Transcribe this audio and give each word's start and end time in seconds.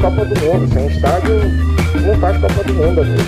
Copa 0.00 0.24
do 0.24 0.40
Mundo. 0.40 0.72
Sem 0.72 0.86
estádio, 0.86 1.34
não 2.06 2.18
faz 2.20 2.38
Copa 2.38 2.64
do 2.64 2.74
Mundo, 2.74 3.00
amigo. 3.00 3.22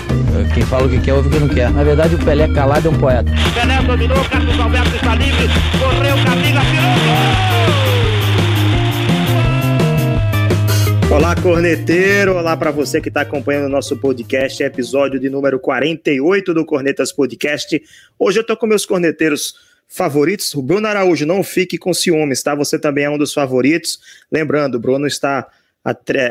Quem 0.53 0.63
fala 0.63 0.87
o 0.87 0.89
que 0.89 0.99
quer, 0.99 1.13
ouve 1.13 1.27
o 1.27 1.31
que 1.31 1.39
não 1.39 1.49
quer. 1.49 1.69
Na 1.71 1.83
verdade, 1.83 2.15
o 2.15 2.17
Pelé 2.17 2.47
calado 2.47 2.87
é 2.87 2.91
um 2.91 2.97
poeta. 2.97 3.31
Pelé 3.53 3.81
dominou, 3.83 4.23
Carlos 4.25 4.59
Alberto 4.59 4.95
está 4.95 5.15
livre, 5.15 5.47
correu, 5.79 6.15
Camila, 6.25 6.61
tirou 6.61 7.91
Olá, 11.17 11.35
corneteiro! 11.35 12.37
Olá 12.37 12.55
para 12.55 12.71
você 12.71 13.01
que 13.01 13.09
está 13.09 13.21
acompanhando 13.21 13.65
o 13.65 13.69
nosso 13.69 13.97
podcast, 13.97 14.63
episódio 14.63 15.19
de 15.19 15.29
número 15.29 15.59
48 15.59 16.53
do 16.53 16.65
Cornetas 16.65 17.11
Podcast. 17.11 17.81
Hoje 18.17 18.39
eu 18.39 18.45
tô 18.45 18.55
com 18.55 18.65
meus 18.65 18.85
corneteiros 18.85 19.55
favoritos. 19.89 20.53
O 20.55 20.61
Bruno 20.61 20.87
Araújo, 20.87 21.25
não 21.25 21.43
fique 21.43 21.77
com 21.77 21.93
ciúmes, 21.93 22.41
tá? 22.41 22.55
Você 22.55 22.79
também 22.79 23.03
é 23.03 23.09
um 23.09 23.17
dos 23.17 23.33
favoritos. 23.33 23.99
Lembrando, 24.31 24.75
o 24.75 24.79
Bruno 24.79 25.05
está. 25.05 25.47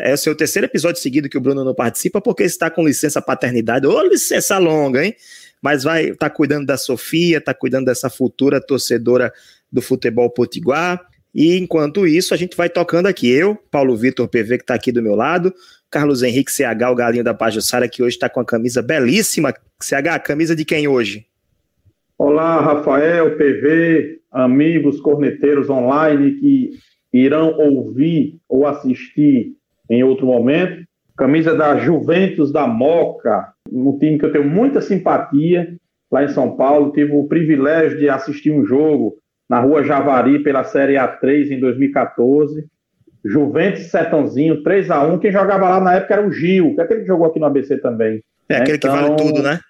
É 0.03 0.15
o 0.15 0.17
seu 0.17 0.35
terceiro 0.35 0.67
episódio 0.67 1.01
seguido 1.01 1.29
que 1.29 1.37
o 1.37 1.41
Bruno 1.41 1.65
não 1.65 1.75
participa, 1.75 2.21
porque 2.21 2.45
está 2.45 2.71
com 2.71 2.85
licença 2.85 3.21
paternidade, 3.21 3.87
ou 3.87 4.07
licença 4.07 4.59
longa, 4.59 5.05
hein? 5.05 5.15
Mas 5.61 5.83
vai 5.83 6.13
tá 6.15 6.31
cuidando 6.31 6.67
da 6.67 6.77
Sofia, 6.77 7.39
está 7.39 7.53
cuidando 7.53 7.87
dessa 7.87 8.09
futura 8.09 8.61
torcedora 8.61 9.33
do 9.71 9.83
futebol 9.83 10.31
potiguar. 10.31 11.05
E 11.35 11.57
enquanto 11.59 12.07
isso, 12.07 12.33
a 12.33 12.37
gente 12.37 12.57
vai 12.57 12.69
tocando 12.69 13.07
aqui. 13.07 13.29
Eu, 13.29 13.57
Paulo 13.71 13.97
Vitor 13.97 14.29
PV, 14.29 14.59
que 14.59 14.65
está 14.65 14.75
aqui 14.75 14.93
do 14.93 15.03
meu 15.03 15.15
lado, 15.15 15.53
Carlos 15.91 16.23
Henrique 16.23 16.53
CH, 16.53 16.91
o 16.91 16.95
galinho 16.95 17.25
da 17.25 17.35
Pajussara, 17.35 17.89
que 17.89 18.03
hoje 18.03 18.17
está 18.17 18.29
com 18.29 18.41
a 18.41 18.45
camisa 18.45 18.81
belíssima. 18.81 19.53
CH, 19.83 20.23
camisa 20.25 20.55
de 20.55 20.64
quem 20.64 20.87
hoje? 20.87 21.27
Olá, 22.17 22.61
Rafael, 22.61 23.37
PV, 23.37 24.20
amigos 24.31 25.01
corneteiros 25.01 25.69
online 25.70 26.33
que 26.39 26.70
irão 27.12 27.56
ouvir 27.58 28.39
ou 28.48 28.66
assistir 28.66 29.53
em 29.89 30.03
outro 30.03 30.27
momento. 30.27 30.84
Camisa 31.17 31.55
da 31.55 31.77
Juventus 31.77 32.52
da 32.52 32.67
Moca, 32.67 33.52
um 33.70 33.98
time 33.98 34.19
que 34.19 34.25
eu 34.25 34.33
tenho 34.33 34.48
muita 34.48 34.80
simpatia 34.80 35.77
lá 36.11 36.25
em 36.25 36.28
São 36.28 36.56
Paulo. 36.56 36.92
Tive 36.92 37.12
o 37.12 37.25
privilégio 37.25 37.98
de 37.98 38.08
assistir 38.08 38.50
um 38.50 38.64
jogo 38.64 39.17
na 39.48 39.61
rua 39.61 39.83
Javari 39.83 40.39
pela 40.42 40.64
Série 40.64 40.94
A3 40.94 41.50
em 41.50 41.61
2014. 41.61 42.67
Juventus 43.24 43.91
Setãozinho, 43.91 44.62
3 44.62 44.91
a 44.91 45.05
1 45.05 45.19
Quem 45.19 45.30
jogava 45.30 45.69
lá 45.69 45.80
na 45.80 45.95
época 45.95 46.14
era 46.14 46.27
o 46.27 46.33
Gil, 46.33 46.74
que 46.74 46.80
é 46.80 46.84
aquele 46.84 47.00
que 47.00 47.06
jogou 47.06 47.27
aqui 47.27 47.39
no 47.39 47.47
ABC 47.47 47.77
também. 47.78 48.22
É 48.48 48.56
aquele 48.56 48.78
então, 48.78 48.91
que 48.91 48.97
vale 48.97 49.12
então, 49.12 49.27
tudo, 49.27 49.42
né? 49.42 49.61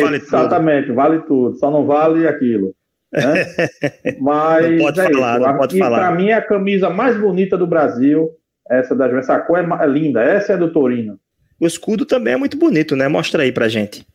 vale 0.00 0.16
exatamente, 0.16 0.86
tudo. 0.86 0.94
vale 0.94 1.20
tudo, 1.20 1.56
só 1.56 1.70
não 1.70 1.86
vale 1.86 2.26
aquilo. 2.26 2.74
Né? 3.12 3.46
Mas 4.20 4.70
não 4.70 4.78
pode 4.78 5.00
é 5.00 5.12
falar, 5.12 5.40
isso. 5.40 5.48
não 5.48 5.58
pode 5.58 5.78
falar. 5.78 5.98
Para 5.98 6.14
mim 6.14 6.28
é 6.28 6.34
a 6.34 6.42
camisa 6.42 6.90
mais 6.90 7.18
bonita 7.18 7.56
do 7.56 7.66
Brasil, 7.66 8.30
essa 8.68 8.94
da 8.94 9.06
Juventus. 9.06 9.28
Essa 9.28 9.40
cor 9.40 9.58
é, 9.58 9.84
é 9.84 9.86
linda, 9.86 10.22
essa 10.22 10.52
é 10.52 10.56
do 10.56 10.72
Torino. 10.72 11.18
O 11.60 11.66
escudo 11.66 12.06
também 12.06 12.34
é 12.34 12.36
muito 12.36 12.56
bonito, 12.56 12.96
né? 12.96 13.06
Mostra 13.08 13.42
aí 13.42 13.52
pra 13.52 13.68
gente. 13.68 14.06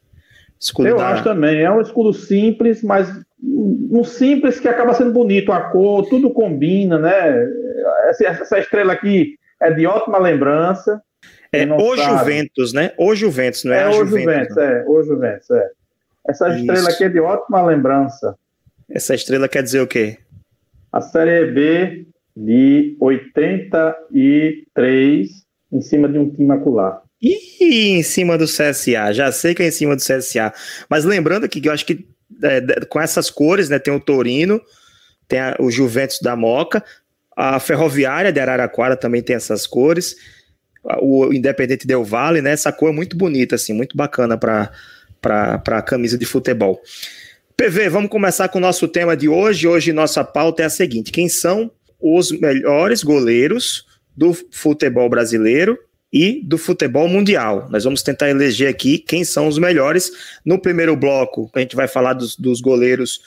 Escudo 0.60 0.88
Eu 0.88 0.98
da... 0.98 1.10
acho 1.10 1.24
também, 1.24 1.62
é 1.62 1.70
um 1.70 1.82
escudo 1.82 2.14
simples, 2.14 2.82
mas 2.82 3.08
um 3.44 4.04
simples 4.04 4.60
que 4.60 4.68
acaba 4.68 4.94
sendo 4.94 5.12
bonito, 5.12 5.52
a 5.52 5.62
cor, 5.70 6.08
tudo 6.10 6.32
combina, 6.32 6.98
né? 6.98 7.48
Essa, 8.10 8.26
essa 8.28 8.60
estrela 8.60 8.94
aqui 8.94 9.36
é 9.62 9.72
de 9.72 9.86
ótima 9.86 10.18
lembrança. 10.18 11.02
É 11.52 11.66
o 11.66 11.96
sabe. 11.96 12.20
Juventus, 12.20 12.74
né? 12.74 12.92
O 12.98 13.16
Juventus, 13.16 13.64
não 13.64 13.74
é, 13.74 13.78
é 13.78 13.84
a 13.84 13.90
o 13.90 13.94
Juventus. 13.94 14.22
Juventus 14.24 14.58
é, 14.58 14.86
o 14.88 15.04
Juventus, 15.04 15.50
é. 15.52 15.70
Essa 16.28 16.50
Isso. 16.50 16.60
estrela 16.60 16.90
aqui 16.90 17.04
é 17.04 17.10
de 17.10 17.20
ótima 17.20 17.66
lembrança. 17.66 18.36
Essa 18.90 19.14
estrela 19.16 19.48
quer 19.48 19.64
dizer 19.64 19.80
o 19.82 19.88
quê? 19.88 20.18
A 20.92 21.00
Série 21.02 21.50
B 21.52 22.06
de 22.36 22.98
83 23.00 25.30
em 25.72 25.82
cima 25.82 26.10
de 26.10 26.20
um 26.20 26.30
time 26.30 26.46
macular. 26.46 27.02
E 27.22 27.98
em 27.98 28.04
cima 28.04 28.38
do 28.38 28.46
CSA, 28.46 29.14
já 29.14 29.32
sei 29.32 29.56
que 29.56 29.64
é 29.64 29.68
em 29.68 29.72
cima 29.72 29.96
do 29.96 30.02
CSA. 30.02 30.54
Mas 30.90 31.06
lembrando 31.06 31.46
aqui 31.46 31.62
que 31.62 31.70
eu 31.70 31.74
acho 31.74 31.86
que 31.86 32.06
é, 32.44 32.86
com 32.86 33.00
essas 33.00 33.30
cores, 33.30 33.70
né? 33.70 33.80
Tem 33.80 33.94
o 33.94 34.00
Torino, 34.00 34.62
tem 35.28 35.40
a, 35.40 35.56
o 35.60 35.72
Juventus 35.72 36.20
da 36.22 36.36
Moca, 36.36 36.84
a 37.36 37.60
Ferroviária 37.60 38.32
de 38.32 38.40
Araraquara 38.40 38.96
também 38.96 39.22
tem 39.22 39.36
essas 39.36 39.66
cores 39.66 40.16
o 41.02 41.34
Independente 41.34 41.88
Del 41.88 42.04
Vale, 42.04 42.42
né? 42.42 42.52
Essa 42.52 42.72
cor 42.72 42.90
é 42.90 42.94
muito 42.94 43.18
bonita, 43.18 43.56
assim, 43.56 43.74
muito 43.74 43.98
bacana 43.98 44.38
para 44.38 44.72
a 45.22 45.82
camisa 45.82 46.18
de 46.18 46.26
futebol. 46.26 46.82
PV, 47.58 47.88
vamos 47.88 48.10
começar 48.10 48.50
com 48.50 48.58
o 48.58 48.62
nosso 48.62 48.86
tema 48.86 49.16
de 49.16 49.30
hoje. 49.30 49.66
Hoje 49.66 49.94
nossa 49.94 50.26
pauta 50.26 50.64
é 50.64 50.66
a 50.66 50.70
seguinte: 50.70 51.10
quem 51.10 51.30
são 51.30 51.72
os 52.02 52.30
melhores 52.30 53.02
goleiros 53.02 53.86
do 54.16 54.34
futebol 54.52 55.08
brasileiro 55.10 55.80
e 56.12 56.42
do 56.44 56.58
futebol 56.58 57.08
mundial? 57.08 57.70
Nós 57.72 57.86
vamos 57.86 58.04
tentar 58.04 58.30
eleger 58.30 58.68
aqui 58.68 58.98
quem 58.98 59.24
são 59.24 59.48
os 59.48 59.58
melhores. 59.58 60.12
No 60.44 60.60
primeiro 60.60 60.98
bloco, 60.98 61.50
a 61.56 61.62
gente 61.62 61.78
vai 61.78 61.88
falar 61.88 62.12
dos, 62.12 62.36
dos 62.36 62.60
goleiros 62.60 63.22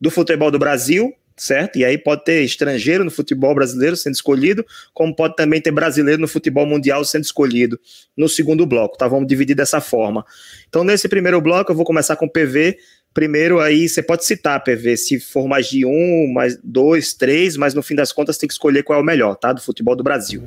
do 0.00 0.10
futebol 0.10 0.50
do 0.50 0.58
Brasil, 0.58 1.12
certo? 1.36 1.78
E 1.78 1.84
aí 1.84 1.98
pode 1.98 2.24
ter 2.24 2.42
estrangeiro 2.42 3.04
no 3.04 3.10
futebol 3.10 3.54
brasileiro 3.54 3.98
sendo 3.98 4.14
escolhido, 4.14 4.64
como 4.94 5.14
pode 5.14 5.36
também 5.36 5.60
ter 5.60 5.70
brasileiro 5.70 6.22
no 6.22 6.28
futebol 6.28 6.64
mundial 6.64 7.04
sendo 7.04 7.24
escolhido 7.24 7.78
no 8.16 8.30
segundo 8.30 8.64
bloco, 8.64 8.96
tá? 8.96 9.06
Vamos 9.06 9.28
dividir 9.28 9.54
dessa 9.54 9.78
forma. 9.78 10.24
Então, 10.70 10.84
nesse 10.84 11.06
primeiro 11.06 11.38
bloco, 11.42 11.70
eu 11.70 11.76
vou 11.76 11.84
começar 11.84 12.16
com 12.16 12.24
o 12.24 12.30
PV. 12.30 12.78
Primeiro, 13.14 13.60
aí 13.60 13.88
você 13.88 14.02
pode 14.02 14.26
citar, 14.26 14.64
PV, 14.64 14.96
se 14.96 15.20
for 15.20 15.46
mais 15.46 15.68
de 15.68 15.86
um, 15.86 16.32
mais 16.32 16.58
dois, 16.64 17.14
três, 17.14 17.56
mas 17.56 17.72
no 17.72 17.80
fim 17.80 17.94
das 17.94 18.12
contas 18.12 18.36
tem 18.36 18.48
que 18.48 18.54
escolher 18.54 18.82
qual 18.82 18.98
é 18.98 19.02
o 19.02 19.04
melhor, 19.04 19.36
tá? 19.36 19.52
Do 19.52 19.60
futebol 19.60 19.94
do 19.94 20.02
Brasil. 20.02 20.42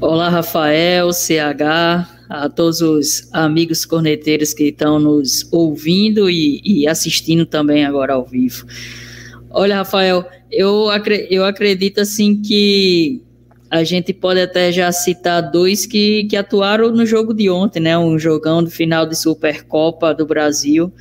Olá, 0.00 0.28
Rafael, 0.28 1.12
CH, 1.12 2.08
a 2.28 2.48
todos 2.48 2.80
os 2.80 3.28
amigos 3.32 3.84
corneteiros 3.84 4.52
que 4.52 4.64
estão 4.64 4.98
nos 4.98 5.46
ouvindo 5.52 6.28
e, 6.28 6.60
e 6.64 6.88
assistindo 6.88 7.46
também 7.46 7.84
agora 7.84 8.14
ao 8.14 8.26
vivo. 8.26 8.66
Olha, 9.48 9.76
Rafael, 9.76 10.28
eu, 10.50 10.86
eu 11.30 11.44
acredito 11.44 12.00
assim 12.00 12.42
que 12.42 13.22
a 13.70 13.84
gente 13.84 14.12
pode 14.12 14.40
até 14.40 14.72
já 14.72 14.90
citar 14.90 15.52
dois 15.52 15.86
que, 15.86 16.24
que 16.24 16.36
atuaram 16.36 16.90
no 16.90 17.06
jogo 17.06 17.32
de 17.32 17.48
ontem, 17.48 17.78
né? 17.78 17.96
Um 17.96 18.18
jogão 18.18 18.60
do 18.64 18.70
final 18.72 19.06
de 19.06 19.14
Supercopa 19.14 20.12
do 20.12 20.26
Brasil 20.26 20.92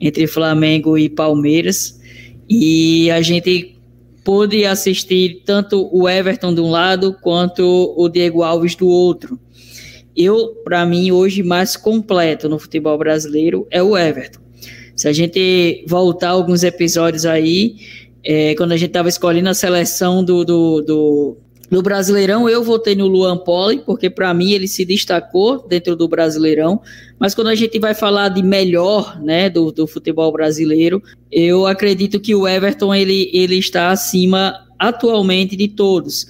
entre 0.00 0.26
Flamengo 0.26 0.96
e 0.98 1.08
Palmeiras. 1.08 2.00
E 2.48 3.10
a 3.10 3.22
gente 3.22 3.74
pôde 4.22 4.64
assistir 4.64 5.42
tanto 5.44 5.88
o 5.92 6.08
Everton 6.08 6.54
de 6.54 6.60
um 6.60 6.70
lado 6.70 7.16
quanto 7.20 7.94
o 7.96 8.08
Diego 8.08 8.42
Alves 8.42 8.74
do 8.74 8.88
outro. 8.88 9.38
Eu, 10.16 10.54
para 10.64 10.86
mim, 10.86 11.10
hoje 11.10 11.42
mais 11.42 11.76
completo 11.76 12.48
no 12.48 12.58
futebol 12.58 12.96
brasileiro 12.96 13.66
é 13.70 13.82
o 13.82 13.96
Everton. 13.96 14.40
Se 14.96 15.08
a 15.08 15.12
gente 15.12 15.84
voltar 15.88 16.30
alguns 16.30 16.62
episódios 16.62 17.26
aí, 17.26 17.76
é, 18.24 18.54
quando 18.54 18.72
a 18.72 18.76
gente 18.76 18.90
estava 18.90 19.08
escolhendo 19.08 19.48
a 19.48 19.54
seleção 19.54 20.24
do, 20.24 20.44
do, 20.44 20.80
do, 20.80 21.36
do, 21.70 21.82
Brasileirão, 21.82 22.48
eu 22.48 22.62
votei 22.62 22.94
no 22.94 23.06
Luan 23.06 23.38
Poli, 23.38 23.78
porque 23.78 24.10
para 24.10 24.32
mim 24.34 24.52
ele 24.52 24.68
se 24.68 24.84
destacou 24.84 25.66
dentro 25.66 25.96
do 25.96 26.08
Brasileirão. 26.08 26.80
Mas 27.18 27.34
quando 27.34 27.48
a 27.48 27.54
gente 27.54 27.78
vai 27.78 27.94
falar 27.94 28.28
de 28.28 28.42
melhor 28.42 29.20
né, 29.20 29.48
do, 29.48 29.72
do 29.72 29.86
futebol 29.86 30.30
brasileiro, 30.32 31.02
eu 31.30 31.66
acredito 31.66 32.20
que 32.20 32.34
o 32.34 32.46
Everton 32.46 32.94
ele, 32.94 33.30
ele 33.32 33.58
está 33.58 33.90
acima 33.90 34.66
atualmente 34.78 35.56
de 35.56 35.68
todos. 35.68 36.26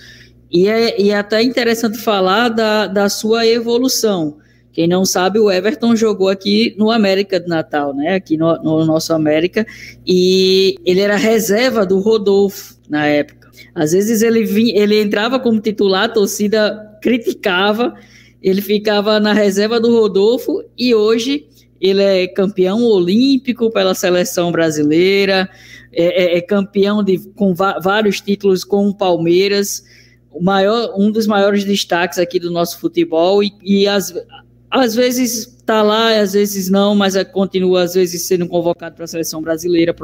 E 0.50 0.68
é, 0.68 1.00
e 1.00 1.10
é 1.10 1.16
até 1.16 1.42
interessante 1.42 1.98
falar 1.98 2.48
da, 2.48 2.86
da 2.86 3.08
sua 3.08 3.46
evolução. 3.46 4.38
Quem 4.72 4.88
não 4.88 5.04
sabe, 5.04 5.38
o 5.38 5.50
Everton 5.50 5.94
jogou 5.94 6.28
aqui 6.28 6.74
no 6.76 6.90
América 6.90 7.38
de 7.38 7.46
Natal, 7.46 7.94
né? 7.94 8.14
Aqui 8.14 8.36
no, 8.36 8.56
no 8.62 8.84
nosso 8.84 9.12
América. 9.12 9.64
E 10.04 10.76
ele 10.84 11.00
era 11.00 11.16
reserva 11.16 11.86
do 11.86 12.00
Rodolfo 12.00 12.76
na 12.88 13.06
época. 13.06 13.43
Às 13.74 13.92
vezes 13.92 14.22
ele, 14.22 14.44
vinha, 14.44 14.80
ele 14.80 15.00
entrava 15.00 15.38
como 15.38 15.60
titular, 15.60 16.04
a 16.04 16.08
torcida 16.08 16.98
criticava, 17.00 17.94
ele 18.42 18.60
ficava 18.60 19.18
na 19.18 19.32
reserva 19.32 19.80
do 19.80 19.90
Rodolfo 19.90 20.62
e 20.76 20.94
hoje 20.94 21.46
ele 21.80 22.02
é 22.02 22.26
campeão 22.26 22.82
olímpico 22.82 23.70
pela 23.70 23.94
seleção 23.94 24.50
brasileira, 24.50 25.48
é, 25.92 26.36
é, 26.36 26.38
é 26.38 26.40
campeão 26.40 27.02
de, 27.02 27.18
com 27.34 27.54
vários 27.54 28.20
títulos 28.20 28.64
com 28.64 28.88
o 28.88 28.94
Palmeiras, 28.94 29.84
o 30.30 30.42
maior, 30.42 30.94
um 30.96 31.10
dos 31.10 31.26
maiores 31.26 31.64
destaques 31.64 32.18
aqui 32.18 32.40
do 32.40 32.50
nosso 32.50 32.78
futebol 32.78 33.42
e, 33.42 33.52
e 33.62 33.86
as, 33.86 34.14
às 34.70 34.94
vezes 34.94 35.54
está 35.64 35.82
lá, 35.82 36.18
às 36.18 36.32
vezes 36.32 36.68
não, 36.68 36.94
mas 36.94 37.16
é, 37.16 37.24
continua 37.24 37.82
às 37.82 37.94
vezes 37.94 38.22
sendo 38.26 38.46
convocado 38.48 38.96
para 38.96 39.04
a 39.04 39.08
seleção 39.08 39.40
brasileira, 39.40 39.94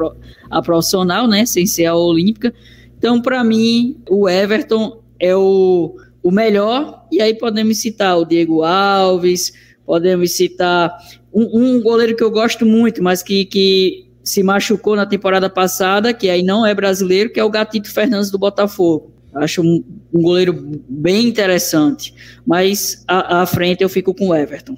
a 0.49 0.61
profissional, 0.61 1.27
né, 1.27 1.45
sem 1.45 1.65
ser 1.65 1.85
a 1.85 1.95
olímpica. 1.95 2.53
Então, 3.01 3.19
para 3.19 3.43
mim, 3.43 3.97
o 4.07 4.29
Everton 4.29 5.01
é 5.19 5.35
o, 5.35 5.95
o 6.21 6.29
melhor, 6.29 7.07
e 7.11 7.19
aí 7.19 7.33
podemos 7.33 7.79
citar 7.79 8.15
o 8.15 8.23
Diego 8.23 8.61
Alves, 8.61 9.51
podemos 9.83 10.33
citar 10.33 10.95
um, 11.33 11.63
um 11.63 11.81
goleiro 11.81 12.15
que 12.15 12.23
eu 12.23 12.29
gosto 12.29 12.63
muito, 12.63 13.01
mas 13.01 13.23
que, 13.23 13.43
que 13.45 14.05
se 14.23 14.43
machucou 14.43 14.95
na 14.95 15.07
temporada 15.07 15.49
passada, 15.49 16.13
que 16.13 16.29
aí 16.29 16.43
não 16.43 16.63
é 16.63 16.75
brasileiro, 16.75 17.31
que 17.31 17.39
é 17.39 17.43
o 17.43 17.49
Gatito 17.49 17.91
Fernandes 17.91 18.29
do 18.29 18.37
Botafogo. 18.37 19.11
Acho 19.33 19.63
um, 19.63 19.83
um 20.13 20.21
goleiro 20.21 20.53
bem 20.87 21.27
interessante. 21.27 22.13
Mas 22.45 23.03
à, 23.07 23.43
frente 23.47 23.81
eu 23.81 23.89
fico 23.89 24.13
com 24.13 24.27
o 24.27 24.35
Everton. 24.35 24.77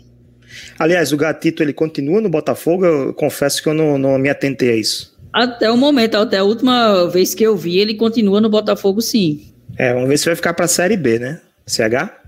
Aliás, 0.80 1.12
o 1.12 1.18
Gatito 1.18 1.62
ele 1.62 1.74
continua 1.74 2.22
no 2.22 2.30
Botafogo? 2.30 2.86
Eu 2.86 3.14
confesso 3.14 3.62
que 3.62 3.68
eu 3.68 3.74
não, 3.74 3.98
não 3.98 4.18
me 4.18 4.30
atentei 4.30 4.70
a 4.70 4.76
isso. 4.78 5.13
Até 5.34 5.72
o 5.72 5.76
momento, 5.76 6.16
até 6.16 6.38
a 6.38 6.44
última 6.44 7.10
vez 7.10 7.34
que 7.34 7.44
eu 7.44 7.56
vi, 7.56 7.80
ele 7.80 7.96
continua 7.96 8.40
no 8.40 8.50
Botafogo, 8.50 9.02
sim. 9.02 9.54
É, 9.78 9.92
vamos 9.92 10.08
ver 10.08 10.18
se 10.18 10.28
vai 10.28 10.36
ficar 10.36 10.54
para 10.54 10.66
a 10.66 10.68
Série 10.68 10.96
B, 10.96 11.18
né? 11.18 11.42
CH? 11.66 12.24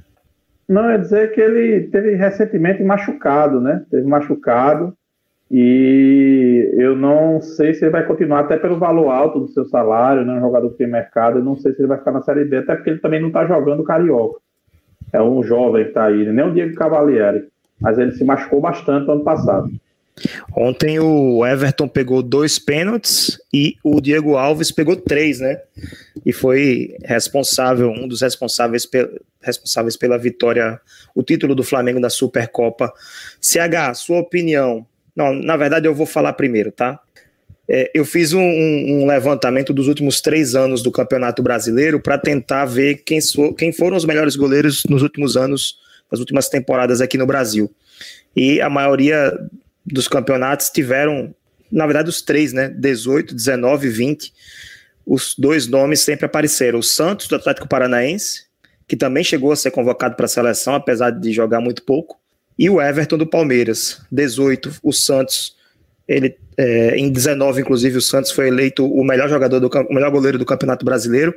Não, 0.68 0.90
é 0.90 0.98
dizer 0.98 1.31
que 1.34 1.40
ele 1.40 1.88
teve 1.88 2.16
recentemente 2.16 2.84
machucado, 2.84 3.62
né? 3.62 3.84
Teve 3.92 4.07
machucado 4.07 4.98
e 5.52 6.74
eu 6.74 6.96
não 6.96 7.40
sei 7.40 7.75
se 7.75 7.84
ele 7.86 7.92
vai 7.92 8.04
continuar, 8.06 8.40
até 8.40 8.57
pelo 8.57 8.80
valor 8.80 9.10
alto 9.10 9.40
do 9.40 9.48
seu 9.50 9.66
salário, 9.66 10.25
né? 10.25 10.34
Um 10.34 10.42
jogador 10.42 10.72
que 10.72 10.78
tem 10.78 10.88
mercado, 10.88 11.38
eu 11.38 11.44
não 11.44 11.56
sei 11.56 11.74
se 11.74 11.81
ele 11.81 11.88
vai 11.88 12.00
ficar 12.00 12.12
na 12.12 12.24
Série 12.24 12.46
B, 12.46 12.57
até 12.57 12.75
porque 12.75 12.90
ele 12.90 13.00
também 13.00 13.22
não 13.22 13.28
está 13.28 13.46
jogando 13.46 13.84
Carioca. 13.84 14.40
É 15.13 15.22
um 15.22 15.44
jovem 15.44 15.84
que 15.84 15.90
está 15.90 16.06
aí, 16.06 16.25
né? 16.25 16.31
nem 16.31 16.46
o 16.46 16.52
Diego 16.52 16.74
Cavalieri, 16.74 17.48
mas 17.80 18.00
ele 18.00 18.12
se 18.13 18.24
machucou 18.24 18.60
bastante 18.60 19.06
no 19.06 19.13
ano 19.13 19.24
passado. 19.24 19.69
Ontem 20.56 21.00
o 21.00 21.46
Everton 21.46 21.88
pegou 21.88 22.24
dois 22.24 22.58
pênaltis 22.58 23.38
e 23.54 23.76
o 23.84 24.00
Diego 24.00 24.38
Alves 24.38 24.72
pegou 24.72 24.96
três, 24.96 25.40
né? 25.40 25.60
E 26.26 26.32
foi 26.32 26.96
responsável, 27.04 27.90
um 27.90 28.08
dos 28.08 28.22
responsáveis, 28.22 28.86
pe 28.86 29.10
responsáveis 29.42 29.96
pela 29.96 30.18
vitória, 30.18 30.80
o 31.14 31.22
título 31.22 31.54
do 31.54 31.64
Flamengo 31.64 32.00
na 32.00 32.10
Supercopa. 32.10 32.92
CH, 33.40 33.94
sua 33.96 34.20
opinião. 34.20 34.86
Não, 35.16 35.34
na 35.34 35.56
verdade 35.56 35.88
eu 35.88 35.94
vou 35.94 36.06
falar 36.06 36.34
primeiro, 36.34 36.72
tá? 36.72 37.00
É, 37.68 37.92
eu 37.94 38.06
fiz 38.06 38.32
um, 38.32 38.42
um, 38.42 39.06
levantamento 39.08 39.74
dos 39.74 39.88
últimos 39.88 40.22
três 40.22 40.56
anos 40.56 40.82
do 40.82 40.92
Campeonato 40.92 41.42
Brasileiro 41.42 42.00
para 42.00 42.18
tentar 42.18 42.66
ver 42.66 43.04
quem, 43.04 43.20
quem 43.58 43.72
foram 43.72 43.98
os 43.98 44.06
melhores 44.06 44.36
goleiros 44.36 44.84
nos 44.88 45.02
últimos 45.02 45.36
anos, 45.36 45.78
nas 46.12 46.20
últimas 46.20 46.48
temporadas 46.48 47.02
aqui 47.02 47.18
no 47.18 47.26
Brasil. 47.26 47.72
E 48.36 48.62
a 48.62 48.70
maioria 48.70 49.34
dos 49.86 50.08
campeonatos 50.08 50.70
tiveram, 50.70 51.34
na 51.72 51.86
verdade, 51.86 52.10
os 52.10 52.22
três, 52.22 52.52
né? 52.52 52.70
18, 52.70 53.36
19 53.36 53.88
e 53.88 53.90
20. 53.90 54.34
Os 55.06 55.36
dois 55.38 55.68
nomes 55.68 56.02
sempre 56.02 56.26
apareceram. 56.26 56.80
O 56.80 56.84
Santos, 56.84 57.28
do 57.28 57.36
Atlético 57.36 57.68
Paranaense, 57.68 58.46
que 58.88 58.96
também 58.96 59.24
chegou 59.24 59.52
a 59.52 59.56
ser 59.56 59.72
convocado 59.72 60.16
para 60.16 60.26
a 60.26 60.30
seleção, 60.30 60.74
apesar 60.76 61.12
de 61.12 61.32
jogar 61.32 61.60
muito 61.60 61.84
pouco. 61.84 62.20
E 62.58 62.70
o 62.70 62.82
Everton 62.82 63.18
do 63.18 63.28
Palmeiras. 63.28 64.02
18, 64.12 64.78
o 64.82 64.92
Santos. 64.92 65.56
Ele, 66.08 66.36
é, 66.58 66.96
em 66.98 67.12
19, 67.12 67.62
inclusive, 67.62 67.98
o 67.98 68.02
Santos 68.02 68.31
foi 68.31 68.48
eleito 68.48 68.86
o 68.86 69.04
melhor 69.04 69.28
jogador 69.28 69.60
do 69.60 69.68
o 69.68 69.94
melhor 69.94 70.12
goleiro 70.12 70.38
do 70.38 70.46
Campeonato 70.46 70.86
Brasileiro. 70.86 71.36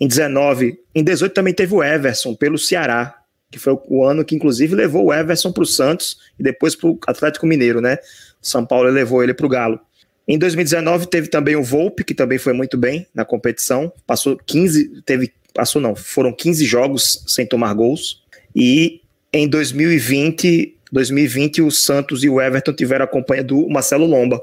Em 0.00 0.06
19, 0.06 0.78
em 0.94 1.02
18 1.02 1.32
também 1.32 1.54
teve 1.54 1.74
o 1.74 1.82
Everson 1.82 2.34
pelo 2.34 2.58
Ceará 2.58 3.16
que 3.50 3.58
foi 3.58 3.78
o 3.88 4.04
ano 4.04 4.24
que 4.24 4.34
inclusive 4.34 4.74
levou 4.74 5.06
o 5.06 5.14
Everson 5.14 5.52
para 5.52 5.62
o 5.62 5.66
Santos 5.66 6.16
e 6.38 6.42
depois 6.42 6.74
para 6.74 6.88
o 6.88 6.98
Atlético 7.06 7.46
Mineiro, 7.46 7.80
né? 7.80 7.98
São 8.40 8.64
Paulo 8.64 8.88
levou 8.90 9.22
ele 9.22 9.34
para 9.34 9.46
o 9.46 9.48
Galo. 9.48 9.80
Em 10.28 10.38
2019 10.38 11.06
teve 11.06 11.28
também 11.28 11.54
o 11.54 11.62
Volpe, 11.62 12.02
que 12.02 12.14
também 12.14 12.38
foi 12.38 12.52
muito 12.52 12.76
bem 12.76 13.06
na 13.14 13.24
competição, 13.24 13.92
passou 14.06 14.36
15, 14.44 15.02
teve, 15.02 15.32
passou 15.54 15.80
não, 15.80 15.94
foram 15.94 16.32
15 16.32 16.64
jogos 16.64 17.24
sem 17.28 17.46
tomar 17.46 17.72
gols. 17.74 18.24
E 18.54 19.00
em 19.32 19.48
2020, 19.48 20.76
2020 20.90 21.62
o 21.62 21.70
Santos 21.70 22.24
e 22.24 22.28
o 22.28 22.40
Everton 22.40 22.72
tiveram 22.72 23.04
a 23.04 23.08
companhia 23.08 23.44
do 23.44 23.68
Marcelo 23.68 24.06
Lomba. 24.06 24.42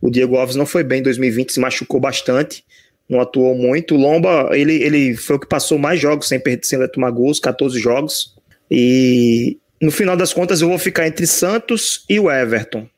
O 0.00 0.10
Diego 0.10 0.36
Alves 0.36 0.54
não 0.54 0.66
foi 0.66 0.84
bem 0.84 1.00
em 1.00 1.02
2020, 1.02 1.54
se 1.54 1.60
machucou 1.60 1.98
bastante, 1.98 2.62
não 3.08 3.20
atuou 3.20 3.56
muito. 3.56 3.94
O 3.94 3.98
Lomba, 3.98 4.50
ele, 4.52 4.74
ele 4.74 5.16
foi 5.16 5.36
o 5.36 5.40
que 5.40 5.48
passou 5.48 5.78
mais 5.78 5.98
jogos 5.98 6.28
sem, 6.28 6.38
perder, 6.38 6.64
sem 6.64 6.86
tomar 6.88 7.10
gols, 7.10 7.40
14 7.40 7.80
jogos. 7.80 8.35
E 8.70 9.58
no 9.80 9.90
final 9.90 10.16
das 10.16 10.32
contas 10.32 10.60
eu 10.60 10.68
vou 10.68 10.78
ficar 10.78 11.06
entre 11.06 11.26
Santos 11.26 12.04
e 12.08 12.18
o 12.18 12.30
Everton. 12.30 12.88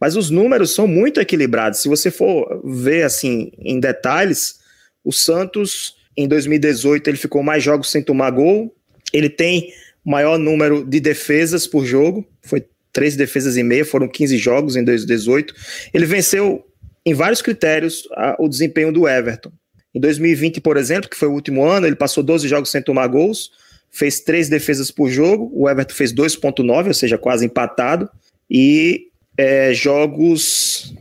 Mas 0.00 0.16
os 0.16 0.30
números 0.30 0.74
são 0.74 0.86
muito 0.86 1.20
equilibrados. 1.20 1.80
Se 1.80 1.88
você 1.88 2.10
for 2.10 2.62
ver 2.64 3.02
assim 3.02 3.52
em 3.58 3.78
detalhes, 3.78 4.58
o 5.04 5.12
Santos 5.12 5.96
em 6.16 6.26
2018 6.26 7.08
ele 7.08 7.16
ficou 7.16 7.42
mais 7.42 7.62
jogos 7.62 7.90
sem 7.90 8.02
tomar 8.02 8.30
gol. 8.30 8.74
Ele 9.12 9.28
tem 9.28 9.72
maior 10.04 10.38
número 10.38 10.84
de 10.84 11.00
defesas 11.00 11.66
por 11.66 11.84
jogo, 11.84 12.26
foi 12.42 12.64
três 12.92 13.14
defesas 13.16 13.56
e 13.56 13.62
meia, 13.62 13.84
foram 13.84 14.08
15 14.08 14.38
jogos 14.38 14.76
em 14.76 14.84
2018. 14.84 15.54
Ele 15.92 16.06
venceu 16.06 16.66
em 17.04 17.12
vários 17.12 17.42
critérios 17.42 18.08
a, 18.12 18.36
o 18.38 18.48
desempenho 18.48 18.92
do 18.92 19.06
Everton. 19.06 19.52
Em 19.94 20.00
2020, 20.00 20.60
por 20.60 20.76
exemplo, 20.76 21.10
que 21.10 21.16
foi 21.16 21.28
o 21.28 21.32
último 21.32 21.64
ano, 21.64 21.86
ele 21.86 21.96
passou 21.96 22.22
12 22.22 22.48
jogos 22.48 22.70
sem 22.70 22.80
tomar 22.80 23.06
gols 23.08 23.50
fez 23.90 24.20
três 24.20 24.48
defesas 24.48 24.90
por 24.90 25.10
jogo, 25.10 25.50
o 25.52 25.68
Everton 25.68 25.94
fez 25.94 26.12
2,9, 26.12 26.88
ou 26.88 26.94
seja, 26.94 27.18
quase 27.18 27.44
empatado, 27.44 28.08
e 28.48 29.08
é, 29.36 29.72
jogos, 29.74 30.94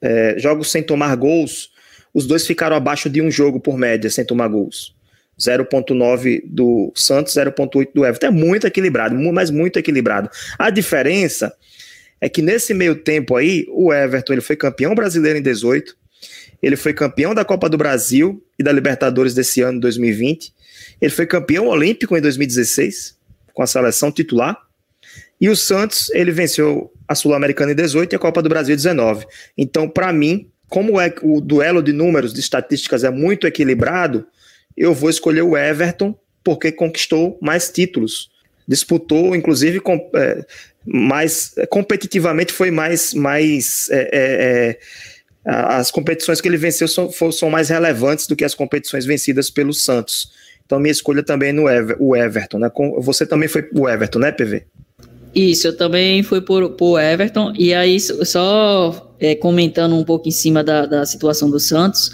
é, 0.00 0.36
jogos 0.38 0.70
sem 0.70 0.82
tomar 0.82 1.14
gols, 1.16 1.70
os 2.12 2.26
dois 2.26 2.46
ficaram 2.46 2.76
abaixo 2.76 3.08
de 3.08 3.20
um 3.20 3.30
jogo 3.30 3.60
por 3.60 3.76
média, 3.76 4.10
sem 4.10 4.24
tomar 4.24 4.48
gols. 4.48 4.94
0,9 5.38 6.42
do 6.44 6.92
Santos, 6.94 7.34
0,8 7.34 7.88
do 7.94 8.04
Everton. 8.04 8.26
É 8.26 8.30
muito 8.30 8.66
equilibrado, 8.66 9.14
mas 9.32 9.50
muito 9.50 9.78
equilibrado. 9.78 10.28
A 10.58 10.68
diferença 10.68 11.54
é 12.20 12.28
que 12.28 12.42
nesse 12.42 12.74
meio 12.74 12.96
tempo 12.96 13.34
aí, 13.34 13.66
o 13.70 13.92
Everton 13.92 14.34
ele 14.34 14.42
foi 14.42 14.54
campeão 14.54 14.94
brasileiro 14.94 15.38
em 15.38 15.42
18, 15.42 15.96
ele 16.62 16.76
foi 16.76 16.92
campeão 16.92 17.34
da 17.34 17.44
Copa 17.44 17.68
do 17.68 17.78
Brasil 17.78 18.44
e 18.58 18.62
da 18.62 18.70
Libertadores 18.70 19.32
desse 19.32 19.62
ano, 19.62 19.80
2020. 19.80 20.52
Ele 21.00 21.10
foi 21.10 21.26
campeão 21.26 21.68
olímpico 21.68 22.16
em 22.16 22.20
2016, 22.20 23.16
com 23.52 23.62
a 23.62 23.66
seleção 23.66 24.12
titular. 24.12 24.56
E 25.40 25.48
o 25.48 25.56
Santos, 25.56 26.10
ele 26.10 26.30
venceu 26.30 26.92
a 27.08 27.14
Sul-Americana 27.14 27.72
em 27.72 27.74
18 27.74 28.12
e 28.12 28.16
a 28.16 28.18
Copa 28.18 28.42
do 28.42 28.48
Brasil 28.48 28.74
em 28.74 28.76
19. 28.76 29.26
Então, 29.56 29.88
para 29.88 30.12
mim, 30.12 30.50
como 30.68 31.00
é 31.00 31.12
o 31.22 31.40
duelo 31.40 31.82
de 31.82 31.92
números, 31.92 32.32
de 32.32 32.40
estatísticas 32.40 33.02
é 33.02 33.10
muito 33.10 33.46
equilibrado, 33.46 34.26
eu 34.76 34.94
vou 34.94 35.10
escolher 35.10 35.42
o 35.42 35.56
Everton 35.56 36.14
porque 36.44 36.70
conquistou 36.70 37.38
mais 37.40 37.70
títulos. 37.70 38.30
Disputou, 38.68 39.34
inclusive, 39.34 39.80
com, 39.80 40.10
é, 40.14 40.44
mais 40.86 41.54
competitivamente 41.68 42.52
foi 42.52 42.70
mais, 42.70 43.12
mais 43.14 43.88
é, 43.90 44.00
é, 44.12 44.68
é 44.70 44.78
as 45.44 45.90
competições 45.90 46.40
que 46.40 46.46
ele 46.46 46.56
venceu 46.56 46.86
são, 46.86 47.10
são 47.32 47.50
mais 47.50 47.70
relevantes 47.70 48.26
do 48.26 48.36
que 48.36 48.44
as 48.44 48.54
competições 48.54 49.04
vencidas 49.04 49.50
pelo 49.50 49.72
Santos. 49.72 50.30
Então, 50.70 50.78
minha 50.78 50.92
escolha 50.92 51.20
também 51.20 51.48
é 51.48 51.52
no 51.52 51.68
Ever, 51.68 51.96
o 51.98 52.14
Everton, 52.14 52.60
né? 52.60 52.70
Você 53.00 53.26
também 53.26 53.48
foi 53.48 53.68
o 53.74 53.88
Everton, 53.88 54.20
né, 54.20 54.30
PV? 54.30 54.62
Isso, 55.34 55.66
eu 55.66 55.76
também 55.76 56.22
fui 56.22 56.40
por, 56.40 56.70
por 56.70 57.00
Everton. 57.00 57.52
E 57.58 57.74
aí, 57.74 57.98
só 57.98 59.12
é, 59.18 59.34
comentando 59.34 59.96
um 59.96 60.04
pouco 60.04 60.28
em 60.28 60.30
cima 60.30 60.62
da, 60.62 60.86
da 60.86 61.04
situação 61.04 61.50
do 61.50 61.58
Santos, 61.58 62.12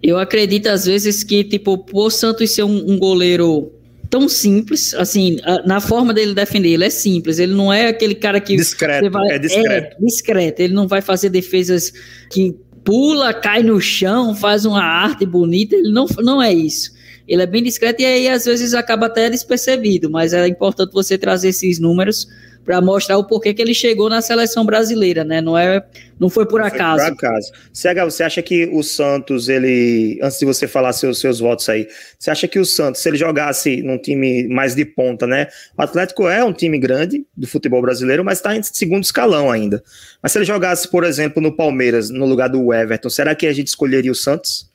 eu 0.00 0.20
acredito 0.20 0.68
às 0.68 0.84
vezes 0.84 1.24
que, 1.24 1.42
tipo, 1.42 1.78
por 1.78 2.12
Santos 2.12 2.54
ser 2.54 2.62
um, 2.62 2.92
um 2.92 2.96
goleiro 2.96 3.72
tão 4.08 4.28
simples, 4.28 4.94
assim, 4.94 5.38
na 5.66 5.80
forma 5.80 6.14
dele 6.14 6.32
defender, 6.32 6.68
ele 6.68 6.84
é 6.84 6.90
simples, 6.90 7.40
ele 7.40 7.54
não 7.54 7.72
é 7.72 7.88
aquele 7.88 8.14
cara 8.14 8.40
que 8.40 8.54
discreto, 8.54 9.10
vai, 9.10 9.30
é 9.32 9.38
discreto. 9.38 9.96
É, 9.96 10.04
discreto, 10.04 10.60
ele 10.60 10.74
não 10.74 10.86
vai 10.86 11.02
fazer 11.02 11.28
defesas 11.28 11.92
que 12.30 12.54
pula, 12.84 13.34
cai 13.34 13.64
no 13.64 13.80
chão, 13.80 14.32
faz 14.32 14.64
uma 14.64 14.80
arte 14.80 15.26
bonita, 15.26 15.74
ele 15.74 15.90
não, 15.90 16.06
não 16.20 16.40
é 16.40 16.52
isso. 16.52 16.99
Ele 17.30 17.42
é 17.42 17.46
bem 17.46 17.62
discreto 17.62 18.02
e 18.02 18.04
aí 18.04 18.28
às 18.28 18.44
vezes 18.44 18.74
acaba 18.74 19.06
até 19.06 19.30
despercebido, 19.30 20.10
mas 20.10 20.32
é 20.32 20.48
importante 20.48 20.92
você 20.92 21.16
trazer 21.16 21.50
esses 21.50 21.78
números 21.78 22.26
para 22.64 22.80
mostrar 22.80 23.18
o 23.18 23.24
porquê 23.24 23.54
que 23.54 23.62
ele 23.62 23.72
chegou 23.72 24.10
na 24.10 24.20
seleção 24.20 24.66
brasileira, 24.66 25.22
né? 25.22 25.40
Não 25.40 25.56
é, 25.56 25.80
não 26.18 26.28
foi 26.28 26.44
por 26.44 26.60
acaso. 26.60 27.04
Foi 27.04 27.14
por 27.14 27.26
acaso. 27.26 27.52
CH, 27.72 28.04
você 28.04 28.22
acha 28.24 28.42
que 28.42 28.68
o 28.72 28.82
Santos, 28.82 29.48
ele, 29.48 30.18
antes 30.20 30.40
de 30.40 30.44
você 30.44 30.66
falar 30.66 30.92
seus, 30.92 31.20
seus 31.20 31.38
votos 31.38 31.68
aí, 31.68 31.86
você 32.18 32.32
acha 32.32 32.48
que 32.48 32.58
o 32.58 32.64
Santos, 32.64 33.00
se 33.00 33.08
ele 33.08 33.16
jogasse 33.16 33.80
num 33.80 33.96
time 33.96 34.48
mais 34.48 34.74
de 34.74 34.84
ponta, 34.84 35.24
né? 35.24 35.46
O 35.78 35.82
Atlético 35.82 36.28
é 36.28 36.42
um 36.42 36.52
time 36.52 36.80
grande 36.80 37.24
do 37.36 37.46
futebol 37.46 37.80
brasileiro, 37.80 38.24
mas 38.24 38.38
está 38.38 38.56
em 38.56 38.62
segundo 38.62 39.04
escalão 39.04 39.52
ainda. 39.52 39.80
Mas 40.20 40.32
se 40.32 40.38
ele 40.38 40.44
jogasse, 40.44 40.88
por 40.88 41.04
exemplo, 41.04 41.40
no 41.40 41.56
Palmeiras, 41.56 42.10
no 42.10 42.26
lugar 42.26 42.48
do 42.48 42.74
Everton, 42.74 43.08
será 43.08 43.36
que 43.36 43.46
a 43.46 43.52
gente 43.52 43.68
escolheria 43.68 44.10
o 44.10 44.16
Santos? 44.16 44.68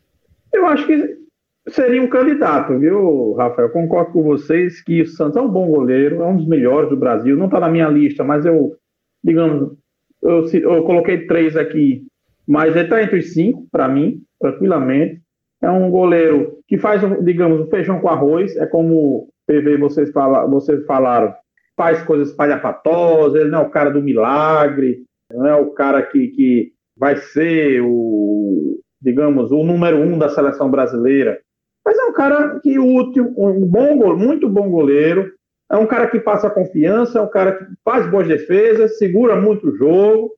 Eu 0.53 0.65
acho 0.65 0.87
que 0.87 1.24
seria 1.69 2.01
um 2.01 2.07
candidato, 2.07 2.77
viu, 2.77 3.33
Rafael? 3.33 3.69
Concordo 3.69 4.11
com 4.11 4.23
vocês 4.23 4.81
que 4.81 5.01
o 5.01 5.07
Santos 5.07 5.37
é 5.37 5.41
um 5.41 5.49
bom 5.49 5.67
goleiro, 5.67 6.21
é 6.21 6.25
um 6.25 6.37
dos 6.37 6.47
melhores 6.47 6.89
do 6.89 6.97
Brasil. 6.97 7.35
Não 7.35 7.45
está 7.45 7.59
na 7.59 7.69
minha 7.69 7.87
lista, 7.87 8.23
mas 8.23 8.45
eu, 8.45 8.75
digamos, 9.23 9.75
eu, 10.21 10.47
eu 10.47 10.83
coloquei 10.83 11.25
três 11.25 11.55
aqui, 11.55 12.05
mas 12.47 12.75
ele 12.75 12.85
está 12.85 13.01
entre 13.01 13.19
os 13.19 13.33
cinco, 13.33 13.67
para 13.71 13.87
mim, 13.87 14.21
tranquilamente. 14.39 15.21
É 15.61 15.69
um 15.69 15.89
goleiro 15.89 16.59
que 16.67 16.77
faz, 16.77 17.01
digamos, 17.23 17.69
feijão 17.69 17.99
com 17.99 18.09
arroz, 18.09 18.55
é 18.57 18.67
como 18.67 19.29
PV 19.47 19.77
vocês, 19.77 20.11
fala, 20.11 20.45
vocês 20.45 20.85
falaram, 20.85 21.33
faz 21.75 22.03
coisas 22.03 22.33
palhapatosas, 22.33 23.41
ele 23.41 23.49
não 23.49 23.59
é 23.59 23.63
o 23.63 23.69
cara 23.69 23.89
do 23.89 24.01
milagre, 24.01 25.03
não 25.33 25.47
é 25.47 25.55
o 25.55 25.71
cara 25.71 26.03
que, 26.03 26.27
que 26.27 26.71
vai 26.97 27.15
ser 27.15 27.81
o, 27.81 28.79
digamos, 29.01 29.51
o 29.51 29.63
número 29.63 29.97
um 29.97 30.17
da 30.17 30.29
seleção 30.29 30.69
brasileira 30.69 31.39
Mas 31.85 31.97
é 31.97 32.03
um 32.05 32.13
cara 32.13 32.59
que 32.61 32.79
útil, 32.79 33.31
um 33.37 33.65
bom, 33.65 34.15
muito 34.17 34.49
bom 34.49 34.69
goleiro, 34.69 35.31
é 35.71 35.77
um 35.77 35.85
cara 35.85 36.07
que 36.07 36.19
passa 36.19 36.49
confiança, 36.49 37.19
é 37.19 37.21
um 37.21 37.29
cara 37.29 37.53
que 37.53 37.65
faz 37.83 38.09
boas 38.09 38.27
defesas, 38.27 38.97
segura 38.97 39.39
muito 39.39 39.69
o 39.69 39.77
jogo, 39.77 40.31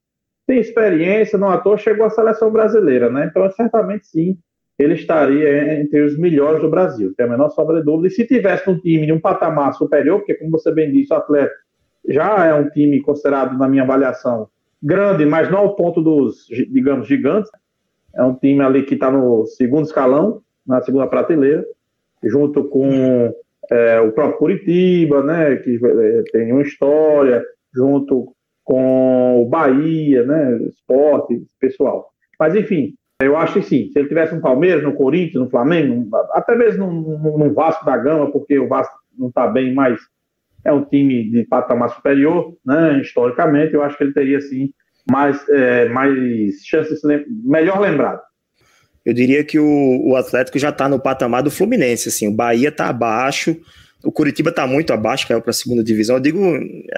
tem 0.45 0.59
experiência, 0.59 1.37
não 1.37 1.49
à 1.49 1.57
toa 1.57 1.77
chegou 1.77 2.05
à 2.05 2.09
seleção 2.09 2.51
brasileira, 2.51 3.09
né? 3.09 3.27
Então, 3.29 3.49
certamente 3.51 4.07
sim, 4.07 4.37
ele 4.79 4.93
estaria 4.93 5.79
entre 5.79 6.01
os 6.01 6.17
melhores 6.17 6.61
do 6.61 6.69
Brasil, 6.69 7.13
tem 7.15 7.25
a 7.25 7.29
menor 7.29 7.49
sobra 7.49 7.79
de 7.79 7.85
dúvida. 7.85 8.07
E 8.07 8.11
se 8.11 8.25
tivesse 8.25 8.69
um 8.69 8.79
time 8.79 9.05
de 9.05 9.11
um 9.13 9.19
patamar 9.19 9.73
superior, 9.73 10.19
porque, 10.19 10.35
como 10.35 10.51
você 10.51 10.71
bem 10.71 10.91
disse, 10.91 11.13
o 11.13 11.17
atleta 11.17 11.53
já 12.07 12.45
é 12.45 12.53
um 12.53 12.69
time 12.69 13.01
considerado, 13.01 13.57
na 13.57 13.67
minha 13.67 13.83
avaliação, 13.83 14.47
grande, 14.81 15.25
mas 15.25 15.49
não 15.49 15.59
ao 15.59 15.75
ponto 15.75 16.01
dos, 16.01 16.45
digamos, 16.47 17.07
gigantes. 17.07 17.51
É 18.15 18.23
um 18.23 18.33
time 18.33 18.61
ali 18.61 18.83
que 18.83 18.93
está 18.93 19.11
no 19.11 19.45
segundo 19.45 19.85
escalão, 19.85 20.41
na 20.67 20.81
segunda 20.81 21.07
prateleira, 21.07 21.65
junto 22.23 22.65
com 22.65 23.33
é, 23.71 23.99
o 23.99 24.11
próprio 24.11 24.37
Curitiba, 24.37 25.23
né, 25.23 25.55
que 25.57 25.79
é, 25.83 26.23
tem 26.31 26.51
uma 26.51 26.61
história, 26.61 27.43
junto 27.73 28.33
com 28.63 29.43
o 29.43 29.49
Bahia, 29.49 30.23
né, 30.23 30.57
esporte, 30.67 31.41
pessoal. 31.59 32.09
Mas, 32.39 32.55
enfim, 32.55 32.93
eu 33.21 33.37
acho 33.37 33.53
que 33.53 33.61
sim, 33.63 33.89
se 33.91 33.99
ele 33.99 34.09
tivesse 34.09 34.35
no 34.35 34.41
Palmeiras, 34.41 34.83
no 34.83 34.93
Corinthians, 34.93 35.43
no 35.43 35.49
Flamengo, 35.49 36.07
até 36.33 36.55
mesmo 36.55 36.85
no, 36.85 37.37
no 37.37 37.53
Vasco 37.53 37.85
da 37.85 37.97
Gama, 37.97 38.31
porque 38.31 38.59
o 38.59 38.67
Vasco 38.67 38.95
não 39.17 39.29
está 39.29 39.47
bem, 39.47 39.73
mas 39.73 39.99
é 40.63 40.71
um 40.71 40.83
time 40.83 41.29
de 41.29 41.45
patamar 41.45 41.89
superior, 41.89 42.53
né, 42.65 42.99
historicamente, 43.01 43.73
eu 43.73 43.81
acho 43.81 43.97
que 43.97 44.03
ele 44.03 44.13
teria, 44.13 44.41
sim, 44.41 44.71
mais, 45.09 45.47
é, 45.49 45.87
mais 45.89 46.65
chances, 46.65 47.01
melhor 47.43 47.79
lembrado. 47.79 48.21
Eu 49.07 49.13
diria 49.13 49.41
que 49.41 49.57
o, 49.57 50.01
o 50.03 50.17
Atlético 50.17 50.59
já 50.59 50.67
está 50.67 50.89
no 50.89 50.99
patamar 50.99 51.41
do 51.41 51.49
Fluminense, 51.49 52.09
assim, 52.09 52.27
o 52.27 52.31
Bahia 52.33 52.67
está 52.67 52.89
abaixo, 52.89 53.55
o 54.03 54.11
Curitiba 54.11 54.49
está 54.49 54.67
muito 54.67 54.91
abaixo, 54.91 55.25
caiu 55.25 55.41
para 55.41 55.51
a 55.51 55.53
segunda 55.53 55.81
divisão. 55.81 56.17
Eu 56.17 56.19
digo 56.19 56.39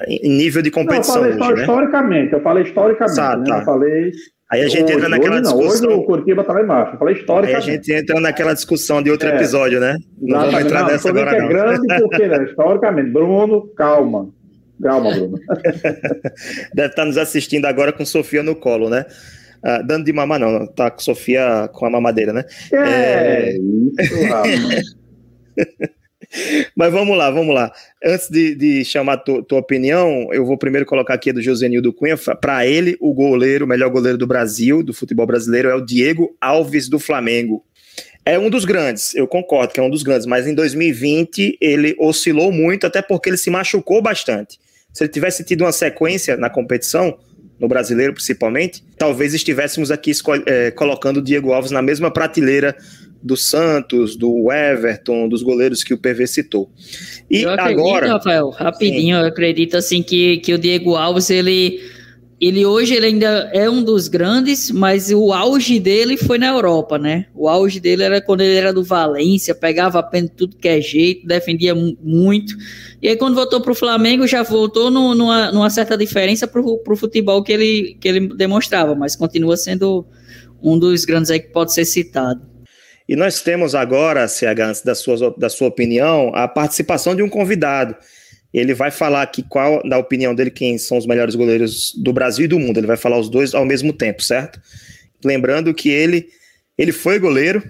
em 0.08 0.36
nível 0.36 0.64
de 0.64 0.72
competição. 0.72 1.22
Não, 1.22 1.30
eu 1.30 1.38
falei 1.38 1.54
hoje, 1.54 1.62
historicamente, 1.62 2.32
né? 2.32 2.38
eu 2.38 2.42
falei 2.42 2.64
historicamente. 2.64 3.20
Ah, 3.20 3.30
tá. 3.30 3.38
né? 3.38 3.60
Eu 3.60 3.64
falei 3.64 4.12
Aí 4.52 4.62
a 4.64 4.68
gente 4.68 4.86
hoje, 4.86 4.94
entra 4.94 5.08
naquela 5.08 5.36
hoje 5.36 5.44
discussão. 5.44 5.90
Hoje 5.90 6.00
o 6.00 6.04
Curitiba 6.04 6.44
tá 6.44 6.54
lá 6.54 6.64
embaixo. 6.64 6.94
Eu 6.96 6.98
falei 6.98 7.14
histórica. 7.14 7.54
Aí 7.54 7.56
a 7.56 7.60
gente 7.60 7.94
entra 7.94 8.20
naquela 8.20 8.54
discussão 8.56 9.04
de 9.04 9.12
outro 9.12 9.30
é, 9.30 9.36
episódio, 9.36 9.80
né? 9.80 9.96
Não 10.20 10.40
vamos 10.40 10.62
entrar 10.62 10.82
não, 10.82 10.88
nessa 10.88 11.10
agora. 11.10 11.38
É 11.38 11.48
grande 11.48 12.02
porque, 12.02 12.28
né? 12.28 12.44
Historicamente. 12.46 13.12
Bruno, 13.12 13.68
calma. 13.76 14.30
Calma, 14.82 15.12
Bruno. 15.12 15.38
Deve 16.74 16.90
estar 16.90 17.06
nos 17.06 17.20
assistindo 17.20 17.66
agora 17.66 17.94
com 17.94 18.04
Sofia 18.04 18.42
no 18.42 18.56
colo, 18.56 18.90
né? 18.90 19.06
Ah, 19.64 19.82
dando 19.82 20.06
de 20.06 20.14
mamar, 20.14 20.40
não, 20.40 20.66
tá 20.68 20.90
com 20.90 21.00
Sofia 21.00 21.70
com 21.74 21.86
a 21.86 21.90
mamadeira, 21.90 22.32
né? 22.32 22.46
É, 22.72 23.52
é... 23.52 23.58
isso. 23.58 24.98
Mas 26.76 26.92
vamos 26.92 27.18
lá, 27.18 27.32
vamos 27.32 27.56
lá. 27.56 27.72
Antes 28.04 28.30
de, 28.30 28.54
de 28.56 28.86
chamar 28.86 29.18
tu, 29.18 29.42
tua 29.42 29.60
opinião, 29.60 30.30
eu 30.32 30.46
vou 30.46 30.58
primeiro 30.58 30.86
colocar 30.86 31.16
aqui 31.16 31.34
do 31.34 31.42
José 31.42 31.68
Nildo 31.68 31.92
Cunha. 31.92 32.16
Para 32.18 32.66
ele, 32.68 32.96
o 33.00 33.14
goleiro, 33.14 33.66
o 33.66 33.68
melhor 33.68 33.90
goleiro 33.90 34.18
do 34.18 34.28
Brasil, 34.28 34.84
do 34.84 34.94
futebol 34.94 35.26
brasileiro, 35.26 35.70
é 35.70 35.76
o 35.76 35.82
Diego 35.82 36.36
Alves 36.40 36.88
do 36.88 37.00
Flamengo. 37.00 37.66
É 38.26 38.38
um 38.38 38.50
dos 38.50 38.64
grandes, 38.64 39.16
eu 39.16 39.28
concordo 39.28 39.74
que 39.74 39.80
é 39.80 39.84
um 39.84 39.90
dos 39.90 40.04
grandes, 40.04 40.28
mas 40.28 40.46
em 40.46 40.54
2020 40.54 41.58
ele 41.60 41.96
oscilou 41.98 42.52
muito, 42.52 42.86
até 42.86 43.02
porque 43.02 43.30
ele 43.30 43.38
se 43.38 43.50
machucou 43.50 44.02
bastante. 44.02 44.60
Se 44.94 45.04
ele 45.04 45.12
tivesse 45.12 45.44
tido 45.44 45.62
uma 45.62 45.72
sequência 45.72 46.38
na 46.38 46.50
competição, 46.50 47.18
no 47.60 47.68
brasileiro 47.68 48.14
principalmente, 48.14 48.84
talvez 48.98 49.34
estivéssemos 49.34 49.92
aqui 49.92 50.12
é, 50.46 50.72
colocando 50.72 51.18
o 51.18 51.22
Diego 51.22 51.52
Alves 51.52 51.72
na 51.72 51.82
mesma 51.82 52.12
prateleira 52.12 52.76
do 53.22 53.36
Santos, 53.36 54.16
do 54.16 54.52
Everton, 54.52 55.28
dos 55.28 55.44
goleiros 55.44 55.84
que 55.84 55.94
o 55.94 55.98
PV 55.98 56.26
citou. 56.26 56.72
E 57.30 57.42
eu 57.42 57.50
acredito, 57.50 57.80
agora, 57.80 58.08
Rafael, 58.14 58.50
rapidinho, 58.50 59.18
sim. 59.18 59.22
eu 59.22 59.28
acredito 59.28 59.76
assim 59.76 60.02
que, 60.02 60.38
que 60.38 60.54
o 60.54 60.58
Diego 60.58 60.96
Alves 60.96 61.30
ele 61.30 61.82
ele 62.40 62.66
hoje 62.66 62.94
ele 62.94 63.08
ainda 63.08 63.50
é 63.54 63.70
um 63.70 63.84
dos 63.84 64.08
grandes, 64.08 64.72
mas 64.72 65.12
o 65.12 65.34
auge 65.34 65.78
dele 65.78 66.16
foi 66.16 66.38
na 66.38 66.48
Europa, 66.48 66.98
né? 66.98 67.26
O 67.36 67.50
auge 67.50 67.82
dele 67.82 68.04
era 68.04 68.22
quando 68.22 68.42
ele 68.42 68.56
era 68.56 68.72
do 68.72 68.84
Valência, 68.84 69.54
pegava 69.54 70.00
a 70.00 70.04
pena 70.04 70.30
tudo 70.36 70.56
que 70.56 70.68
é 70.68 70.80
jeito, 70.80 71.28
defendia 71.28 71.76
muito. 71.76 72.56
E 73.02 73.10
aí 73.10 73.18
quando 73.18 73.36
voltou 73.36 73.60
para 73.60 73.74
o 73.74 73.76
Flamengo 73.76 74.26
já 74.26 74.42
voltou 74.42 74.90
no, 74.90 75.14
numa, 75.14 75.52
numa, 75.52 75.70
certa 75.70 75.98
diferença 75.98 76.48
para 76.48 76.62
o 76.62 76.96
futebol 76.96 77.44
que 77.44 77.52
ele, 77.52 77.98
que 78.00 78.08
ele 78.08 78.30
demonstrava, 78.30 78.96
mas 78.96 79.18
continua 79.18 79.58
sendo 79.58 80.06
um 80.64 80.80
dos 80.80 81.04
grandes 81.04 81.30
aí 81.30 81.42
que 81.42 81.50
pode 81.50 81.74
ser 81.74 81.84
citado. 81.84 82.42
E 83.08 83.16
nós 83.16 83.42
temos 83.42 83.76
agora, 83.76 84.28
CH, 84.28 84.60
antes 84.62 84.82
da 84.82 84.96
sua, 84.96 85.34
da 85.36 85.50
sua 85.50 85.68
opinião, 85.68 86.32
a 86.34 86.48
participação 86.48 87.16
de 87.16 87.24
um 87.24 87.28
convidado. 87.28 87.96
Ele 88.54 88.74
vai 88.74 88.90
falar 88.90 89.22
aqui 89.22 89.44
qual, 89.44 89.82
da 89.88 89.98
opinião 89.98 90.34
dele, 90.34 90.50
quem 90.50 90.78
são 90.78 90.98
os 90.98 91.06
melhores 91.06 91.36
goleiros 91.36 91.94
do 91.96 92.12
Brasil 92.12 92.46
e 92.46 92.48
do 92.48 92.60
mundo. 92.60 92.78
Ele 92.78 92.88
vai 92.88 92.98
falar 92.98 93.20
os 93.20 93.30
dois 93.30 93.54
ao 93.54 93.66
mesmo 93.66 93.94
tempo, 93.94 94.24
certo? 94.24 94.60
Lembrando 95.24 95.74
que 95.74 95.90
ele, 95.90 96.28
ele 96.78 96.92
foi 96.92 97.20
goleiro, 97.20 97.64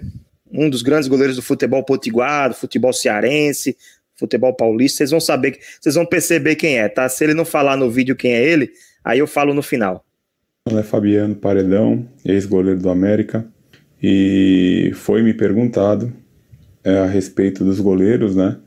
um 0.51 0.69
dos 0.69 0.81
grandes 0.81 1.07
goleiros 1.07 1.35
do 1.35 1.41
futebol 1.41 1.83
potiguar, 1.83 2.49
do 2.49 2.55
futebol 2.55 2.93
cearense, 2.93 3.75
futebol 4.15 4.53
paulista. 4.53 4.97
Vocês 4.97 5.11
vão 5.11 5.19
saber, 5.19 5.59
vocês 5.79 5.95
vão 5.95 6.05
perceber 6.05 6.55
quem 6.55 6.77
é, 6.79 6.87
tá? 6.87 7.07
Se 7.09 7.23
ele 7.23 7.33
não 7.33 7.45
falar 7.45 7.75
no 7.75 7.89
vídeo 7.89 8.15
quem 8.15 8.33
é 8.33 8.43
ele, 8.43 8.71
aí 9.03 9.19
eu 9.19 9.27
falo 9.27 9.53
no 9.53 9.61
final. 9.61 10.05
É 10.67 10.83
Fabiano 10.83 11.35
Paredão, 11.35 12.07
ex-goleiro 12.23 12.79
do 12.79 12.89
América 12.89 13.45
e 14.01 14.91
foi 14.95 15.23
me 15.23 15.33
perguntado 15.33 16.13
é, 16.83 16.99
a 16.99 17.05
respeito 17.05 17.63
dos 17.63 17.79
goleiros, 17.79 18.35
né? 18.35 18.57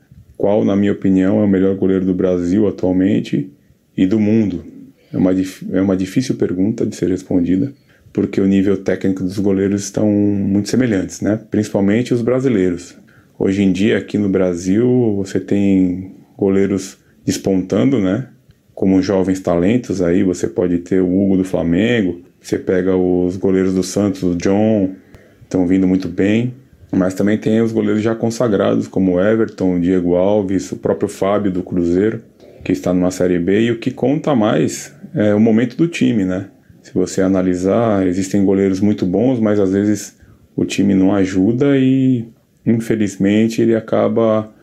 Qual, 0.43 0.65
na 0.65 0.75
minha 0.75 0.91
opinião, 0.91 1.39
é 1.39 1.45
o 1.45 1.47
melhor 1.47 1.73
goleiro 1.73 2.03
do 2.03 2.13
Brasil 2.13 2.67
atualmente 2.67 3.49
e 3.95 4.05
do 4.05 4.19
mundo? 4.19 4.65
É 5.13 5.15
uma, 5.15 5.31
é 5.71 5.81
uma 5.81 5.95
difícil 5.95 6.35
pergunta 6.35 6.85
de 6.85 6.97
ser 6.97 7.07
respondida, 7.07 7.71
porque 8.11 8.41
o 8.41 8.45
nível 8.45 8.75
técnico 8.75 9.23
dos 9.23 9.39
goleiros 9.39 9.83
estão 9.83 10.05
muito 10.05 10.67
semelhantes, 10.67 11.21
né? 11.21 11.39
Principalmente 11.49 12.13
os 12.13 12.21
brasileiros. 12.21 12.93
Hoje 13.39 13.63
em 13.63 13.71
dia, 13.71 13.97
aqui 13.97 14.17
no 14.17 14.27
Brasil, 14.27 15.15
você 15.15 15.39
tem 15.39 16.11
goleiros 16.37 16.97
despontando, 17.23 18.01
né? 18.01 18.27
Como 18.75 19.01
jovens 19.01 19.39
talentos 19.39 20.01
aí, 20.01 20.23
você 20.23 20.45
pode 20.45 20.79
ter 20.79 21.01
o 21.01 21.07
Hugo 21.07 21.37
do 21.37 21.45
Flamengo, 21.45 22.19
você 22.41 22.59
pega 22.59 22.97
os 22.97 23.37
goleiros 23.37 23.73
do 23.73 23.81
Santos, 23.81 24.21
o 24.23 24.35
John, 24.35 24.93
estão 25.41 25.65
vindo 25.65 25.87
muito 25.87 26.09
bem. 26.09 26.53
Mas 26.95 27.13
também 27.15 27.37
tem 27.37 27.61
os 27.61 27.71
goleiros 27.71 28.01
já 28.01 28.13
consagrados, 28.13 28.87
como 28.87 29.19
Everton, 29.19 29.79
Diego 29.79 30.15
Alves, 30.15 30.71
o 30.71 30.75
próprio 30.75 31.09
Fábio 31.09 31.51
do 31.51 31.63
Cruzeiro, 31.63 32.21
que 32.63 32.71
está 32.71 32.93
numa 32.93 33.09
Série 33.09 33.39
B. 33.39 33.61
E 33.61 33.71
o 33.71 33.79
que 33.79 33.89
conta 33.89 34.35
mais 34.35 34.95
é 35.13 35.33
o 35.33 35.39
momento 35.39 35.75
do 35.75 35.87
time, 35.87 36.23
né? 36.23 36.49
Se 36.83 36.93
você 36.93 37.21
analisar, 37.21 38.05
existem 38.05 38.45
goleiros 38.45 38.79
muito 38.79 39.05
bons, 39.05 39.39
mas 39.39 39.59
às 39.59 39.71
vezes 39.71 40.19
o 40.55 40.65
time 40.65 40.93
não 40.93 41.13
ajuda 41.15 41.77
e, 41.77 42.27
infelizmente, 42.65 43.61
ele 43.61 43.75
acaba 43.75 44.53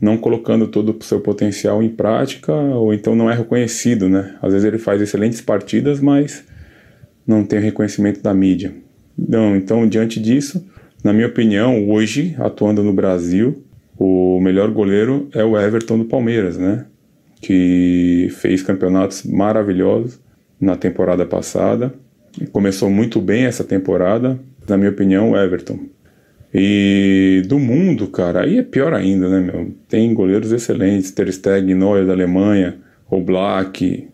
não 0.00 0.16
colocando 0.16 0.66
todo 0.66 0.96
o 0.98 1.04
seu 1.04 1.20
potencial 1.20 1.82
em 1.82 1.88
prática 1.88 2.52
ou 2.52 2.92
então 2.92 3.14
não 3.14 3.30
é 3.30 3.34
reconhecido, 3.34 4.08
né? 4.08 4.34
Às 4.42 4.52
vezes 4.52 4.66
ele 4.66 4.78
faz 4.78 5.00
excelentes 5.00 5.40
partidas, 5.40 6.00
mas 6.00 6.44
não 7.26 7.44
tem 7.44 7.60
reconhecimento 7.60 8.22
da 8.22 8.34
mídia. 8.34 8.74
Não, 9.16 9.56
então, 9.56 9.88
diante 9.88 10.20
disso, 10.20 10.66
na 11.06 11.12
minha 11.12 11.28
opinião, 11.28 11.88
hoje, 11.88 12.34
atuando 12.36 12.82
no 12.82 12.92
Brasil, 12.92 13.62
o 13.96 14.40
melhor 14.40 14.72
goleiro 14.72 15.28
é 15.32 15.44
o 15.44 15.56
Everton 15.56 15.98
do 15.98 16.04
Palmeiras, 16.04 16.58
né? 16.58 16.84
Que 17.40 18.26
fez 18.40 18.60
campeonatos 18.60 19.22
maravilhosos 19.22 20.18
na 20.60 20.74
temporada 20.74 21.24
passada. 21.24 21.94
Começou 22.50 22.90
muito 22.90 23.20
bem 23.20 23.44
essa 23.44 23.62
temporada, 23.62 24.36
na 24.68 24.76
minha 24.76 24.90
opinião, 24.90 25.30
o 25.30 25.36
Everton. 25.36 25.78
E 26.52 27.44
do 27.46 27.60
mundo, 27.60 28.08
cara, 28.08 28.42
aí 28.42 28.58
é 28.58 28.62
pior 28.64 28.92
ainda, 28.92 29.28
né, 29.28 29.38
meu? 29.38 29.72
Tem 29.88 30.12
goleiros 30.12 30.50
excelentes, 30.50 31.12
Ter 31.12 31.32
Stegen, 31.32 31.76
Neuer 31.76 32.04
da 32.04 32.14
Alemanha, 32.14 32.78
o 33.08 33.20
Black, 33.20 34.08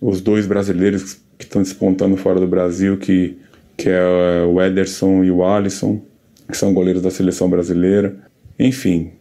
os 0.00 0.20
dois 0.20 0.46
brasileiros 0.46 1.14
que 1.36 1.44
estão 1.44 1.60
despontando 1.60 2.16
fora 2.16 2.38
do 2.38 2.46
Brasil, 2.46 2.96
que 2.98 3.36
que 3.76 3.90
é 3.90 4.42
o 4.48 4.60
Ederson 4.62 5.22
e 5.22 5.30
o 5.30 5.44
Alisson, 5.44 6.00
que 6.48 6.56
são 6.56 6.72
goleiros 6.72 7.02
da 7.02 7.10
seleção 7.10 7.48
brasileira. 7.48 8.16
Enfim, 8.58 9.12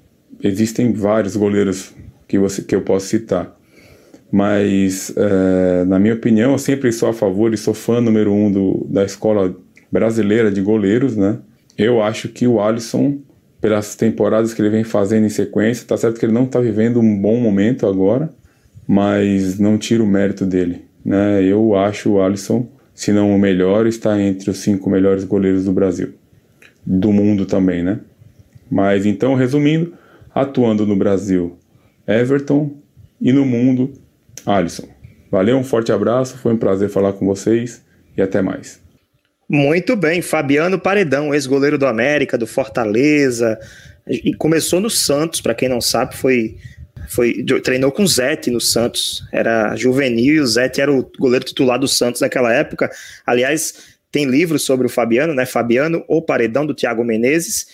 existem 0.42 0.94
vários 0.94 1.36
goleiros 1.36 1.94
que, 2.28 2.38
você, 2.38 2.62
que 2.62 2.76
eu 2.76 2.82
posso 2.82 3.08
citar. 3.08 3.56
Mas, 4.32 5.14
é, 5.16 5.86
na 5.86 6.00
minha 6.00 6.14
opinião, 6.14 6.54
eu 6.54 6.58
sempre 6.58 6.92
sou 6.92 7.10
a 7.10 7.14
favor 7.14 7.54
e 7.54 7.58
sou 7.58 7.74
fã 7.74 8.02
número 8.02 8.34
um 8.34 8.52
do, 8.52 8.88
da 8.90 9.04
escola 9.04 9.56
brasileira 9.92 10.52
de 10.52 10.62
goleiros, 10.62 11.16
né? 11.16 11.38
Eu 11.78 12.02
acho 12.02 12.30
que 12.30 12.48
o 12.48 12.60
Alisson, 12.60 13.20
pelas 13.62 13.96
temporadas 13.96 14.54
que 14.54 14.62
ele 14.62 14.70
vem 14.70 14.84
fazendo 14.84 15.26
em 15.26 15.30
sequência, 15.30 15.88
tá 15.88 15.96
certo 15.96 16.20
que 16.20 16.26
ele 16.26 16.34
não 16.34 16.46
está 16.46 16.60
vivendo 16.60 17.00
um 17.00 17.22
bom 17.22 17.40
momento 17.40 17.86
agora, 17.86 18.30
mas 18.88 19.60
não 19.60 19.78
tiro 19.78 20.04
o 20.04 20.08
mérito 20.08 20.46
dele, 20.46 20.86
né? 21.04 21.44
Eu 21.44 21.76
acho 21.76 22.12
o 22.12 22.22
Alisson 22.22 22.68
se 22.96 23.12
não 23.12 23.36
o 23.36 23.38
melhor, 23.38 23.86
está 23.86 24.20
entre 24.20 24.50
os 24.50 24.58
cinco 24.60 24.90
melhores 24.90 25.26
goleiros 25.26 25.66
do 25.66 25.74
Brasil. 25.74 26.14
Do 26.86 27.12
mundo 27.12 27.46
também, 27.46 27.84
né? 27.84 28.00
Mas 28.70 29.06
então, 29.06 29.36
resumindo, 29.36 29.94
atuando 30.34 30.86
no 30.86 30.96
Brasil, 30.96 31.58
Everton 32.08 32.72
e 33.20 33.32
no 33.32 33.46
mundo, 33.46 33.94
Alisson. 34.46 34.88
Valeu, 35.32 35.58
um 35.58 35.64
forte 35.64 35.92
abraço, 35.92 36.38
foi 36.38 36.54
um 36.54 36.58
prazer 36.58 36.90
falar 36.90 37.14
com 37.14 37.26
vocês 37.26 37.84
e 38.16 38.22
até 38.22 38.42
mais. 38.42 38.82
Muito 39.48 39.96
bem, 39.96 40.22
Fabiano 40.22 40.80
Paredão, 40.80 41.34
ex-goleiro 41.34 41.78
do 41.78 41.86
América, 41.86 42.38
do 42.38 42.48
Fortaleza, 42.48 43.60
e 44.08 44.34
começou 44.34 44.80
no 44.80 44.90
Santos, 44.90 45.42
para 45.42 45.56
quem 45.56 45.70
não 45.70 45.82
sabe, 45.82 46.16
foi 46.16 46.58
foi 47.08 47.44
treinou 47.64 47.92
com 47.92 48.04
o 48.04 48.08
Zete 48.08 48.50
no 48.50 48.60
Santos, 48.60 49.24
era 49.32 49.76
juvenil 49.76 50.36
e 50.36 50.40
o 50.40 50.48
Zete 50.48 50.82
era 50.82 50.92
o 50.92 51.10
goleiro 51.20 51.46
titular 51.46 51.78
do 51.78 51.88
Santos 51.88 52.22
naquela 52.22 52.52
época. 52.52 52.90
Aliás, 53.26 53.95
tem 54.16 54.24
livro 54.24 54.58
sobre 54.58 54.88
o 54.88 54.90
Fabiano, 54.90 55.34
né? 55.34 55.46
Fabiano 55.46 56.02
ou 56.08 56.22
Paredão 56.22 56.66
do 56.66 56.74
Thiago 56.74 57.04
Menezes. 57.04 57.68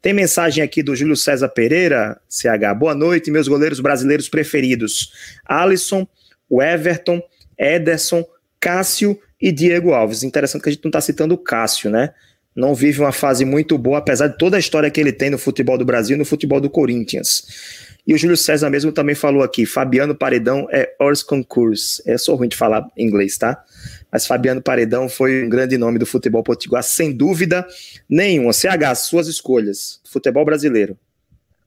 Tem 0.00 0.12
mensagem 0.12 0.62
aqui 0.62 0.80
do 0.80 0.94
Júlio 0.94 1.16
César 1.16 1.48
Pereira, 1.48 2.20
CH. 2.28 2.72
Boa 2.78 2.94
noite, 2.94 3.32
meus 3.32 3.48
goleiros 3.48 3.80
brasileiros 3.80 4.28
preferidos. 4.28 5.10
Alisson, 5.44 6.06
o 6.48 6.62
Everton, 6.62 7.20
Ederson, 7.58 8.24
Cássio 8.60 9.18
e 9.40 9.50
Diego 9.50 9.92
Alves. 9.92 10.22
Interessante 10.22 10.62
que 10.62 10.68
a 10.68 10.72
gente 10.72 10.84
não 10.84 10.88
está 10.90 11.00
citando 11.00 11.34
o 11.34 11.38
Cássio, 11.38 11.90
né? 11.90 12.10
Não 12.54 12.76
vive 12.76 13.00
uma 13.00 13.10
fase 13.10 13.44
muito 13.44 13.76
boa, 13.76 13.98
apesar 13.98 14.28
de 14.28 14.38
toda 14.38 14.56
a 14.56 14.60
história 14.60 14.88
que 14.88 15.00
ele 15.00 15.10
tem 15.10 15.30
no 15.30 15.38
futebol 15.38 15.76
do 15.76 15.84
Brasil 15.84 16.14
e 16.14 16.18
no 16.18 16.24
futebol 16.24 16.60
do 16.60 16.70
Corinthians. 16.70 17.90
E 18.06 18.14
o 18.14 18.18
Júlio 18.18 18.36
César 18.36 18.70
mesmo 18.70 18.92
também 18.92 19.16
falou 19.16 19.42
aqui: 19.42 19.66
Fabiano 19.66 20.14
Paredão 20.14 20.68
é 20.70 20.94
hors 21.00 21.24
concurso. 21.24 22.00
É 22.06 22.16
só 22.16 22.36
ruim 22.36 22.48
de 22.48 22.56
falar 22.56 22.86
inglês, 22.96 23.36
tá? 23.36 23.64
Mas 24.12 24.26
Fabiano 24.26 24.60
Paredão 24.60 25.08
foi 25.08 25.42
um 25.42 25.48
grande 25.48 25.78
nome 25.78 25.98
do 25.98 26.04
futebol 26.04 26.42
potiguar, 26.42 26.82
sem 26.82 27.16
dúvida 27.16 27.66
nenhuma. 28.08 28.52
CH, 28.52 28.94
suas 28.96 29.26
escolhas. 29.26 30.02
Futebol 30.04 30.44
brasileiro. 30.44 30.98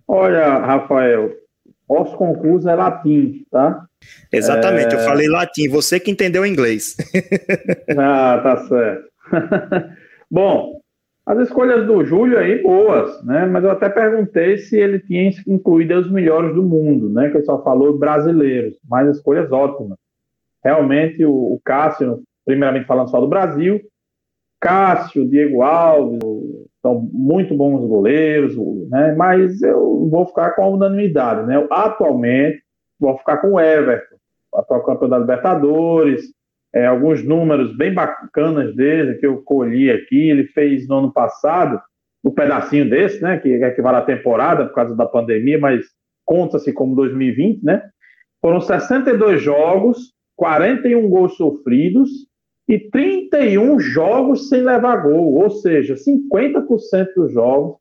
Olha, 0.07 0.59
Rafael, 0.59 1.31
hors 1.89 2.13
concurso 2.13 2.69
é 2.69 2.75
latim, 2.75 3.43
tá? 3.49 3.85
Exatamente, 4.31 4.93
é... 4.93 4.99
eu 4.99 5.03
falei 5.03 5.27
latim, 5.27 5.67
você 5.67 5.99
que 5.99 6.11
entendeu 6.11 6.45
inglês. 6.45 6.95
ah, 7.97 8.39
tá 8.43 8.67
certo. 8.67 9.09
Bom, 10.29 10.79
as 11.25 11.39
escolhas 11.39 11.87
do 11.87 12.05
Júlio 12.05 12.37
aí, 12.37 12.61
boas, 12.61 13.23
né? 13.23 13.47
Mas 13.47 13.63
eu 13.63 13.71
até 13.71 13.89
perguntei 13.89 14.59
se 14.59 14.77
ele 14.77 14.99
tinha 14.99 15.31
incluído 15.47 15.95
os 15.95 16.11
melhores 16.11 16.53
do 16.53 16.61
mundo, 16.61 17.09
né? 17.09 17.31
Que 17.31 17.37
ele 17.37 17.45
só 17.45 17.63
falou 17.63 17.97
brasileiros, 17.97 18.77
mas 18.87 19.09
escolhas 19.09 19.51
ótimas. 19.51 19.97
Realmente, 20.63 21.25
o, 21.25 21.31
o 21.31 21.59
Cássio, 21.65 22.21
primeiramente 22.45 22.85
falando 22.85 23.09
só 23.09 23.19
do 23.19 23.27
Brasil, 23.27 23.81
Cássio, 24.61 25.27
Diego 25.29 25.61
Alves, 25.61 26.19
são 26.81 27.09
muito 27.11 27.55
bons 27.55 27.85
goleiros, 27.87 28.55
né? 28.89 29.13
Mas 29.15 29.61
eu 29.61 30.07
vou 30.09 30.25
ficar 30.27 30.51
com 30.51 30.63
a 30.63 30.67
unanimidade, 30.67 31.45
né? 31.47 31.65
Atualmente, 31.71 32.61
vou 32.99 33.17
ficar 33.17 33.37
com 33.37 33.53
o 33.53 33.59
Everton, 33.59 34.15
atual 34.53 34.83
campeão 34.83 35.09
da 35.09 35.17
Libertadores, 35.17 36.21
é, 36.73 36.85
alguns 36.85 37.23
números 37.23 37.75
bem 37.75 37.93
bacanas 37.93 38.75
dele 38.75 39.15
que 39.15 39.25
eu 39.25 39.41
colhi 39.43 39.89
aqui. 39.89 40.29
Ele 40.29 40.45
fez 40.47 40.87
no 40.87 40.99
ano 40.99 41.13
passado 41.13 41.81
um 42.23 42.31
pedacinho 42.31 42.89
desse, 42.89 43.21
né, 43.21 43.37
que 43.37 43.49
equivale 43.49 43.97
à 43.97 44.01
temporada 44.01 44.65
por 44.65 44.73
causa 44.73 44.95
da 44.95 45.05
pandemia, 45.05 45.59
mas 45.59 45.85
conta-se 46.25 46.73
como 46.73 46.95
2020, 46.95 47.63
né? 47.63 47.81
Foram 48.41 48.59
62 48.59 49.41
jogos, 49.41 50.13
41 50.35 51.07
gols 51.09 51.37
sofridos 51.37 52.09
e 52.67 52.79
31 52.89 53.79
jogos 53.79 54.49
sem 54.49 54.61
levar 54.61 54.97
gol, 54.97 55.35
ou 55.35 55.49
seja, 55.49 55.95
50% 55.95 57.07
dos 57.15 57.31
jogos 57.31 57.77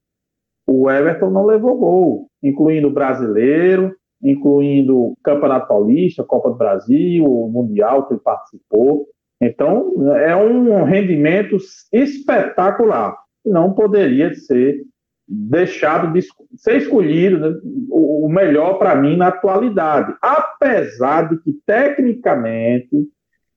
o 0.66 0.90
Everton 0.90 1.31
não 1.31 1.44
levou 1.44 1.79
gol, 1.79 2.31
incluindo 2.42 2.88
o 2.88 2.92
brasileiro, 2.92 3.94
incluindo 4.23 4.97
o 4.97 5.16
Campeonato 5.23 5.68
Paulista, 5.68 6.25
Copa 6.25 6.51
do 6.51 6.57
Brasil, 6.57 7.25
o 7.25 7.51
Mundial 7.51 8.07
que 8.07 8.14
ele 8.14 8.20
participou. 8.20 9.07
Então, 9.40 10.14
é 10.16 10.35
um 10.35 10.85
rendimento 10.85 11.59
espetacular. 11.92 13.14
Não 13.44 13.75
poderia 13.75 14.33
ser 14.35 14.83
deixado 15.29 16.12
de 16.12 16.27
ser 16.57 16.79
escolhido 16.79 17.38
né, 17.38 17.59
o 17.90 18.29
melhor 18.29 18.79
para 18.79 18.94
mim 18.94 19.16
na 19.16 19.29
atualidade. 19.29 20.14
Apesar 20.23 21.29
de 21.29 21.42
que, 21.42 21.53
tecnicamente, 21.66 23.07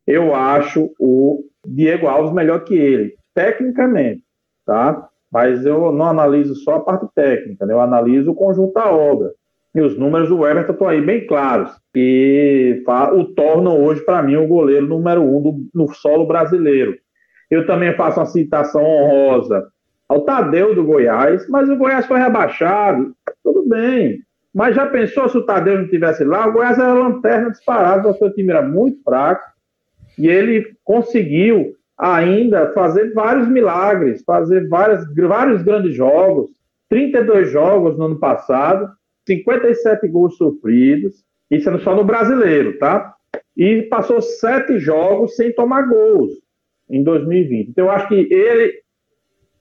eu 0.07 0.33
acho 0.33 0.89
o 0.97 1.43
Diego 1.65 2.07
Alves 2.07 2.33
melhor 2.33 2.63
que 2.63 2.73
ele. 2.73 3.15
Tecnicamente, 3.35 4.23
tá? 4.65 5.07
Mas 5.31 5.65
eu 5.65 5.91
não 5.91 6.05
analiso 6.05 6.55
só 6.55 6.75
a 6.75 6.79
parte 6.79 7.05
técnica, 7.13 7.65
né? 7.65 7.73
eu 7.73 7.81
analiso 7.81 8.31
o 8.31 8.35
conjunto 8.35 8.73
da 8.73 8.89
obra. 8.89 9.31
E 9.75 9.81
os 9.81 9.97
números 9.97 10.29
do 10.29 10.47
Everton 10.47 10.71
estão 10.71 10.87
aí 10.87 11.01
bem 11.01 11.27
claros. 11.27 11.71
E 11.93 12.81
o 13.13 13.25
tornam 13.25 13.83
hoje, 13.83 14.01
para 14.01 14.23
mim, 14.23 14.37
o 14.37 14.47
goleiro 14.47 14.87
número 14.87 15.21
um 15.21 15.41
do, 15.41 15.69
no 15.75 15.93
solo 15.93 16.25
brasileiro. 16.25 16.95
Eu 17.51 17.67
também 17.67 17.93
faço 17.95 18.19
uma 18.19 18.25
citação 18.25 18.83
honrosa 18.83 19.67
ao 20.07 20.21
Tadeu 20.21 20.73
do 20.73 20.85
Goiás, 20.85 21.47
mas 21.49 21.69
o 21.69 21.75
Goiás 21.75 22.05
foi 22.05 22.17
rebaixado. 22.17 23.13
Tudo 23.43 23.67
bem. 23.67 24.19
Mas 24.53 24.75
já 24.75 24.87
pensou 24.87 25.29
se 25.29 25.37
o 25.37 25.45
Tadeu 25.45 25.75
não 25.75 25.83
estivesse 25.83 26.23
lá? 26.23 26.47
O 26.47 26.53
Goiás 26.53 26.79
era 26.79 26.93
lanterna 26.93 27.51
disparada, 27.51 28.09
o 28.09 28.15
seu 28.15 28.33
time 28.33 28.49
era 28.49 28.61
muito 28.61 29.03
fraco. 29.03 29.43
E 30.17 30.27
ele 30.27 30.75
conseguiu 30.83 31.75
ainda 31.97 32.71
fazer 32.73 33.13
vários 33.13 33.47
milagres, 33.47 34.23
fazer 34.23 34.67
várias, 34.67 35.05
vários 35.15 35.61
grandes 35.63 35.95
jogos. 35.95 36.49
32 36.89 37.51
jogos 37.51 37.97
no 37.97 38.05
ano 38.05 38.19
passado 38.19 38.89
57 39.27 40.07
gols 40.07 40.37
sofridos, 40.37 41.23
isso 41.51 41.69
é 41.69 41.77
só 41.79 41.93
no 41.93 42.05
brasileiro, 42.05 42.77
tá? 42.79 43.13
E 43.55 43.83
passou 43.83 44.21
sete 44.21 44.79
jogos 44.79 45.35
sem 45.35 45.51
tomar 45.53 45.83
gols 45.83 46.31
em 46.89 47.03
2020. 47.03 47.69
Então, 47.69 47.85
eu 47.85 47.91
acho 47.91 48.07
que 48.07 48.15
ele, 48.33 48.73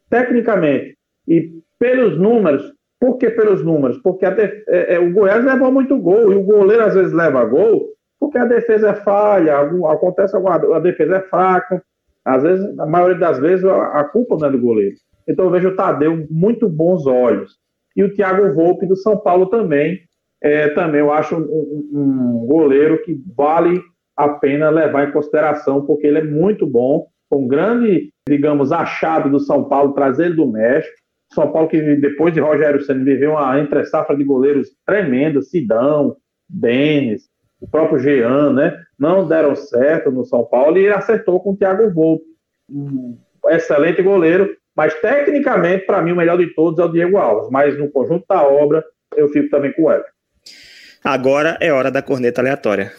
tecnicamente, 0.09 0.97
e 1.27 1.53
pelos 1.79 2.17
números, 2.17 2.73
por 3.01 3.19
que 3.19 3.29
pelos 3.31 3.65
números? 3.65 3.99
Porque 3.99 4.25
é, 4.25 4.63
é, 4.69 4.99
o 4.99 5.13
Goiás 5.13 5.45
levou 5.45 5.73
muito 5.73 5.99
gol, 5.99 6.33
e 6.33 6.37
o 6.37 6.43
goleiro 6.43 6.85
às 6.85 6.95
vezes 6.95 7.13
leva 7.13 7.45
gol, 7.45 7.89
porque 8.19 8.39
a 8.39 8.45
defesa 8.45 8.91
é 8.91 8.95
falha, 8.95 9.57
algum, 9.57 9.87
acontece 9.87 10.35
alguma, 10.35 10.55
a 10.55 10.81
defesa 10.81 11.17
é 11.17 11.21
fraca, 11.23 11.83
às 12.25 12.43
vezes, 12.43 12.79
a 12.79 12.87
maioria 12.87 13.19
das 13.19 13.39
vezes, 13.39 13.65
a, 13.65 14.01
a 14.01 14.05
culpa 14.05 14.37
não 14.37 14.49
é 14.49 14.51
do 14.51 14.61
goleiro. 14.61 14.97
Então 15.29 15.45
eu 15.45 15.51
vejo 15.51 15.69
o 15.69 15.77
Tadeu 15.77 16.27
muito 16.31 16.69
bons 16.69 17.07
olhos 17.07 17.57
e 17.97 18.03
o 18.03 18.13
Thiago 18.13 18.53
Volpe 18.53 18.87
do 18.87 18.97
São 18.97 19.17
Paulo 19.17 19.47
também. 19.47 20.01
É, 20.43 20.69
também 20.71 21.01
eu 21.01 21.13
acho 21.13 21.37
um, 21.37 21.89
um, 21.93 22.47
goleiro 22.47 23.03
que 23.03 23.19
vale 23.37 23.81
a 24.17 24.29
pena 24.29 24.71
levar 24.71 25.09
em 25.09 25.13
consideração, 25.13 25.85
porque 25.85 26.07
ele 26.07 26.19
é 26.19 26.25
muito 26.25 26.67
bom, 26.67 27.07
um 27.33 27.47
grande, 27.47 28.11
digamos, 28.29 28.71
achado 28.71 29.31
do 29.31 29.41
São 29.41 29.65
Paulo, 29.65 29.95
trazer 29.95 30.27
ele 30.27 30.37
do 30.37 30.47
México. 30.47 30.95
São 31.33 31.51
Paulo 31.51 31.69
que 31.69 31.97
depois 31.97 32.33
de 32.33 32.41
Rogério 32.41 32.81
Senna 32.83 33.05
viveu 33.05 33.33
uma 33.33 33.59
entre-safra 33.59 34.17
de 34.17 34.25
goleiros 34.25 34.69
tremenda, 34.87 35.43
Sidão, 35.43 36.17
Denis, 36.49 37.25
o 37.61 37.69
próprio 37.69 37.99
Jean, 37.99 38.53
né? 38.53 38.79
Não 38.99 39.27
deram 39.27 39.55
certo 39.55 40.11
no 40.11 40.25
São 40.25 40.45
Paulo 40.45 40.79
e 40.79 40.89
acertou 40.89 41.41
com 41.41 41.53
o 41.53 41.57
Thiago 41.57 41.91
Volpe. 41.93 42.25
Um 42.69 43.17
excelente 43.49 44.03
goleiro, 44.03 44.57
mas 44.75 44.95
tecnicamente, 45.01 45.87
para 45.87 46.03
mim, 46.03 46.13
o 46.13 46.17
melhor 46.17 46.37
de 46.37 46.53
todos 46.55 46.79
é 46.79 46.85
o 46.85 46.93
Diego 46.93 47.17
Alves. 47.17 47.51
Mas 47.51 47.79
no 47.79 47.91
conjunto 47.91 48.25
da 48.29 48.43
obra, 48.43 48.85
eu 49.17 49.29
fico 49.29 49.49
também 49.51 49.73
com 49.73 49.85
o 49.85 49.91
Everton. 49.91 50.11
Agora 51.05 51.57
é 51.61 51.73
hora 51.73 51.91
da 51.91 52.03
corneta 52.03 52.41
aleatória. 52.41 52.93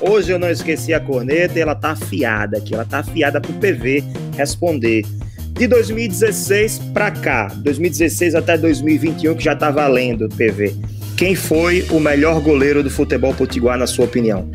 Hoje 0.00 0.32
eu 0.32 0.38
não 0.38 0.50
esqueci 0.50 0.92
a 0.92 0.98
corneta 0.98 1.56
e 1.56 1.62
ela 1.62 1.76
tá 1.76 1.92
afiada 1.92 2.58
aqui. 2.58 2.74
Ela 2.74 2.84
tá 2.84 2.98
afiada 2.98 3.40
pro 3.40 3.52
PV 3.52 4.02
responder. 4.36 5.04
De 5.52 5.66
2016 5.66 6.78
para 6.92 7.10
cá, 7.10 7.48
2016 7.58 8.34
até 8.34 8.56
2021, 8.56 9.34
que 9.34 9.44
já 9.44 9.54
tá 9.54 9.70
valendo, 9.70 10.28
PV. 10.30 10.74
Quem 11.16 11.34
foi 11.34 11.86
o 11.90 12.00
melhor 12.00 12.40
goleiro 12.40 12.82
do 12.82 12.90
futebol 12.90 13.32
potiguar, 13.34 13.78
na 13.78 13.86
sua 13.86 14.06
opinião? 14.06 14.50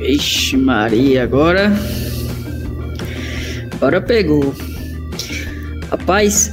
Ixi, 0.00 0.56
Maria, 0.56 1.24
agora. 1.24 1.72
Agora 3.72 4.00
pegou. 4.00 4.54
Rapaz, 5.90 6.50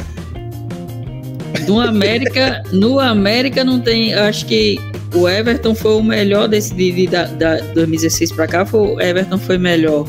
no 1.67 1.79
América, 1.79 2.63
no 2.71 2.99
América 2.99 3.63
não 3.63 3.79
tem. 3.79 4.13
Acho 4.13 4.45
que 4.45 4.79
o 5.13 5.27
Everton 5.27 5.75
foi 5.75 5.95
o 5.95 6.03
melhor 6.03 6.47
desse 6.47 6.73
de, 6.73 6.91
de 6.91 7.07
da, 7.07 7.25
da 7.25 7.57
2016 7.73 8.31
para 8.31 8.47
cá. 8.47 8.65
Foi, 8.65 8.79
o 8.79 9.01
Everton 9.01 9.37
foi 9.37 9.57
melhor. 9.57 10.07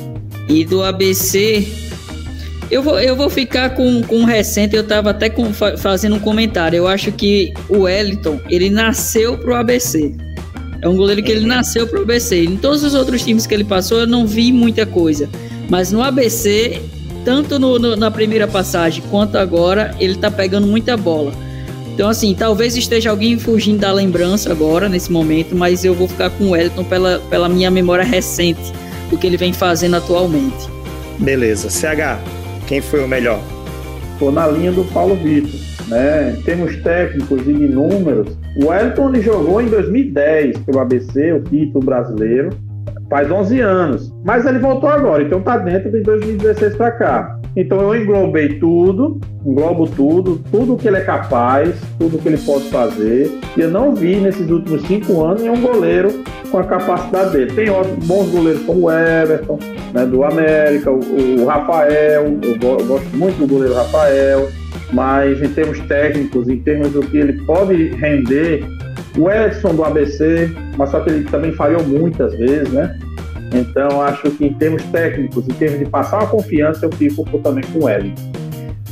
E 0.49 0.65
do 0.65 0.83
ABC, 0.83 1.67
eu 2.75 2.83
vou, 2.83 2.99
eu 2.99 3.15
vou 3.15 3.31
ficar 3.31 3.71
com, 3.71 4.03
com 4.03 4.17
um 4.17 4.25
recente. 4.25 4.75
Eu 4.75 4.83
tava 4.83 5.11
até 5.11 5.31
com, 5.31 5.53
fazendo 5.53 6.17
um 6.17 6.19
comentário. 6.19 6.77
Eu 6.77 6.89
acho 6.89 7.13
que 7.13 7.55
o 7.69 7.83
Wellington 7.83 8.41
ele 8.51 8.69
nasceu 8.69 9.39
pro 9.39 9.55
ABC. 9.55 10.13
É 10.83 10.89
um 10.89 10.97
goleiro 10.97 11.23
que 11.23 11.31
ele 11.31 11.47
nasceu 11.47 11.87
pro 11.87 12.03
ABC. 12.03 12.45
Em 12.45 12.57
todos 12.57 12.83
os 12.83 12.93
outros 12.93 13.23
times 13.23 13.47
que 13.47 13.55
ele 13.55 13.63
passou, 13.63 14.01
eu 14.01 14.09
não 14.09 14.27
vi 14.27 14.51
muita 14.51 14.85
coisa. 14.85 15.29
Mas 15.71 15.93
no 15.93 16.03
ABC, 16.03 16.83
tanto 17.25 17.61
no, 17.61 17.79
no, 17.79 17.95
na 17.95 18.11
primeira 18.11 18.49
passagem 18.49 19.05
quanto 19.09 19.39
agora, 19.39 19.95
ele 20.01 20.17
tá 20.17 20.29
pegando 20.29 20.67
muita 20.67 20.97
bola. 20.97 21.33
Então, 21.95 22.09
assim, 22.09 22.35
talvez 22.35 22.77
esteja 22.77 23.11
alguém 23.11 23.39
fugindo 23.39 23.79
da 23.79 23.93
lembrança 23.93 24.51
agora, 24.51 24.89
nesse 24.89 25.13
momento, 25.13 25.55
mas 25.55 25.85
eu 25.85 25.95
vou 25.95 26.09
ficar 26.09 26.29
com 26.31 26.47
o 26.47 26.51
Wellington 26.51 26.83
pela, 26.83 27.21
pela 27.31 27.49
minha 27.49 27.71
memória 27.71 28.05
recente, 28.05 28.73
o 29.13 29.17
que 29.17 29.29
ele 29.29 29.37
vem 29.37 29.53
fazendo 29.53 29.95
atualmente. 29.95 30.69
Beleza. 31.21 31.71
CH, 31.71 32.19
quem 32.66 32.81
foi 32.81 33.05
o 33.05 33.09
melhor? 33.09 33.40
Estou 34.12 34.33
na 34.33 34.46
linha 34.46 34.72
do 34.72 34.85
Paulo 34.92 35.14
Vitor. 35.16 35.61
Né? 35.88 36.31
Em 36.33 36.42
termos 36.42 36.77
técnicos 36.83 37.40
e 37.42 37.53
de 37.53 37.68
números, 37.68 38.37
o 38.57 38.68
Wellington 38.68 39.11
ele 39.11 39.20
jogou 39.20 39.61
em 39.61 39.66
2010 39.66 40.59
pelo 40.59 40.81
ABC, 40.81 41.33
o 41.33 41.42
título 41.42 41.85
brasileiro, 41.85 42.50
faz 43.11 43.31
11 43.31 43.61
anos. 43.61 44.14
Mas 44.24 44.46
ele 44.46 44.59
voltou 44.59 44.88
agora, 44.88 45.22
então 45.22 45.40
está 45.40 45.59
dentro 45.59 45.90
de 45.90 46.00
2016 46.00 46.77
para 46.77 46.90
cá. 46.92 47.40
Então 47.57 47.81
eu 47.81 47.95
englobei 47.95 48.59
tudo, 48.59 49.21
englobo 49.47 49.87
tudo, 49.87 50.40
tudo 50.51 50.77
que 50.77 50.88
ele 50.88 50.97
é 50.97 51.03
capaz, 51.03 51.75
tudo 51.99 52.19
que 52.19 52.29
ele 52.29 52.38
pode 52.38 52.64
fazer. 52.64 53.31
E 53.57 53.61
eu 53.61 53.71
não 53.71 53.95
vi 53.95 54.17
nesses 54.17 54.51
últimos 54.51 54.83
cinco 54.83 55.25
anos 55.25 55.43
nenhum 55.43 55.61
goleiro 55.61 56.25
com 56.51 56.59
a 56.59 56.64
capacidade 56.64 57.33
dele. 57.33 57.53
Tem 57.53 57.71
outros 57.71 58.05
bons 58.07 58.29
goleiros 58.31 58.62
como 58.64 58.87
o 58.87 58.90
Everton, 58.90 59.59
né, 59.93 60.05
do 60.05 60.25
América, 60.25 60.90
o, 60.90 60.99
o 61.40 61.47
Rafael, 61.47 62.25
eu, 62.43 62.61
eu 62.61 62.87
gosto 62.87 63.17
muito 63.17 63.38
do 63.38 63.47
goleiro 63.47 63.75
Rafael, 63.75 64.49
mas 64.93 65.40
em 65.40 65.49
termos 65.49 65.79
técnicos, 65.83 66.49
em 66.49 66.59
termos 66.59 66.90
do 66.90 67.03
que 67.03 67.17
ele 67.17 67.35
pode 67.45 67.90
render, 67.90 68.64
o 69.17 69.31
Edson 69.31 69.75
do 69.77 69.85
ABC, 69.85 70.51
mas 70.77 70.90
só 70.90 71.01
que 71.01 71.11
ele 71.11 71.25
também 71.25 71.53
falhou 71.53 71.83
muitas 71.85 72.37
vezes, 72.37 72.69
né? 72.73 72.99
Então, 73.55 74.03
acho 74.03 74.31
que 74.33 74.47
em 74.47 74.53
termos 74.55 74.83
técnicos, 74.85 75.49
em 75.49 75.53
termos 75.55 75.79
de 75.79 75.87
passar 75.87 76.19
uma 76.19 76.27
confiança, 76.27 76.87
eu 76.87 76.93
fico 76.93 77.38
também 77.38 77.64
com 77.73 77.85
o 77.85 77.88
Hélio. 77.88 78.12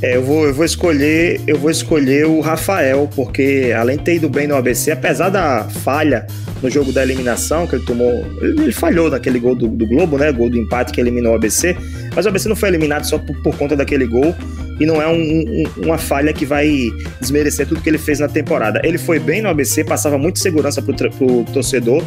É, 0.00 0.16
eu 0.16 0.22
vou, 0.22 0.46
eu 0.46 0.52
vou 0.52 0.64
escolher, 0.64 1.40
eu 1.46 1.56
vou 1.56 1.70
escolher 1.70 2.26
o 2.26 2.40
Rafael, 2.40 3.08
porque 3.14 3.72
além 3.76 3.96
de 3.96 4.02
ter 4.02 4.16
ido 4.16 4.28
bem 4.28 4.48
no 4.48 4.56
ABC, 4.56 4.90
apesar 4.90 5.28
da 5.28 5.62
falha 5.64 6.26
no 6.60 6.68
jogo 6.68 6.92
da 6.92 7.04
eliminação 7.04 7.68
que 7.68 7.76
ele 7.76 7.84
tomou, 7.84 8.10
ele, 8.40 8.62
ele 8.62 8.72
falhou 8.72 9.08
naquele 9.08 9.38
gol 9.38 9.54
do, 9.54 9.68
do, 9.68 9.86
Globo, 9.86 10.18
né? 10.18 10.32
Gol 10.32 10.50
do 10.50 10.58
empate 10.58 10.92
que 10.92 11.00
eliminou 11.00 11.32
o 11.32 11.36
ABC, 11.36 11.76
mas 12.16 12.26
o 12.26 12.28
ABC 12.28 12.48
não 12.48 12.56
foi 12.56 12.68
eliminado 12.70 13.04
só 13.04 13.16
por, 13.16 13.40
por 13.42 13.56
conta 13.56 13.76
daquele 13.76 14.06
gol 14.06 14.34
e 14.80 14.86
não 14.86 15.00
é 15.00 15.06
um, 15.06 15.14
um, 15.14 15.64
uma 15.84 15.98
falha 15.98 16.32
que 16.32 16.44
vai 16.44 16.88
desmerecer 17.20 17.68
tudo 17.68 17.80
que 17.80 17.88
ele 17.88 17.98
fez 17.98 18.18
na 18.18 18.28
temporada. 18.28 18.80
Ele 18.82 18.98
foi 18.98 19.20
bem 19.20 19.40
no 19.40 19.48
ABC, 19.48 19.84
passava 19.84 20.18
muita 20.18 20.40
segurança 20.40 20.82
pro, 20.82 20.94
pro 20.94 21.44
torcedor 21.52 22.02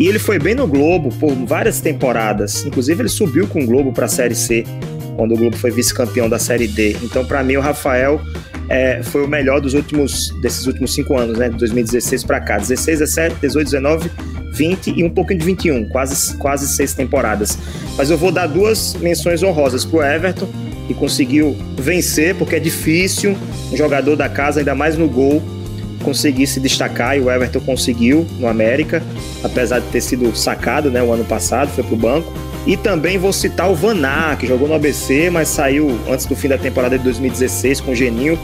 e 0.00 0.08
ele 0.08 0.18
foi 0.18 0.38
bem 0.38 0.54
no 0.54 0.66
Globo 0.66 1.10
por 1.16 1.30
várias 1.46 1.78
temporadas. 1.82 2.64
Inclusive, 2.64 3.02
ele 3.02 3.08
subiu 3.10 3.46
com 3.46 3.62
o 3.62 3.66
Globo 3.66 3.92
para 3.92 4.06
a 4.06 4.08
Série 4.08 4.34
C, 4.34 4.64
quando 5.14 5.34
o 5.34 5.36
Globo 5.36 5.54
foi 5.54 5.70
vice-campeão 5.70 6.26
da 6.26 6.38
Série 6.38 6.66
D. 6.66 6.96
Então, 7.02 7.22
para 7.22 7.44
mim, 7.44 7.56
o 7.56 7.60
Rafael 7.60 8.18
é, 8.70 9.02
foi 9.02 9.22
o 9.22 9.28
melhor 9.28 9.60
dos 9.60 9.74
últimos 9.74 10.30
desses 10.40 10.66
últimos 10.66 10.94
cinco 10.94 11.18
anos, 11.18 11.36
né? 11.36 11.50
De 11.50 11.58
2016 11.58 12.24
para 12.24 12.40
cá. 12.40 12.56
16, 12.56 13.00
17, 13.00 13.36
18, 13.42 13.64
19, 13.66 14.10
20 14.54 14.94
e 14.96 15.04
um 15.04 15.10
pouquinho 15.10 15.40
de 15.40 15.44
21, 15.44 15.90
quase, 15.90 16.34
quase 16.38 16.66
seis 16.66 16.94
temporadas. 16.94 17.58
Mas 17.98 18.08
eu 18.08 18.16
vou 18.16 18.32
dar 18.32 18.46
duas 18.46 18.94
menções 18.94 19.42
honrosas 19.42 19.84
para 19.84 19.98
o 19.98 20.02
Everton, 20.02 20.48
que 20.86 20.94
conseguiu 20.94 21.54
vencer, 21.76 22.34
porque 22.36 22.56
é 22.56 22.58
difícil 22.58 23.36
um 23.70 23.76
jogador 23.76 24.16
da 24.16 24.30
casa, 24.30 24.60
ainda 24.60 24.74
mais 24.74 24.96
no 24.96 25.08
gol, 25.08 25.42
conseguir 26.02 26.46
se 26.46 26.60
destacar 26.60 27.16
e 27.16 27.20
o 27.20 27.30
Everton 27.30 27.60
conseguiu 27.60 28.26
no 28.38 28.48
América, 28.48 29.02
apesar 29.42 29.80
de 29.80 29.86
ter 29.86 30.00
sido 30.00 30.34
sacado 30.34 30.90
né, 30.90 31.02
o 31.02 31.12
ano 31.12 31.24
passado, 31.24 31.68
foi 31.70 31.84
para 31.84 31.94
o 31.94 31.96
banco. 31.96 32.32
E 32.66 32.76
também 32.76 33.16
vou 33.16 33.32
citar 33.32 33.70
o 33.70 33.74
Vaná, 33.74 34.36
que 34.36 34.46
jogou 34.46 34.68
no 34.68 34.74
ABC, 34.74 35.30
mas 35.30 35.48
saiu 35.48 35.98
antes 36.08 36.26
do 36.26 36.36
fim 36.36 36.48
da 36.48 36.58
temporada 36.58 36.98
de 36.98 37.04
2016 37.04 37.80
com 37.80 37.92
o 37.92 37.94
Geninho, 37.94 38.38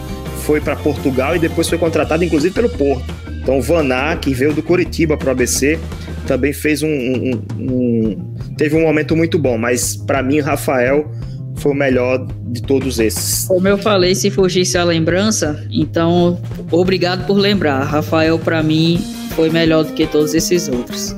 foi 0.45 0.61
para 0.61 0.77
Portugal 0.77 1.37
e 1.37 1.39
depois 1.39 1.69
foi 1.69 1.77
contratado 1.77 2.25
inclusive 2.25 2.55
pelo 2.55 2.69
Porto. 2.69 3.05
Então 3.43 3.59
o 3.59 3.63
Vaná, 3.63 4.17
que 4.17 4.33
veio 4.33 4.53
do 4.53 4.63
Curitiba 4.63 5.17
para 5.17 5.29
o 5.29 5.31
ABC, 5.31 5.79
também 6.27 6.53
fez 6.53 6.83
um, 6.83 6.89
um, 6.89 7.43
um, 7.59 8.35
teve 8.57 8.75
um 8.77 8.83
momento 8.83 9.15
muito 9.15 9.39
bom, 9.39 9.57
mas 9.57 9.97
para 9.97 10.23
mim 10.23 10.41
Rafael 10.41 11.11
foi 11.57 11.73
o 11.73 11.75
melhor 11.75 12.27
de 12.43 12.63
todos 12.63 12.99
esses. 12.99 13.47
Como 13.47 13.67
eu 13.67 13.79
falei, 13.79 14.15
se 14.15 14.31
fugisse 14.31 14.79
a 14.79 14.85
lembrança, 14.85 15.67
então 15.71 16.41
obrigado 16.71 17.27
por 17.27 17.37
lembrar. 17.37 17.83
Rafael, 17.83 18.39
para 18.39 18.63
mim, 18.63 18.99
foi 19.35 19.51
melhor 19.51 19.85
do 19.85 19.93
que 19.93 20.07
todos 20.07 20.35
esses 20.35 20.69
outros. 20.69 21.15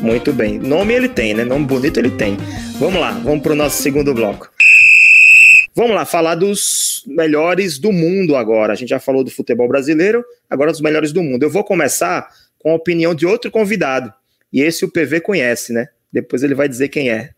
Muito 0.00 0.32
bem. 0.32 0.58
Nome 0.58 0.94
ele 0.94 1.08
tem, 1.08 1.34
né? 1.34 1.44
Nome 1.44 1.66
bonito 1.66 1.98
ele 1.98 2.10
tem. 2.10 2.36
Vamos 2.78 3.00
lá, 3.00 3.12
vamos 3.12 3.42
para 3.42 3.52
o 3.52 3.56
nosso 3.56 3.80
segundo 3.80 4.12
bloco. 4.12 4.50
Vamos 5.74 5.94
lá, 5.94 6.04
falar 6.04 6.34
dos 6.34 7.04
melhores 7.06 7.78
do 7.78 7.92
mundo 7.92 8.36
agora. 8.36 8.72
A 8.72 8.76
gente 8.76 8.88
já 8.88 8.98
falou 8.98 9.22
do 9.22 9.30
futebol 9.30 9.68
brasileiro, 9.68 10.24
agora 10.50 10.70
dos 10.70 10.80
melhores 10.80 11.12
do 11.12 11.22
mundo. 11.22 11.44
Eu 11.44 11.50
vou 11.50 11.64
começar 11.64 12.28
com 12.58 12.72
a 12.72 12.74
opinião 12.74 13.14
de 13.14 13.26
outro 13.26 13.50
convidado. 13.50 14.12
E 14.52 14.60
esse 14.60 14.84
o 14.84 14.90
PV 14.90 15.20
conhece, 15.20 15.72
né? 15.72 15.88
Depois 16.12 16.42
ele 16.42 16.54
vai 16.54 16.68
dizer 16.68 16.88
quem 16.88 17.10
é. 17.10 17.30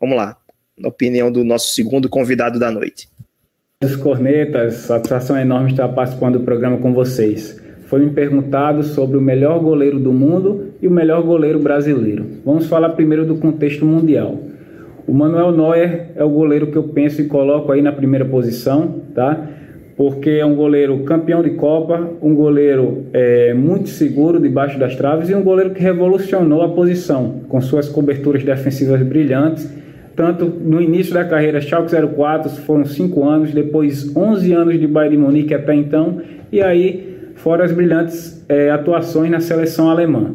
Vamos 0.00 0.16
lá 0.16 0.36
na 0.78 0.88
opinião 0.88 1.30
do 1.30 1.44
nosso 1.44 1.72
segundo 1.72 2.08
convidado 2.08 2.58
da 2.58 2.70
noite. 2.70 3.08
Os 3.82 3.96
cornetas, 3.96 4.74
satisfação 4.74 5.36
enorme 5.38 5.70
estar 5.70 5.88
participando 5.88 6.38
do 6.38 6.44
programa 6.44 6.78
com 6.78 6.92
vocês. 6.92 7.60
Foi 7.86 8.00
me 8.00 8.10
perguntado 8.10 8.82
sobre 8.82 9.16
o 9.16 9.20
melhor 9.20 9.60
goleiro 9.60 9.98
do 9.98 10.12
mundo 10.12 10.72
e 10.80 10.88
o 10.88 10.90
melhor 10.90 11.22
goleiro 11.22 11.58
brasileiro. 11.58 12.26
Vamos 12.44 12.66
falar 12.66 12.90
primeiro 12.90 13.24
do 13.26 13.36
contexto 13.36 13.84
mundial. 13.84 14.38
O 15.06 15.12
Manuel 15.12 15.52
Neuer 15.52 16.12
é 16.16 16.24
o 16.24 16.30
goleiro 16.30 16.68
que 16.68 16.76
eu 16.76 16.84
penso 16.84 17.20
e 17.20 17.26
coloco 17.26 17.70
aí 17.70 17.82
na 17.82 17.92
primeira 17.92 18.24
posição, 18.24 19.02
tá? 19.14 19.50
Porque 19.96 20.30
é 20.30 20.46
um 20.46 20.56
goleiro 20.56 21.04
campeão 21.04 21.42
de 21.42 21.50
Copa, 21.50 22.10
um 22.22 22.34
goleiro 22.34 23.04
é, 23.12 23.52
muito 23.52 23.90
seguro 23.90 24.40
debaixo 24.40 24.78
das 24.78 24.96
traves 24.96 25.28
e 25.28 25.34
um 25.34 25.42
goleiro 25.42 25.72
que 25.72 25.80
revolucionou 25.80 26.62
a 26.62 26.70
posição 26.70 27.42
com 27.48 27.60
suas 27.60 27.88
coberturas 27.88 28.42
defensivas 28.42 29.02
brilhantes 29.02 29.68
tanto 30.16 30.46
no 30.46 30.80
início 30.80 31.12
da 31.14 31.24
carreira, 31.24 31.60
Schalke 31.60 31.92
04 31.92 32.50
foram 32.62 32.84
5 32.84 33.24
anos, 33.24 33.52
depois 33.52 34.14
11 34.16 34.52
anos 34.52 34.80
de 34.80 34.86
Bayern 34.86 35.16
de 35.16 35.22
Munique 35.22 35.54
até 35.54 35.74
então, 35.74 36.20
e 36.52 36.60
aí 36.62 37.32
fora 37.36 37.64
as 37.64 37.72
brilhantes 37.72 38.44
é, 38.48 38.70
atuações 38.70 39.30
na 39.30 39.40
seleção 39.40 39.90
alemã. 39.90 40.32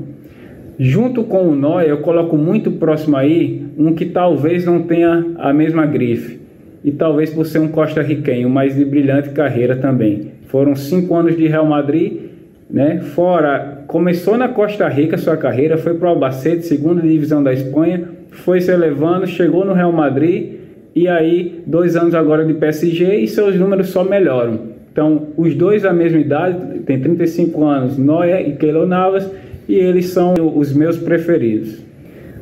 Junto 0.78 1.24
com 1.24 1.50
o 1.50 1.56
Neuer, 1.56 1.89
eu 1.89 1.98
coloco 1.98 2.38
muito 2.38 2.72
próximo 2.72 3.18
aí 3.18 3.65
um 3.78 3.94
que 3.94 4.06
talvez 4.06 4.65
não 4.65 4.84
tenha 4.84 5.26
a 5.38 5.52
mesma 5.54 5.86
grife, 5.86 6.39
e 6.84 6.92
talvez 6.92 7.30
por 7.30 7.46
ser 7.46 7.60
um 7.60 7.68
costa-riquenho, 7.68 8.50
mas 8.50 8.76
de 8.76 8.86
brilhante 8.86 9.30
carreira 9.30 9.76
também. 9.76 10.32
Foram 10.48 10.76
cinco 10.76 11.15
anos 11.15 11.36
de 11.36 11.48
Real 11.48 11.65
Madrid, 11.65 12.29
né? 12.69 12.99
Fora, 12.99 13.84
começou 13.88 14.38
na 14.38 14.47
Costa 14.47 14.88
Rica 14.88 15.17
sua 15.17 15.36
carreira, 15.36 15.77
foi 15.77 15.95
para 15.95 16.08
o 16.08 16.12
Albacete, 16.12 16.65
segunda 16.65 17.01
divisão 17.01 17.41
da 17.41 17.51
Espanha, 17.51 18.10
foi 18.29 18.62
se 18.62 18.71
elevando, 18.71 19.25
chegou 19.25 19.65
no 19.65 19.73
Real 19.73 19.91
Madrid 19.91 20.60
e 20.95 21.08
aí 21.08 21.63
dois 21.65 21.95
anos 21.95 22.13
agora 22.13 22.45
de 22.45 22.53
PSG 22.53 23.15
e 23.15 23.27
seus 23.27 23.55
números 23.55 23.89
só 23.89 24.03
melhoram. 24.03 24.69
Então, 24.91 25.27
os 25.38 25.55
dois 25.55 25.86
a 25.86 25.93
mesma 25.93 26.19
idade, 26.19 26.79
tem 26.79 26.99
35 26.99 27.63
anos, 27.65 27.97
Noé 27.97 28.47
e 28.47 28.55
Keylor 28.55 28.86
Navas, 28.86 29.29
e 29.67 29.75
eles 29.75 30.08
são 30.08 30.34
os 30.55 30.73
meus 30.73 30.97
preferidos. 30.97 31.77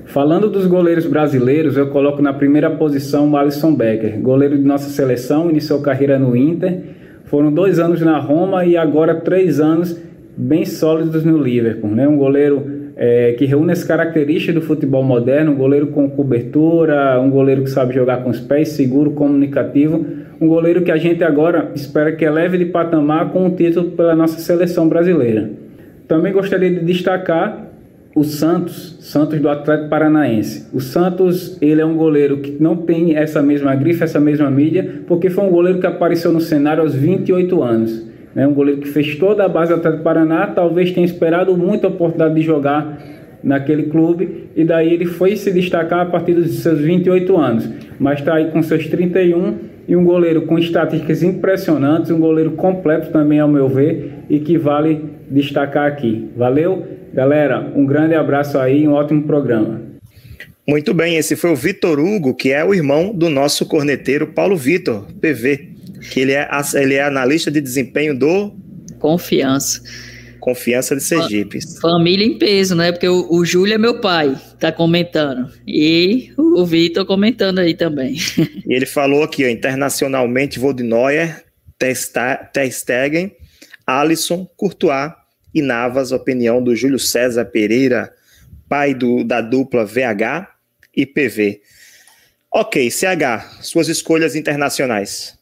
Falando 0.05 0.49
dos 0.49 0.65
goleiros 0.65 1.05
brasileiros, 1.05 1.75
eu 1.75 1.87
coloco 1.89 2.21
na 2.21 2.33
primeira 2.33 2.69
posição 2.69 3.29
o 3.29 3.35
Alisson 3.35 3.75
Becker, 3.75 4.19
goleiro 4.19 4.57
de 4.57 4.63
nossa 4.63 4.89
seleção, 4.89 5.49
iniciou 5.49 5.81
carreira 5.81 6.17
no 6.17 6.35
Inter, 6.35 6.79
foram 7.25 7.51
dois 7.51 7.77
anos 7.77 7.99
na 8.01 8.17
Roma 8.17 8.65
e 8.65 8.77
agora 8.77 9.15
três 9.15 9.59
anos 9.59 9.99
bem 10.37 10.65
sólidos 10.65 11.23
no 11.25 11.41
Liverpool, 11.41 11.89
né? 11.89 12.07
Um 12.07 12.15
goleiro 12.15 12.91
é, 12.95 13.33
que 13.33 13.45
reúne 13.45 13.71
as 13.71 13.83
características 13.83 14.55
do 14.55 14.61
futebol 14.61 15.03
moderno, 15.03 15.51
um 15.51 15.55
goleiro 15.55 15.87
com 15.87 16.09
cobertura, 16.09 17.19
um 17.19 17.29
goleiro 17.29 17.63
que 17.63 17.69
sabe 17.69 17.93
jogar 17.93 18.23
com 18.23 18.29
os 18.29 18.39
pés, 18.39 18.69
seguro, 18.69 19.11
comunicativo, 19.11 20.05
um 20.39 20.47
goleiro 20.47 20.83
que 20.83 20.91
a 20.91 20.97
gente 20.97 21.23
agora 21.23 21.71
espera 21.73 22.11
que 22.11 22.23
eleve 22.23 22.57
de 22.57 22.65
patamar 22.65 23.31
com 23.31 23.39
o 23.39 23.45
um 23.45 23.49
título 23.49 23.91
pela 23.91 24.15
nossa 24.15 24.39
seleção 24.39 24.87
brasileira. 24.87 25.49
Também 26.07 26.31
gostaria 26.31 26.69
de 26.69 26.79
destacar 26.85 27.67
o 28.15 28.23
Santos, 28.23 28.97
Santos 28.99 29.39
do 29.39 29.47
Atlético 29.47 29.89
Paranaense. 29.89 30.67
O 30.73 30.79
Santos, 30.79 31.55
ele 31.61 31.81
é 31.81 31.85
um 31.85 31.95
goleiro 31.95 32.37
que 32.37 32.57
não 32.59 32.75
tem 32.75 33.15
essa 33.15 33.43
mesma 33.43 33.75
grife, 33.75 34.03
essa 34.03 34.19
mesma 34.19 34.49
mídia, 34.49 35.01
porque 35.05 35.29
foi 35.29 35.43
um 35.43 35.51
goleiro 35.51 35.79
que 35.79 35.85
apareceu 35.85 36.31
no 36.31 36.41
cenário 36.41 36.81
aos 36.81 36.95
28 36.95 37.61
anos. 37.61 38.06
É 38.37 38.45
um 38.45 38.53
goleiro 38.53 38.81
que 38.81 38.87
fez 38.87 39.15
toda 39.15 39.43
a 39.43 39.49
base 39.49 39.73
do 39.73 39.79
Atlético 39.79 40.03
Paraná, 40.03 40.45
talvez 40.45 40.91
tenha 40.91 41.03
esperado 41.03 41.57
muita 41.57 41.87
oportunidade 41.87 42.35
de 42.35 42.43
jogar 42.43 43.01
naquele 43.43 43.83
clube 43.83 44.49
e 44.55 44.63
daí 44.63 44.93
ele 44.93 45.07
foi 45.07 45.35
se 45.35 45.51
destacar 45.51 46.01
a 46.01 46.05
partir 46.05 46.35
dos 46.35 46.59
seus 46.59 46.79
28 46.79 47.35
anos, 47.35 47.67
mas 47.99 48.19
está 48.19 48.35
aí 48.35 48.51
com 48.51 48.61
seus 48.61 48.85
31 48.85 49.55
e 49.87 49.95
um 49.95 50.03
goleiro 50.05 50.43
com 50.43 50.59
estatísticas 50.59 51.23
impressionantes, 51.23 52.11
um 52.11 52.19
goleiro 52.19 52.51
completo 52.51 53.11
também 53.11 53.39
ao 53.39 53.47
meu 53.47 53.67
ver 53.67 54.19
e 54.29 54.37
que 54.39 54.55
vale 54.55 55.05
destacar 55.31 55.87
aqui. 55.87 56.29
Valeu, 56.37 56.85
galera, 57.11 57.71
um 57.75 57.87
grande 57.87 58.13
abraço 58.13 58.59
aí, 58.59 58.87
um 58.87 58.93
ótimo 58.93 59.23
programa. 59.23 59.81
Muito 60.67 60.93
bem, 60.93 61.17
esse 61.17 61.35
foi 61.35 61.49
o 61.49 61.55
Vitor 61.55 61.99
Hugo, 61.99 62.35
que 62.35 62.51
é 62.51 62.63
o 62.63 62.71
irmão 62.71 63.11
do 63.11 63.31
nosso 63.31 63.65
corneteiro 63.65 64.27
Paulo 64.27 64.55
Vitor, 64.55 65.07
PV, 65.19 65.76
que 66.09 66.19
ele 66.19 66.33
é, 66.33 66.47
ele 66.75 66.95
é 66.95 67.03
analista 67.03 67.49
de 67.51 67.61
desempenho 67.61 68.17
do 68.17 68.55
Confiança. 68.99 69.81
Confiança 70.39 70.95
de 70.95 71.03
Sergipe. 71.03 71.59
Família 71.81 72.25
em 72.25 72.37
peso, 72.37 72.75
né? 72.75 72.91
Porque 72.91 73.07
o, 73.07 73.27
o 73.29 73.43
Júlio 73.43 73.73
é 73.73 73.77
meu 73.77 73.99
pai, 73.99 74.39
tá 74.59 74.71
comentando. 74.71 75.51
E 75.67 76.31
o 76.37 76.65
Vitor 76.65 77.05
comentando 77.05 77.59
aí 77.59 77.73
também. 77.73 78.15
E 78.65 78.73
ele 78.73 78.85
falou 78.85 79.23
aqui, 79.23 79.45
ó, 79.45 79.47
internacionalmente, 79.47 80.59
Voldenoyer, 80.59 81.45
Ter 81.79 81.95
Stegen, 82.69 83.31
Alisson, 83.85 84.45
Courtois 84.57 85.13
e 85.53 85.61
Navas, 85.61 86.11
opinião 86.11 86.61
do 86.61 86.75
Júlio 86.75 86.99
César 86.99 87.45
Pereira, 87.45 88.11
pai 88.67 88.93
do, 88.93 89.23
da 89.23 89.39
dupla 89.39 89.85
VH 89.85 90.49
e 90.93 91.05
PV. 91.05 91.61
Ok, 92.51 92.91
CH, 92.91 93.61
suas 93.61 93.87
escolhas 93.87 94.35
internacionais. 94.35 95.36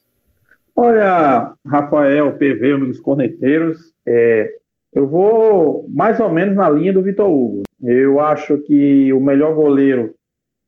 Olha, 0.77 1.53
Rafael, 1.65 2.38
PV, 2.38 2.73
amigos 2.73 2.99
corneteiros, 2.99 3.93
é, 4.05 4.53
eu 4.93 5.07
vou 5.07 5.88
mais 5.89 6.19
ou 6.19 6.29
menos 6.29 6.53
na 6.53 6.69
linha 6.69 6.91
do 6.91 7.01
Vitor 7.01 7.31
Hugo. 7.31 7.63
Eu 7.81 8.19
acho 8.19 8.57
que 8.57 9.13
o 9.13 9.21
melhor 9.21 9.55
goleiro, 9.55 10.13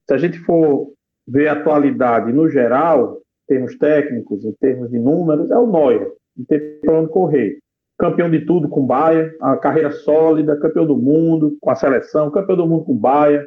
se 0.07 0.13
a 0.13 0.17
gente 0.17 0.39
for 0.39 0.93
ver 1.27 1.49
a 1.49 1.53
atualidade 1.53 2.31
no 2.31 2.49
geral, 2.49 3.17
em 3.43 3.55
termos 3.55 3.77
técnicos, 3.77 4.45
em 4.45 4.53
termos 4.53 4.89
de 4.89 4.97
números, 4.97 5.51
é 5.51 5.57
o 5.57 5.69
Neuer, 5.69 6.09
não 6.37 6.45
tem 6.45 6.59
para 6.81 6.99
onde 7.01 7.11
correr. 7.11 7.57
Campeão 7.99 8.29
de 8.29 8.45
tudo 8.45 8.69
com 8.69 8.81
o 8.81 8.85
Bahia, 8.85 9.35
a 9.41 9.57
carreira 9.57 9.91
sólida, 9.91 10.59
campeão 10.59 10.85
do 10.85 10.95
mundo 10.95 11.57
com 11.59 11.69
a 11.69 11.75
seleção, 11.75 12.31
campeão 12.31 12.55
do 12.55 12.67
mundo 12.67 12.85
com 12.85 12.93
o 12.93 12.99
Bahia. 12.99 13.45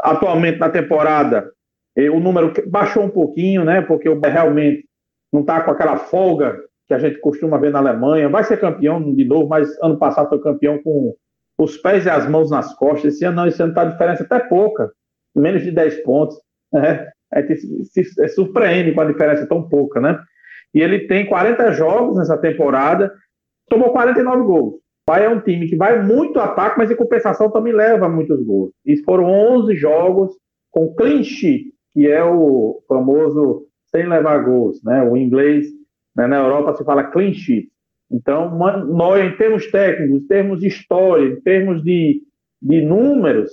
Atualmente 0.00 0.58
na 0.58 0.70
temporada, 0.70 1.48
eh, 1.94 2.10
o 2.10 2.18
número 2.18 2.52
baixou 2.66 3.04
um 3.04 3.10
pouquinho, 3.10 3.64
né? 3.64 3.82
Porque 3.82 4.08
realmente 4.08 4.88
não 5.32 5.42
está 5.42 5.62
com 5.62 5.70
aquela 5.70 5.96
folga 5.96 6.58
que 6.86 6.94
a 6.94 6.98
gente 6.98 7.20
costuma 7.20 7.58
ver 7.58 7.70
na 7.70 7.78
Alemanha. 7.78 8.28
Vai 8.28 8.44
ser 8.44 8.58
campeão 8.58 9.14
de 9.14 9.24
novo, 9.24 9.48
mas 9.48 9.68
ano 9.82 9.98
passado 9.98 10.28
foi 10.28 10.40
campeão 10.40 10.82
com 10.82 11.14
os 11.58 11.76
pés 11.76 12.04
e 12.04 12.10
as 12.10 12.28
mãos 12.28 12.50
nas 12.50 12.74
costas. 12.74 13.14
Esse 13.14 13.24
ano 13.24 13.36
não, 13.36 13.46
esse 13.46 13.62
ano 13.62 13.70
está 13.70 13.82
a 13.82 13.86
diferença 13.86 14.24
até 14.24 14.40
pouca, 14.40 14.90
menos 15.34 15.62
de 15.62 15.70
10 15.70 16.02
pontos. 16.02 16.36
Né? 16.72 17.08
Gente 17.36 17.56
se, 17.84 18.04
se, 18.04 18.28
surpreende 18.28 18.92
com 18.92 19.00
a 19.00 19.04
diferença 19.04 19.46
tão 19.46 19.68
pouca, 19.68 20.00
né? 20.00 20.20
E 20.74 20.80
ele 20.80 21.06
tem 21.06 21.26
40 21.26 21.72
jogos 21.72 22.16
nessa 22.16 22.36
temporada, 22.36 23.12
tomou 23.68 23.92
49 23.92 24.42
gols. 24.42 24.74
Vai 25.08 25.24
é 25.24 25.28
um 25.28 25.40
time 25.40 25.68
que 25.68 25.76
vai 25.76 26.02
muito 26.02 26.38
ataque, 26.38 26.78
mas 26.78 26.90
em 26.90 26.96
compensação 26.96 27.50
também 27.50 27.72
leva 27.72 28.08
muitos 28.08 28.40
gols. 28.44 28.72
E 28.84 28.96
foram 29.04 29.24
11 29.24 29.74
jogos 29.76 30.32
com 30.70 30.94
sheet, 31.22 31.72
que 31.92 32.08
é 32.08 32.22
o 32.22 32.82
famoso 32.88 33.66
sem 33.94 34.08
levar 34.08 34.44
gols, 34.44 34.82
né? 34.82 35.02
O 35.02 35.16
inglês, 35.16 35.66
né, 36.16 36.26
na 36.26 36.36
Europa 36.36 36.76
se 36.76 36.84
fala 36.84 37.04
clean 37.04 37.32
sheet. 37.32 37.70
Então, 38.10 38.50
nós, 38.56 39.24
em 39.24 39.36
termos 39.36 39.70
técnicos, 39.70 40.22
em 40.22 40.26
termos 40.26 40.60
de 40.60 40.66
história, 40.66 41.26
em 41.26 41.40
termos 41.40 41.82
de, 41.82 42.22
de 42.60 42.82
números, 42.82 43.52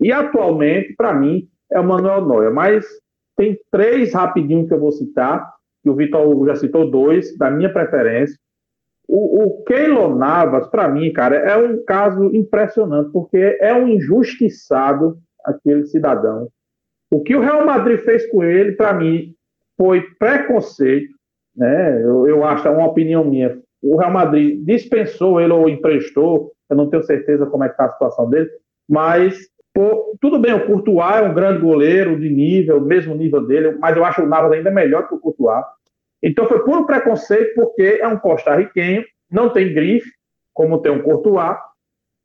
e 0.00 0.10
atualmente, 0.10 0.94
para 0.96 1.14
mim, 1.14 1.48
é 1.70 1.78
o 1.78 1.84
Manuel 1.84 2.26
Neuer. 2.26 2.52
Mas 2.52 2.84
tem 3.36 3.56
três 3.70 4.12
rapidinho 4.12 4.66
que 4.66 4.74
eu 4.74 4.80
vou 4.80 4.90
citar, 4.90 5.48
que 5.82 5.88
o 5.88 5.94
Vitor 5.94 6.26
Hugo 6.26 6.46
já 6.46 6.56
citou 6.56 6.90
dois, 6.90 7.36
da 7.38 7.50
minha 7.50 7.72
preferência. 7.72 8.36
O, 9.08 9.44
o 9.44 10.16
Navas, 10.16 10.68
para 10.68 10.88
mim, 10.88 11.12
cara, 11.12 11.36
é 11.36 11.56
um 11.56 11.84
caso 11.84 12.34
impressionante, 12.34 13.10
porque 13.12 13.58
é 13.60 13.74
um 13.74 13.88
injustiçado 13.88 15.18
aquele 15.44 15.86
cidadão. 15.86 16.48
O 17.10 17.22
que 17.22 17.36
o 17.36 17.40
Real 17.40 17.64
Madrid 17.64 18.00
fez 18.00 18.28
com 18.30 18.42
ele, 18.42 18.72
para 18.72 18.94
mim, 18.94 19.34
foi 19.76 20.02
preconceito, 20.18 21.14
né? 21.56 22.02
Eu, 22.02 22.26
eu 22.26 22.44
acho, 22.44 22.66
é 22.66 22.70
uma 22.70 22.86
opinião 22.86 23.24
minha. 23.24 23.58
O 23.82 23.96
Real 23.96 24.12
Madrid 24.12 24.64
dispensou 24.64 25.40
ele 25.40 25.52
ou 25.52 25.68
emprestou, 25.68 26.52
eu 26.70 26.76
não 26.76 26.88
tenho 26.88 27.02
certeza 27.02 27.46
como 27.46 27.64
é 27.64 27.68
que 27.68 27.74
está 27.74 27.86
a 27.86 27.92
situação 27.92 28.30
dele, 28.30 28.48
mas 28.88 29.36
pô, 29.74 30.16
tudo 30.20 30.38
bem, 30.38 30.52
o 30.52 30.66
Courtois 30.66 31.16
é 31.16 31.22
um 31.22 31.34
grande 31.34 31.60
goleiro 31.60 32.18
de 32.18 32.30
nível, 32.30 32.80
mesmo 32.80 33.14
nível 33.14 33.46
dele, 33.46 33.76
mas 33.80 33.96
eu 33.96 34.04
acho 34.04 34.22
o 34.22 34.26
Navas 34.26 34.52
ainda 34.52 34.70
melhor 34.70 35.08
que 35.08 35.14
o 35.14 35.18
Courtois. 35.18 35.64
Então 36.22 36.46
foi 36.46 36.62
puro 36.64 36.86
preconceito, 36.86 37.54
porque 37.54 37.98
é 38.00 38.06
um 38.06 38.18
costarriquenho, 38.18 39.04
não 39.30 39.48
tem 39.50 39.74
grife, 39.74 40.10
como 40.54 40.80
tem 40.80 40.92
um 40.92 41.02
Courtois, 41.02 41.56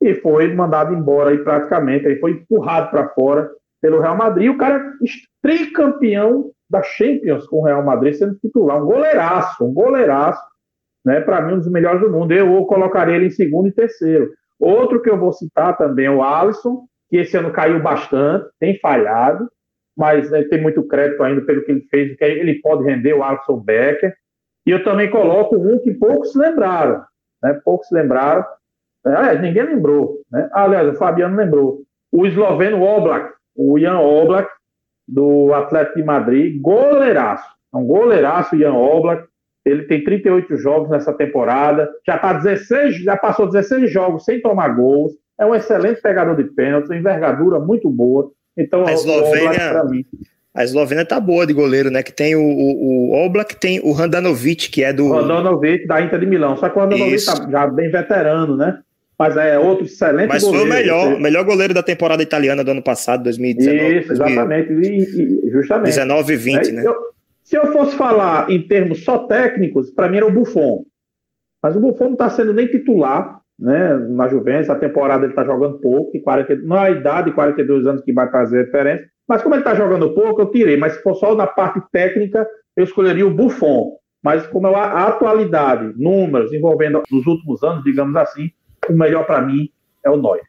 e 0.02 0.14
foi 0.16 0.54
mandado 0.54 0.94
embora 0.94 1.32
aí 1.32 1.40
praticamente, 1.40 2.06
aí 2.06 2.20
foi 2.20 2.32
empurrado 2.32 2.92
para 2.92 3.10
fora 3.10 3.50
pelo 3.82 4.00
Real 4.00 4.16
Madrid. 4.16 4.50
O 4.52 4.58
cara 4.58 4.78
é 4.78 5.06
tricampeão 5.42 6.52
da 6.70 6.84
Champions 6.84 7.48
com 7.48 7.58
o 7.58 7.64
Real 7.64 7.84
Madrid 7.84 8.14
sendo 8.14 8.36
titular, 8.36 8.82
um 8.82 8.86
goleiraço, 8.86 9.66
um 9.66 9.74
goleiraço, 9.74 10.42
né? 11.06 11.22
Para 11.22 11.42
mim, 11.42 11.54
um 11.54 11.60
dos 11.60 11.72
melhores 11.72 12.02
do 12.02 12.12
mundo. 12.12 12.34
Eu 12.34 12.66
colocaria 12.66 13.16
ele 13.16 13.28
em 13.28 13.32
segundo 13.32 13.68
e 13.68 13.72
terceiro. 13.72 14.32
Outro 14.60 15.02
que 15.02 15.10
eu 15.10 15.18
vou 15.18 15.32
citar 15.32 15.78
também 15.78 16.06
é 16.06 16.12
o 16.12 16.22
Alisson, 16.22 16.86
que 17.10 17.18
esse 17.18 17.38
ano 17.38 17.52
caiu 17.52 17.82
bastante, 17.82 18.50
tem 18.60 18.78
falhado, 18.80 19.50
mas 19.96 20.30
né, 20.30 20.44
tem 20.44 20.62
muito 20.62 20.86
crédito 20.86 21.24
ainda 21.24 21.42
pelo 21.42 21.64
que 21.64 21.72
ele 21.72 21.88
fez, 21.90 22.18
que 22.18 22.24
ele 22.26 22.60
pode 22.62 22.84
render 22.84 23.14
o 23.14 23.24
Alisson 23.24 23.58
Becker. 23.60 24.14
E 24.66 24.72
eu 24.72 24.84
também 24.84 25.10
coloco 25.10 25.56
um 25.56 25.80
que 25.80 25.94
poucos 25.94 26.36
lembraram, 26.36 27.02
né? 27.42 27.60
Poucos 27.64 27.90
lembraram. 27.90 28.46
É, 29.06 29.38
ninguém 29.40 29.64
lembrou, 29.64 30.20
né? 30.30 30.50
Aliás, 30.52 30.90
o 30.90 30.98
Fabiano 30.98 31.38
lembrou. 31.38 31.84
O 32.12 32.26
esloveno 32.26 32.84
Oblak, 32.84 33.34
o 33.56 33.80
Ian 33.80 34.00
Oblak, 34.00 34.50
do 35.08 35.54
Atlético 35.54 35.98
de 35.98 36.04
Madrid, 36.04 36.62
goleiraço. 36.62 37.48
É 37.74 37.78
um 37.78 37.86
goleiraço, 37.86 38.56
Ian 38.56 38.74
Oblak. 38.74 39.26
Ele 39.66 39.84
tem 39.84 40.04
38 40.04 40.58
jogos 40.58 40.90
nessa 40.90 41.14
temporada, 41.14 41.90
já 42.06 42.18
tá 42.18 42.34
16, 42.34 43.04
já 43.04 43.18
passou 43.18 43.48
16 43.48 43.92
jogos 43.92 44.24
sem 44.24 44.42
tomar 44.42 44.70
gols. 44.70 45.14
É 45.40 45.46
um 45.46 45.54
excelente 45.54 46.02
pegador 46.02 46.36
de 46.36 46.46
pênaltis, 46.46 46.90
envergadura 46.90 47.60
muito 47.60 47.90
boa. 47.90 48.32
Então, 48.58 48.88
a 48.88 48.94
Eslovênia, 48.94 49.84
mim, 49.84 50.06
a 50.58 50.64
Eslovênia 50.64 51.06
tá 51.06 51.20
boa 51.20 51.46
de 51.46 51.54
goleiro, 51.54 51.92
né? 51.92 52.02
Que 52.02 52.12
tem 52.12 52.36
o, 52.36 52.42
o, 52.42 53.12
o 53.12 53.26
Oblak, 53.26 53.60
tem 53.60 53.80
o 53.84 53.92
Randanovic, 53.92 54.72
que 54.72 54.84
é 54.84 54.92
do. 54.92 55.12
Randanovic 55.12 55.86
da 55.86 56.02
Inter 56.02 56.20
de 56.20 56.26
Milão. 56.26 56.58
Só 56.58 56.68
que 56.68 56.78
o 56.78 56.82
Randanovic 56.82 57.24
tá 57.24 57.48
já 57.48 57.68
bem 57.68 57.92
veterano, 57.92 58.58
né? 58.58 58.80
Mas 59.18 59.36
é 59.36 59.58
outro 59.58 59.86
excelente 59.86 60.30
Mas 60.30 60.44
goleiro. 60.44 60.68
Mas 60.68 60.78
foi 60.78 60.94
o 60.94 61.00
melhor, 61.00 61.20
melhor 61.20 61.44
goleiro 61.44 61.74
da 61.74 61.82
temporada 61.82 62.22
italiana 62.22 62.64
do 62.64 62.72
ano 62.72 62.84
passado, 62.84 63.24
2019. 63.24 63.98
Isso, 63.98 64.12
exatamente. 64.12 64.72
E, 64.72 65.48
e 65.48 65.50
justamente. 65.50 65.88
19 65.88 66.34
e 66.34 66.38
20, 66.38 66.68
é, 66.68 66.72
né? 66.72 66.84
Eu, 66.86 66.96
se 67.44 67.58
eu 67.58 67.72
fosse 67.72 67.96
falar 67.96 68.50
em 68.52 68.62
termos 68.68 69.04
só 69.04 69.20
técnicos, 69.20 69.90
para 69.90 70.08
mim 70.08 70.18
era 70.18 70.28
o 70.28 70.32
Buffon. 70.32 70.84
Mas 71.64 71.76
o 71.76 71.80
Buffon 71.80 72.06
não 72.06 72.14
está 72.14 72.30
sendo 72.30 72.54
nem 72.54 72.68
titular 72.68 73.42
né, 73.60 73.96
na 74.10 74.28
Juventus. 74.28 74.70
A 74.70 74.76
temporada 74.76 75.24
ele 75.24 75.32
está 75.32 75.44
jogando 75.44 75.80
pouco. 75.80 76.16
E 76.16 76.22
40, 76.22 76.58
não 76.58 76.78
é 76.78 76.88
a 76.88 76.92
idade 76.92 77.30
de 77.30 77.36
42 77.36 77.88
anos 77.88 78.04
que 78.04 78.14
vai 78.14 78.30
fazer 78.30 78.66
diferença. 78.66 79.06
Mas 79.28 79.42
como 79.42 79.56
ele 79.56 79.62
está 79.62 79.74
jogando 79.74 80.14
pouco, 80.14 80.42
eu 80.42 80.52
tirei. 80.52 80.78
Mas 80.78 80.94
se 80.94 81.02
for 81.02 81.16
só 81.16 81.36
na 81.36 81.48
parte 81.48 81.82
técnica, 81.92 82.48
eu 82.76 82.84
escolheria 82.84 83.26
o 83.26 83.34
Buffon. 83.34 83.98
Mas 84.24 84.46
como 84.48 84.68
é 84.68 84.76
a 84.76 85.08
atualidade, 85.08 85.94
números 85.98 86.54
envolvendo 86.54 87.02
os 87.12 87.26
últimos 87.26 87.64
anos, 87.64 87.84
digamos 87.84 88.16
assim, 88.16 88.52
o 88.90 88.98
melhor 88.98 89.26
para 89.26 89.42
mim 89.42 89.70
é 90.04 90.10
o 90.10 90.22
Neuer. 90.22 90.44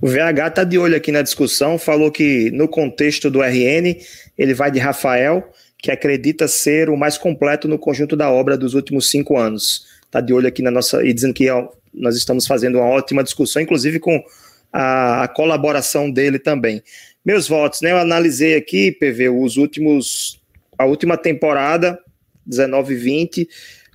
O 0.00 0.06
VH 0.06 0.48
está 0.48 0.64
de 0.64 0.78
olho 0.78 0.96
aqui 0.96 1.10
na 1.12 1.22
discussão, 1.22 1.78
falou 1.78 2.10
que 2.10 2.50
no 2.50 2.68
contexto 2.68 3.30
do 3.30 3.42
RN, 3.42 3.96
ele 4.36 4.54
vai 4.54 4.70
de 4.70 4.78
Rafael, 4.78 5.48
que 5.78 5.90
acredita 5.90 6.46
ser 6.46 6.88
o 6.88 6.96
mais 6.96 7.18
completo 7.18 7.66
no 7.66 7.78
conjunto 7.78 8.16
da 8.16 8.30
obra 8.30 8.56
dos 8.56 8.74
últimos 8.74 9.10
cinco 9.10 9.36
anos. 9.36 9.86
Está 10.04 10.20
de 10.20 10.32
olho 10.32 10.46
aqui 10.46 10.62
na 10.62 10.70
nossa. 10.70 11.04
e 11.04 11.12
dizendo 11.12 11.34
que 11.34 11.46
nós 11.92 12.16
estamos 12.16 12.46
fazendo 12.46 12.78
uma 12.78 12.86
ótima 12.86 13.22
discussão, 13.22 13.60
inclusive 13.60 13.98
com 13.98 14.22
a, 14.72 15.24
a 15.24 15.28
colaboração 15.28 16.10
dele 16.10 16.38
também. 16.38 16.82
Meus 17.24 17.48
votos, 17.48 17.80
né? 17.80 17.90
Eu 17.90 17.98
analisei 17.98 18.56
aqui, 18.56 18.92
PV, 18.92 19.28
os 19.28 19.56
últimos. 19.56 20.40
A 20.78 20.84
última 20.84 21.16
temporada, 21.16 21.98
19 22.46 22.94
e 22.94 22.96
20, 22.96 23.48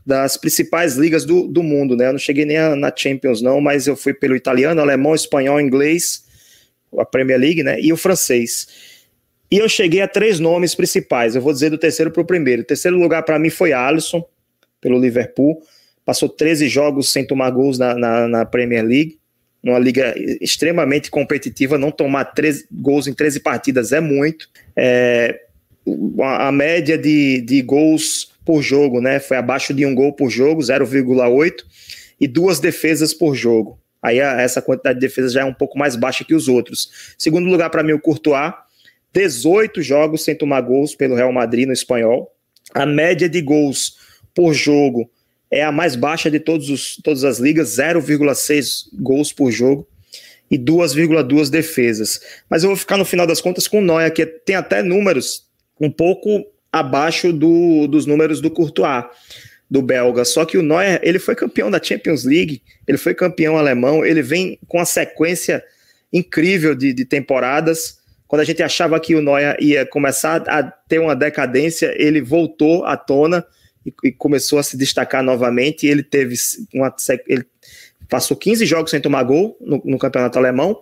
das 0.07 0.37
principais 0.37 0.95
ligas 0.95 1.25
do, 1.25 1.49
do 1.49 1.61
mundo, 1.61 1.93
né? 1.93 2.07
Eu 2.07 2.13
não 2.13 2.19
cheguei 2.19 2.45
nem 2.45 2.57
a, 2.57 2.77
na 2.77 2.93
Champions, 2.95 3.41
não, 3.41 3.59
mas 3.59 3.87
eu 3.87 3.95
fui 3.97 4.13
pelo 4.13 4.37
italiano, 4.37 4.79
alemão, 4.79 5.13
espanhol, 5.13 5.59
inglês, 5.59 6.23
a 6.97 7.03
Premier 7.03 7.37
League, 7.37 7.61
né? 7.61 7.77
E 7.81 7.91
o 7.91 7.97
francês. 7.97 8.69
E 9.51 9.57
eu 9.57 9.67
cheguei 9.67 9.99
a 9.99 10.07
três 10.07 10.39
nomes 10.39 10.73
principais. 10.73 11.35
Eu 11.35 11.41
vou 11.41 11.51
dizer 11.51 11.71
do 11.71 11.77
terceiro 11.77 12.09
para 12.09 12.21
o 12.21 12.25
primeiro. 12.25 12.61
O 12.61 12.65
terceiro 12.65 12.97
lugar 12.97 13.23
para 13.23 13.37
mim 13.37 13.49
foi 13.49 13.73
Alisson, 13.73 14.25
pelo 14.79 14.97
Liverpool. 14.97 15.61
Passou 16.05 16.29
13 16.29 16.69
jogos 16.69 17.11
sem 17.11 17.27
tomar 17.27 17.49
gols 17.49 17.77
na, 17.77 17.93
na, 17.93 18.27
na 18.29 18.45
Premier 18.45 18.85
League 18.85 19.19
numa 19.61 19.79
liga 19.79 20.13
extremamente 20.39 21.11
competitiva, 21.11 21.77
não 21.77 21.91
tomar 21.91 22.23
13 22.25 22.67
gols 22.71 23.07
em 23.07 23.13
13 23.13 23.41
partidas 23.41 23.91
é 23.91 23.99
muito. 23.99 24.47
É, 24.73 25.41
a, 26.21 26.49
média 26.53 26.97
de, 26.97 27.41
de 27.41 27.61
gols 27.61 28.31
por 28.47 28.61
jogo, 28.61 29.01
né? 29.01 29.19
Foi 29.19 29.35
abaixo 29.35 29.73
de 29.73 29.85
um 29.85 29.93
gol 29.93 30.13
por 30.13 30.29
jogo, 30.29 30.61
0,8, 30.61 31.65
e 32.17 32.27
duas 32.29 32.61
defesas 32.61 33.13
por 33.13 33.35
jogo. 33.35 33.77
Aí 34.01 34.19
essa 34.19 34.61
quantidade 34.61 34.97
de 34.97 35.05
defesas 35.05 35.33
já 35.33 35.41
é 35.41 35.45
um 35.45 35.53
pouco 35.53 35.77
mais 35.77 35.97
baixa 35.97 36.23
que 36.23 36.33
os 36.33 36.47
outros. 36.47 37.13
Segundo 37.17 37.49
lugar, 37.49 37.69
para 37.69 37.83
mim, 37.83 37.91
o 37.91 37.99
Courtois, 37.99 38.53
18 39.13 39.81
jogos 39.81 40.23
sem 40.23 40.33
tomar 40.33 40.61
gols 40.61 40.95
pelo 40.95 41.13
Real 41.13 41.33
Madrid 41.33 41.67
no 41.67 41.73
espanhol. 41.73 42.33
A 42.73 42.85
média 42.85 43.27
de 43.27 43.41
gols 43.41 43.97
por 44.33 44.53
jogo 44.53 45.11
é 45.51 45.61
a 45.61 45.71
mais 45.71 45.97
baixa 45.97 46.31
de 46.31 46.39
todos 46.39 46.69
os, 46.69 46.95
todas 47.03 47.25
as 47.25 47.39
ligas, 47.39 47.77
0,6 47.77 48.87
gols 48.93 49.33
por 49.33 49.51
jogo 49.51 49.85
e 50.49 50.57
2,2 50.57 51.49
defesas. 51.49 52.21
Mas 52.49 52.63
eu 52.63 52.69
vou 52.69 52.77
ficar 52.77 52.95
no 52.95 53.03
final 53.03 53.27
das 53.27 53.41
contas 53.41 53.67
com 53.67 53.79
o 53.79 53.83
Noia, 53.83 54.09
que 54.09 54.25
tem 54.25 54.55
até 54.55 54.81
números 54.81 55.45
um 55.81 55.91
pouco 55.91 56.45
abaixo 56.71 57.31
do, 57.33 57.87
dos 57.87 58.05
números 58.05 58.41
do 58.41 58.51
Courtois, 58.51 59.05
do 59.69 59.81
belga. 59.81 60.23
Só 60.25 60.45
que 60.45 60.57
o 60.57 60.61
Neuer, 60.61 60.99
ele 61.03 61.19
foi 61.19 61.35
campeão 61.35 61.69
da 61.69 61.81
Champions 61.81 62.23
League, 62.23 62.61
ele 62.87 62.97
foi 62.97 63.13
campeão 63.13 63.57
alemão, 63.57 64.05
ele 64.05 64.21
vem 64.21 64.59
com 64.67 64.77
uma 64.77 64.85
sequência 64.85 65.63
incrível 66.11 66.75
de, 66.75 66.93
de 66.93 67.05
temporadas. 67.05 67.97
Quando 68.27 68.41
a 68.41 68.45
gente 68.45 68.61
achava 68.61 68.99
que 68.99 69.15
o 69.15 69.21
Neuer 69.21 69.57
ia 69.59 69.85
começar 69.85 70.43
a 70.47 70.63
ter 70.63 70.99
uma 70.99 71.15
decadência, 71.15 71.93
ele 71.97 72.21
voltou 72.21 72.85
à 72.85 72.95
tona 72.97 73.45
e, 73.85 73.93
e 74.05 74.11
começou 74.11 74.59
a 74.59 74.63
se 74.63 74.77
destacar 74.77 75.23
novamente. 75.23 75.87
ele 75.87 76.03
teve 76.03 76.35
uma, 76.73 76.93
ele 77.27 77.45
passou 78.09 78.35
15 78.35 78.65
jogos 78.65 78.91
sem 78.91 79.01
tomar 79.01 79.23
gol 79.23 79.57
no, 79.61 79.81
no 79.83 79.97
campeonato 79.97 80.37
alemão. 80.37 80.81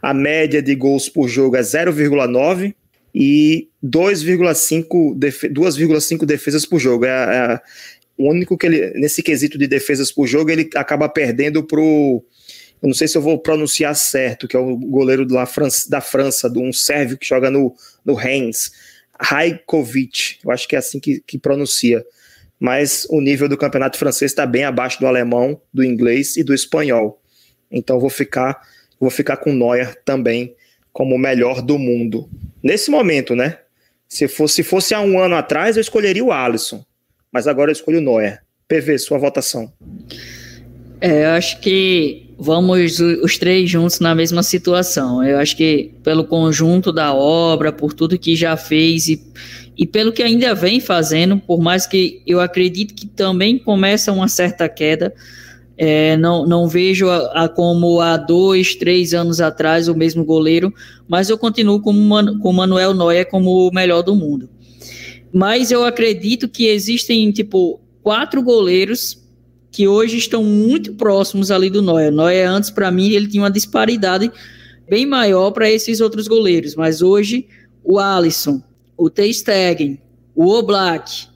A 0.00 0.14
média 0.14 0.62
de 0.62 0.74
gols 0.74 1.08
por 1.08 1.28
jogo 1.28 1.56
é 1.56 1.60
0,9 1.60 2.74
e 3.14 3.68
2,5 3.84 5.16
defe 5.16 5.48
2,5 5.48 6.24
defesas 6.24 6.66
por 6.66 6.78
jogo. 6.78 7.04
É, 7.04 7.08
é, 7.10 7.60
o 8.16 8.30
único 8.30 8.56
que 8.56 8.66
ele, 8.66 8.90
nesse 8.98 9.22
quesito 9.22 9.56
de 9.56 9.66
defesas 9.66 10.10
por 10.10 10.26
jogo, 10.26 10.50
ele 10.50 10.68
acaba 10.74 11.08
perdendo 11.08 11.62
pro. 11.62 12.24
Eu 12.80 12.86
não 12.86 12.94
sei 12.94 13.08
se 13.08 13.16
eu 13.16 13.22
vou 13.22 13.38
pronunciar 13.38 13.94
certo, 13.94 14.46
que 14.46 14.56
é 14.56 14.58
o 14.58 14.76
goleiro 14.76 15.26
da 15.26 15.46
França, 15.46 15.90
da 15.90 16.00
França 16.00 16.48
do 16.48 16.60
um 16.60 16.72
sérvio 16.72 17.18
que 17.18 17.26
joga 17.26 17.50
no, 17.50 17.74
no 18.04 18.14
Reims, 18.14 18.70
Rajkovic. 19.20 20.38
Eu 20.44 20.50
acho 20.52 20.68
que 20.68 20.76
é 20.76 20.78
assim 20.78 21.00
que, 21.00 21.20
que 21.26 21.38
pronuncia. 21.38 22.04
Mas 22.60 23.06
o 23.10 23.20
nível 23.20 23.48
do 23.48 23.56
campeonato 23.56 23.98
francês 23.98 24.32
está 24.32 24.44
bem 24.44 24.64
abaixo 24.64 24.98
do 24.98 25.06
alemão, 25.06 25.60
do 25.72 25.84
inglês 25.84 26.36
e 26.36 26.42
do 26.42 26.54
espanhol. 26.54 27.20
Então 27.70 28.00
vou 28.00 28.10
ficar, 28.10 28.60
vou 28.98 29.10
ficar 29.10 29.36
com 29.36 29.52
Neuer 29.52 29.94
também 30.04 30.54
como 30.98 31.14
o 31.14 31.18
melhor 31.18 31.62
do 31.62 31.78
mundo. 31.78 32.28
Nesse 32.60 32.90
momento, 32.90 33.36
né? 33.36 33.58
Se 34.08 34.26
fosse, 34.26 34.64
fosse 34.64 34.94
há 34.94 35.00
um 35.00 35.16
ano 35.16 35.36
atrás, 35.36 35.76
eu 35.76 35.80
escolheria 35.80 36.24
o 36.24 36.32
Alisson. 36.32 36.84
Mas 37.30 37.46
agora 37.46 37.70
eu 37.70 37.72
escolho 37.72 37.98
o 37.98 38.00
Neuer. 38.00 38.42
PV, 38.66 38.98
sua 38.98 39.16
votação. 39.16 39.72
É, 41.00 41.26
eu 41.26 41.30
acho 41.30 41.60
que 41.60 42.34
vamos 42.36 42.98
os 42.98 43.38
três 43.38 43.70
juntos 43.70 44.00
na 44.00 44.12
mesma 44.12 44.42
situação. 44.42 45.22
Eu 45.22 45.38
acho 45.38 45.56
que 45.56 45.94
pelo 46.02 46.24
conjunto 46.24 46.92
da 46.92 47.14
obra, 47.14 47.70
por 47.70 47.92
tudo 47.92 48.18
que 48.18 48.34
já 48.34 48.56
fez 48.56 49.06
e, 49.06 49.22
e 49.76 49.86
pelo 49.86 50.12
que 50.12 50.24
ainda 50.24 50.52
vem 50.52 50.80
fazendo, 50.80 51.38
por 51.38 51.60
mais 51.60 51.86
que 51.86 52.20
eu 52.26 52.40
acredito 52.40 52.92
que 52.92 53.06
também 53.06 53.56
começa 53.56 54.10
uma 54.10 54.26
certa 54.26 54.68
queda, 54.68 55.14
é, 55.80 56.16
não, 56.16 56.44
não 56.44 56.66
vejo 56.66 57.08
a, 57.08 57.44
a, 57.44 57.48
como 57.48 58.00
há 58.00 58.16
dois, 58.16 58.74
três 58.74 59.14
anos 59.14 59.40
atrás 59.40 59.86
o 59.86 59.94
mesmo 59.94 60.24
goleiro, 60.24 60.74
mas 61.06 61.30
eu 61.30 61.38
continuo 61.38 61.80
com 61.80 61.92
o 61.92 62.52
Manuel 62.52 62.92
Neuer 62.92 63.30
como 63.30 63.68
o 63.68 63.72
melhor 63.72 64.02
do 64.02 64.16
mundo. 64.16 64.50
Mas 65.32 65.70
eu 65.70 65.84
acredito 65.84 66.48
que 66.48 66.66
existem, 66.66 67.30
tipo, 67.30 67.80
quatro 68.02 68.42
goleiros 68.42 69.22
que 69.70 69.86
hoje 69.86 70.16
estão 70.16 70.42
muito 70.42 70.94
próximos 70.94 71.48
ali 71.48 71.70
do 71.70 71.80
Neuer. 71.80 72.10
Neuer 72.10 72.48
antes, 72.48 72.70
para 72.70 72.90
mim, 72.90 73.10
ele 73.10 73.28
tinha 73.28 73.44
uma 73.44 73.50
disparidade 73.50 74.32
bem 74.90 75.06
maior 75.06 75.52
para 75.52 75.70
esses 75.70 76.00
outros 76.00 76.26
goleiros, 76.26 76.74
mas 76.74 77.02
hoje 77.02 77.46
o 77.84 78.00
Alisson, 78.00 78.60
o 78.96 79.08
Ter 79.08 79.32
Stegen, 79.32 80.00
o 80.34 80.48
Oblak 80.48 81.28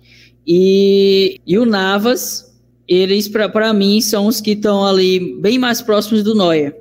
e, 0.45 1.39
e 1.47 1.59
o 1.59 1.65
Navas 1.65 2.52
eles, 2.93 3.29
para 3.29 3.73
mim, 3.73 4.01
são 4.01 4.27
os 4.27 4.41
que 4.41 4.53
estão 4.53 4.85
ali 4.85 5.37
bem 5.41 5.59
mais 5.59 5.81
próximos 5.81 6.23
do 6.23 6.35
Neuer. 6.35 6.77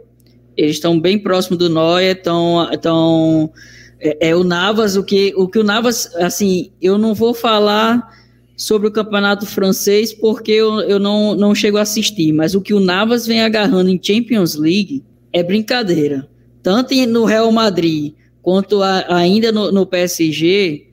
Eles 0.58 0.76
estão 0.76 1.00
bem 1.00 1.18
próximos 1.18 1.58
do 1.58 1.70
Neuer, 1.70 2.18
estão. 2.18 2.70
estão 2.72 3.52
é, 4.00 4.30
é, 4.30 4.36
o 4.36 4.44
Navas, 4.44 4.96
o 4.96 5.04
que, 5.04 5.34
o 5.38 5.48
que 5.48 5.60
o 5.60 5.64
Navas, 5.64 6.14
assim, 6.16 6.72
eu 6.82 6.98
não 6.98 7.14
vou 7.14 7.34
falar 7.34 8.10
sobre 8.58 8.88
o 8.88 8.92
campeonato 8.92 9.46
francês 9.46 10.14
porque 10.14 10.52
eu, 10.52 10.82
eu 10.82 11.00
não, 11.00 11.36
não 11.36 11.56
chego 11.56 11.78
a 11.78 11.82
assistir, 11.82 12.32
mas 12.32 12.54
o 12.56 12.62
que 12.62 12.74
o 12.74 12.80
Navas 12.80 13.26
vem 13.26 13.42
agarrando 13.42 13.90
em 13.90 14.00
Champions 14.02 14.56
League 14.56 15.04
é 15.32 15.42
brincadeira. 15.42 16.28
Tanto 16.62 16.94
no 17.08 17.26
Real 17.26 17.52
Madrid 17.52 18.14
quanto 18.42 18.84
a, 18.84 19.16
ainda 19.16 19.52
no, 19.52 19.72
no 19.72 19.86
PSG, 19.86 20.88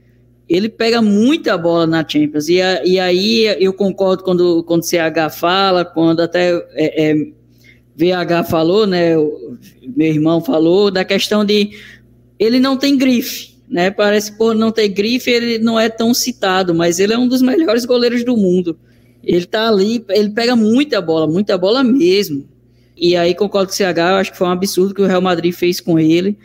ele 0.49 0.69
pega 0.69 1.03
muita 1.03 1.59
bola 1.59 1.87
na 1.87 2.07
Champions. 2.07 2.49
E, 2.49 2.61
a, 2.61 2.85
e 2.85 2.99
aí 2.99 3.45
eu 3.61 3.73
concordo 3.73 4.25
quando, 4.25 4.63
quando 4.65 4.83
CH 4.83 5.31
fala, 5.37 5.85
quando 5.85 6.21
até 6.21 6.53
é, 6.73 7.11
é, 7.11 7.15
VH 7.95 8.49
falou, 8.49 8.87
né? 8.87 9.19
O, 9.19 9.59
meu 9.97 10.09
irmão 10.09 10.41
falou, 10.41 10.91
da 10.91 11.05
questão 11.05 11.45
de 11.45 11.71
ele 12.39 12.59
não 12.59 12.77
tem 12.77 12.97
grife. 12.97 13.59
Né, 13.71 13.91
parece 13.91 14.33
por 14.33 14.55
não 14.55 14.73
ter 14.73 14.89
grife, 14.89 15.31
ele 15.31 15.59
não 15.59 15.79
é 15.79 15.91
tão 15.91 16.15
citado, 16.15 16.75
mas 16.75 16.99
ele 16.99 17.13
é 17.13 17.19
um 17.19 17.29
dos 17.29 17.43
melhores 17.43 17.85
goleiros 17.85 18.25
do 18.25 18.35
mundo. 18.35 18.79
Ele 19.23 19.45
tá 19.45 19.69
ali, 19.69 20.03
ele 20.09 20.31
pega 20.31 20.57
muita 20.57 21.03
bola, 21.03 21.27
muita 21.27 21.59
bola 21.59 21.85
mesmo. 21.85 22.49
E 22.97 23.15
aí 23.15 23.35
concordo 23.35 23.69
com 23.69 23.75
o 23.75 23.77
CH, 23.77 23.99
acho 24.21 24.33
que 24.33 24.39
foi 24.39 24.47
um 24.47 24.53
absurdo 24.53 24.95
que 24.95 25.03
o 25.03 25.07
Real 25.07 25.21
Madrid 25.21 25.53
fez 25.53 25.83
com 25.83 25.99
ele. 25.99 26.39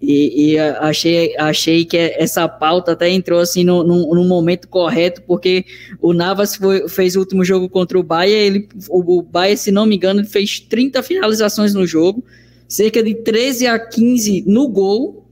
E, 0.00 0.52
e, 0.52 0.58
achei, 0.58 1.34
achei 1.38 1.84
que 1.84 1.96
essa 1.96 2.46
pauta 2.46 2.92
até 2.92 3.08
entrou 3.08 3.40
assim 3.40 3.64
no, 3.64 3.82
no, 3.82 4.14
no 4.14 4.24
momento 4.24 4.68
correto, 4.68 5.22
porque 5.22 5.64
o 6.00 6.12
Navas 6.12 6.54
foi, 6.56 6.86
fez 6.88 7.16
o 7.16 7.20
último 7.20 7.44
jogo 7.44 7.68
contra 7.68 7.98
o 7.98 8.02
Bahia, 8.02 8.36
ele, 8.36 8.68
o, 8.88 9.18
o 9.18 9.22
Bahia, 9.22 9.56
se 9.56 9.72
não 9.72 9.86
me 9.86 9.96
engano, 9.96 10.24
fez 10.24 10.60
30 10.60 11.02
finalizações 11.02 11.72
no 11.72 11.86
jogo, 11.86 12.22
cerca 12.68 13.02
de 13.02 13.14
13 13.14 13.66
a 13.66 13.78
15 13.78 14.44
no 14.46 14.68
gol, 14.68 15.26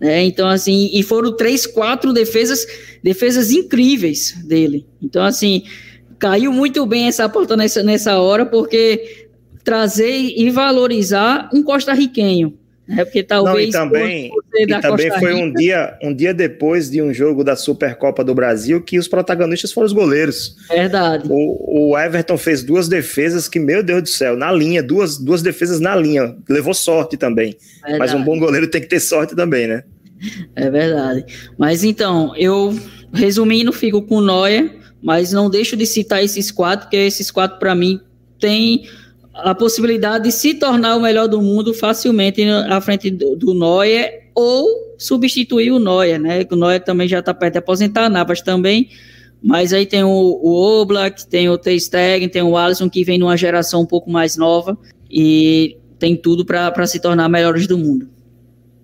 né? 0.00 0.24
Então, 0.24 0.48
assim, 0.48 0.90
e 0.92 1.02
foram 1.02 1.36
três, 1.36 1.66
quatro 1.66 2.12
defesas, 2.12 2.66
defesas 3.02 3.52
incríveis 3.52 4.34
dele. 4.44 4.86
Então, 5.00 5.22
assim, 5.22 5.62
caiu 6.18 6.52
muito 6.52 6.84
bem 6.84 7.06
essa 7.06 7.28
pauta 7.28 7.56
nessa, 7.56 7.82
nessa 7.82 8.18
hora, 8.18 8.44
porque 8.44 9.28
trazer 9.62 10.10
e 10.10 10.50
valorizar 10.50 11.50
um 11.52 11.62
costarriquenho 11.62 12.58
é 12.96 13.04
porque 13.04 13.22
talvez 13.22 13.54
Não, 13.54 13.60
e 13.68 13.70
também, 13.70 14.30
e 14.54 14.80
também 14.80 15.10
foi 15.18 15.34
um 15.34 15.52
dia, 15.52 15.96
um 16.02 16.14
dia 16.14 16.34
depois 16.34 16.90
de 16.90 17.00
um 17.00 17.14
jogo 17.14 17.44
da 17.44 17.54
Supercopa 17.54 18.24
do 18.24 18.34
Brasil 18.34 18.82
que 18.82 18.98
os 18.98 19.06
protagonistas 19.06 19.72
foram 19.72 19.86
os 19.86 19.92
goleiros. 19.92 20.56
Verdade. 20.68 21.28
O, 21.30 21.90
o 21.90 21.98
Everton 21.98 22.36
fez 22.36 22.62
duas 22.62 22.88
defesas 22.88 23.48
que, 23.48 23.60
meu 23.60 23.82
Deus 23.82 24.02
do 24.02 24.08
céu, 24.08 24.36
na 24.36 24.50
linha, 24.50 24.82
duas, 24.82 25.18
duas 25.18 25.42
defesas 25.42 25.78
na 25.78 25.94
linha. 25.94 26.36
Levou 26.48 26.74
sorte 26.74 27.16
também. 27.16 27.56
Verdade. 27.82 27.98
Mas 27.98 28.14
um 28.14 28.24
bom 28.24 28.38
goleiro 28.38 28.66
tem 28.66 28.80
que 28.80 28.88
ter 28.88 29.00
sorte 29.00 29.36
também, 29.36 29.68
né? 29.68 29.84
É 30.56 30.68
verdade. 30.68 31.24
Mas 31.56 31.84
então, 31.84 32.34
eu 32.36 32.76
resumindo, 33.12 33.72
fico 33.72 34.02
com 34.02 34.16
o 34.16 34.20
Noia, 34.20 34.70
mas 35.02 35.32
não 35.32 35.48
deixo 35.48 35.76
de 35.76 35.86
citar 35.86 36.22
esses 36.22 36.50
quatro, 36.50 36.86
porque 36.86 36.96
esses 36.96 37.30
quatro, 37.30 37.58
para 37.58 37.74
mim, 37.74 38.00
têm 38.38 38.88
a 39.34 39.54
possibilidade 39.54 40.24
de 40.24 40.32
se 40.32 40.54
tornar 40.54 40.96
o 40.96 41.00
melhor 41.00 41.28
do 41.28 41.40
mundo 41.40 41.72
facilmente 41.72 42.42
à 42.42 42.80
frente 42.80 43.10
do, 43.10 43.36
do 43.36 43.54
Neuer 43.54 44.28
ou 44.34 44.94
substituir 44.98 45.70
o 45.70 45.78
Neuer, 45.78 46.20
né? 46.20 46.46
O 46.50 46.56
Neuer 46.56 46.82
também 46.82 47.08
já 47.08 47.20
está 47.20 47.32
perto 47.32 47.54
de 47.54 47.58
aposentar, 47.58 48.08
Navas 48.08 48.40
também, 48.40 48.88
mas 49.42 49.72
aí 49.72 49.86
tem 49.86 50.02
o, 50.02 50.08
o 50.08 50.80
Oblak, 50.80 51.26
tem 51.26 51.48
o 51.48 51.56
Ter 51.56 51.78
Stegen, 51.78 52.28
tem 52.28 52.42
o 52.42 52.56
Alisson 52.56 52.90
que 52.90 53.04
vem 53.04 53.18
numa 53.18 53.36
geração 53.36 53.82
um 53.82 53.86
pouco 53.86 54.10
mais 54.10 54.36
nova 54.36 54.76
e 55.10 55.76
tem 55.98 56.16
tudo 56.16 56.44
para 56.44 56.86
se 56.86 57.00
tornar 57.00 57.28
melhores 57.28 57.66
do 57.66 57.78
mundo. 57.78 58.08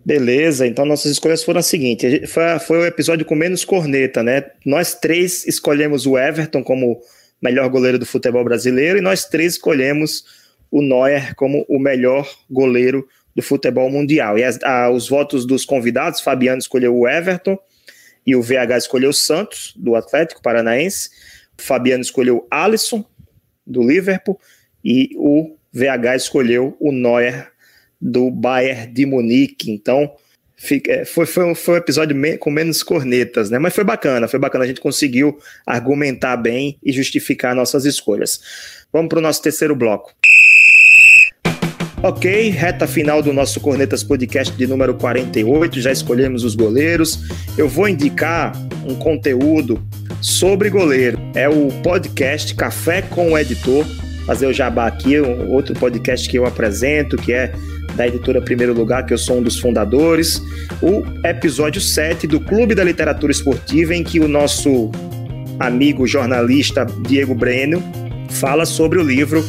Beleza, 0.05 0.67
então 0.67 0.85
nossas 0.85 1.11
escolhas 1.11 1.43
foram 1.43 1.59
as 1.59 1.67
seguintes. 1.67 2.31
Foi, 2.31 2.59
foi 2.61 2.79
o 2.79 2.87
episódio 2.87 3.27
com 3.27 3.35
menos 3.35 3.65
corneta, 3.65 4.23
né? 4.23 4.45
Nós 4.65 4.95
três 4.95 5.45
escolhemos 5.47 6.07
o 6.07 6.17
Everton 6.17 6.63
como 6.63 7.01
melhor 7.47 7.69
goleiro 7.69 7.99
do 7.99 8.05
futebol 8.05 8.43
brasileiro, 8.43 8.99
e 8.99 9.01
nós 9.01 9.25
três 9.25 9.53
escolhemos 9.53 10.25
o 10.71 10.83
Neuer 10.83 11.35
como 11.37 11.65
o 11.69 11.79
melhor 11.79 12.29
goleiro 12.51 13.07
do 13.35 13.43
futebol 13.43 13.89
mundial. 13.89 14.37
E 14.37 14.43
as, 14.43 14.61
a, 14.63 14.91
os 14.91 15.09
votos 15.09 15.47
dos 15.47 15.65
convidados, 15.65 16.21
Fabiano 16.21 16.59
escolheu 16.59 16.97
o 16.97 17.09
Everton 17.09 17.57
e 18.27 18.35
o 18.35 18.43
VH 18.43 18.79
escolheu 18.79 19.11
o 19.11 19.15
Santos, 19.15 19.73
do 19.77 19.95
Atlético 19.95 20.43
Paranaense. 20.43 21.11
Fabiano 21.57 22.03
escolheu 22.03 22.47
Alisson, 22.51 23.05
do 23.65 23.83
Liverpool, 23.83 24.41
e 24.85 25.11
o 25.17 25.57
VH 25.73 26.17
escolheu 26.17 26.77
o 26.81 26.91
Neuer, 26.91 27.53
do 28.01 28.31
Bayern 28.31 28.93
de 28.93 29.07
Munique. 29.07 29.71
Então, 29.71 30.13
é, 30.89 31.05
foi, 31.05 31.27
foi, 31.27 31.55
foi 31.55 31.75
um 31.75 31.77
episódio 31.77 32.17
com 32.39 32.51
menos 32.51 32.83
cornetas, 32.83 33.51
né? 33.51 33.59
Mas 33.59 33.75
foi 33.75 33.85
bacana, 33.85 34.27
foi 34.27 34.41
bacana. 34.41 34.65
A 34.65 34.67
gente 34.67 34.81
conseguiu 34.81 35.39
argumentar 35.67 36.37
bem 36.37 36.79
e 36.83 36.93
justificar 36.93 37.55
nossas 37.55 37.85
escolhas. 37.85 38.41
Vamos 38.93 39.09
para 39.09 39.19
o 39.19 39.23
nosso 39.23 39.43
terceiro 39.43 39.77
bloco. 39.77 40.15
Ok, 42.03 42.51
reta 42.51 42.87
final 42.87 43.23
do 43.23 43.33
nosso 43.33 43.59
Cornetas 43.59 44.03
Podcast 44.03 44.55
de 44.55 44.67
número 44.67 44.95
48, 44.95 45.81
já 45.81 45.91
escolhemos 45.91 46.45
os 46.45 46.55
goleiros. 46.55 47.19
Eu 47.57 47.69
vou 47.69 47.89
indicar 47.89 48.53
um 48.87 48.95
conteúdo 48.95 49.83
sobre 50.21 50.71
goleiro. 50.71 51.19
É 51.35 51.49
o 51.49 51.69
podcast 51.83 52.55
Café 52.55 53.03
com 53.03 53.33
o 53.33 53.39
Editor. 53.39 53.85
Fazer 54.27 54.47
o 54.47 54.53
jabá 54.53 54.87
aqui, 54.87 55.21
um 55.21 55.53
outro 55.53 55.75
podcast 55.75 56.29
que 56.29 56.37
eu 56.37 56.45
apresento, 56.45 57.17
que 57.17 57.33
é 57.33 57.53
da 57.97 58.07
editora 58.07 58.41
Primeiro 58.41 58.75
Lugar, 58.75 59.05
que 59.07 59.15
eu 59.15 59.19
sou 59.19 59.39
um 59.39 59.43
dos 59.43 59.59
fundadores. 59.59 60.41
O 60.83 61.03
episódio 61.25 61.81
7 61.81 62.27
do 62.27 62.39
Clube 62.41 62.75
da 62.75 62.85
Literatura 62.85 63.33
Esportiva, 63.33 63.95
em 63.95 64.05
que 64.05 64.21
o 64.21 64.29
nosso 64.29 64.91
amigo 65.59 66.07
jornalista 66.07 66.87
Diego 67.09 67.35
Breno 67.35 67.83
fala 68.31 68.67
sobre 68.67 68.99
o 68.99 69.03
livro 69.03 69.43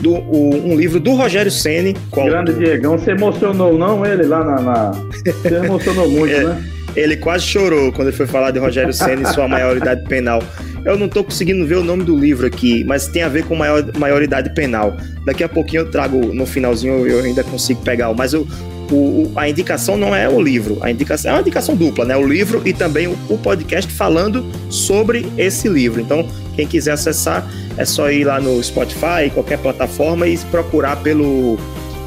do, 0.00 0.14
o, 0.14 0.54
um 0.72 0.76
livro 0.76 1.00
do 1.00 1.12
Rogério 1.14 1.50
Ceni. 1.50 1.96
Grande 2.12 2.54
Diegão, 2.54 2.96
você 2.96 3.10
emocionou 3.10 3.76
não 3.76 4.06
ele 4.06 4.22
lá 4.24 4.44
na, 4.44 4.60
na... 4.60 4.90
você 4.90 5.54
emocionou 5.54 6.08
muito, 6.08 6.32
é, 6.34 6.44
né? 6.44 6.64
Ele 6.96 7.16
quase 7.16 7.44
chorou 7.44 7.92
quando 7.92 8.08
ele 8.08 8.16
foi 8.16 8.26
falar 8.26 8.50
de 8.50 8.58
Rogério 8.58 8.92
Ceni 8.92 9.22
e 9.22 9.26
sua 9.26 9.46
maioridade 9.46 10.02
penal. 10.08 10.42
Eu 10.84 10.98
não 10.98 11.06
estou 11.06 11.22
conseguindo 11.22 11.66
ver 11.66 11.76
o 11.76 11.84
nome 11.84 12.04
do 12.04 12.16
livro 12.16 12.46
aqui, 12.46 12.84
mas 12.84 13.06
tem 13.06 13.22
a 13.22 13.28
ver 13.28 13.44
com 13.44 13.54
maior, 13.54 13.84
maioridade 13.98 14.54
penal. 14.54 14.96
Daqui 15.24 15.44
a 15.44 15.48
pouquinho 15.48 15.82
eu 15.82 15.90
trago 15.90 16.32
no 16.32 16.46
finalzinho, 16.46 17.06
eu 17.06 17.22
ainda 17.22 17.44
consigo 17.44 17.82
pegar. 17.82 18.12
Mas 18.14 18.32
o, 18.32 18.46
o, 18.90 19.30
a 19.36 19.48
indicação 19.48 19.96
não 19.96 20.14
é 20.14 20.28
o 20.28 20.40
livro, 20.40 20.78
a 20.80 20.90
indicação 20.90 21.32
é 21.32 21.34
uma 21.34 21.40
indicação 21.42 21.76
dupla, 21.76 22.04
né? 22.04 22.16
O 22.16 22.26
livro 22.26 22.62
e 22.64 22.72
também 22.72 23.06
o, 23.06 23.16
o 23.28 23.36
podcast 23.38 23.92
falando 23.92 24.44
sobre 24.70 25.26
esse 25.36 25.68
livro. 25.68 26.00
Então, 26.00 26.26
quem 26.56 26.66
quiser 26.66 26.92
acessar, 26.92 27.46
é 27.76 27.84
só 27.84 28.10
ir 28.10 28.24
lá 28.24 28.40
no 28.40 28.62
Spotify, 28.62 29.30
qualquer 29.32 29.58
plataforma 29.58 30.26
e 30.26 30.36
procurar 30.50 30.96
pelo 30.96 31.58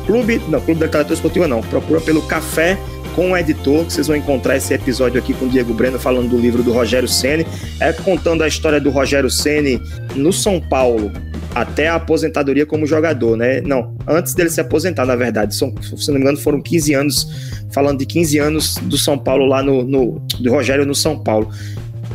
Clube, 0.05 0.41
não, 0.49 0.59
Clube 0.59 0.79
da 0.79 0.85
Literatura 0.85 1.13
Esportiva 1.13 1.47
não, 1.47 1.61
procura 1.61 2.01
pelo 2.01 2.21
Café 2.23 2.77
com 3.15 3.31
o 3.31 3.37
editor, 3.37 3.85
que 3.85 3.93
vocês 3.93 4.07
vão 4.07 4.15
encontrar 4.15 4.57
esse 4.57 4.73
episódio 4.73 5.19
aqui 5.19 5.33
com 5.33 5.45
o 5.45 5.49
Diego 5.49 5.73
Breno 5.73 5.99
falando 5.99 6.29
do 6.29 6.37
livro 6.37 6.63
do 6.63 6.71
Rogério 6.71 7.07
Ceni, 7.07 7.45
é 7.79 7.93
contando 7.93 8.43
a 8.43 8.47
história 8.47 8.79
do 8.79 8.89
Rogério 8.89 9.29
Ceni 9.29 9.81
no 10.15 10.33
São 10.33 10.59
Paulo 10.59 11.11
até 11.55 11.87
a 11.87 11.95
aposentadoria 11.95 12.65
como 12.65 12.85
jogador, 12.85 13.37
né? 13.37 13.61
Não, 13.61 13.95
antes 14.07 14.33
dele 14.33 14.49
se 14.49 14.59
aposentar, 14.59 15.05
na 15.05 15.15
verdade, 15.15 15.55
são, 15.55 15.73
se 15.81 16.07
não 16.07 16.15
me 16.15 16.21
engano, 16.21 16.37
foram 16.37 16.59
15 16.59 16.93
anos, 16.93 17.27
falando 17.71 17.99
de 17.99 18.05
15 18.05 18.39
anos 18.39 18.77
do 18.77 18.97
São 18.97 19.17
Paulo 19.17 19.45
lá 19.45 19.61
no, 19.61 19.83
no 19.83 20.21
do 20.39 20.51
Rogério 20.51 20.85
no 20.85 20.95
São 20.95 21.19
Paulo. 21.19 21.49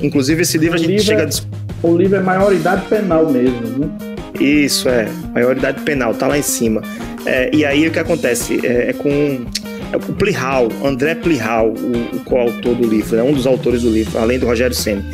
Inclusive 0.02 0.42
esse 0.42 0.58
livro 0.58 0.74
o 0.74 0.76
a 0.76 0.78
gente 0.78 0.90
livro 0.90 1.04
chega 1.04 1.22
é, 1.22 1.26
a... 1.26 1.86
O 1.86 1.96
livro 1.96 2.16
é 2.16 2.20
maioridade 2.20 2.86
penal 2.88 3.30
mesmo, 3.30 3.78
né? 3.78 3.88
Isso, 4.40 4.88
é, 4.88 5.08
maioridade 5.32 5.82
penal, 5.82 6.14
tá 6.14 6.26
lá 6.26 6.36
em 6.36 6.42
cima. 6.42 6.82
É, 7.26 7.50
e 7.54 7.64
aí 7.64 7.86
o 7.86 7.90
que 7.90 7.98
acontece? 7.98 8.64
É, 8.64 8.90
é 8.90 8.92
com 8.92 9.44
o 9.94 10.12
Plihal, 10.12 10.68
André 10.84 11.14
Plihal, 11.14 11.68
o, 11.70 12.16
o 12.16 12.20
coautor 12.24 12.74
do 12.74 12.86
livro, 12.86 13.16
é 13.16 13.22
um 13.22 13.32
dos 13.32 13.46
autores 13.46 13.82
do 13.82 13.90
livro, 13.90 14.18
além 14.18 14.38
do 14.38 14.46
Rogério 14.46 14.74
Senna. 14.74 15.04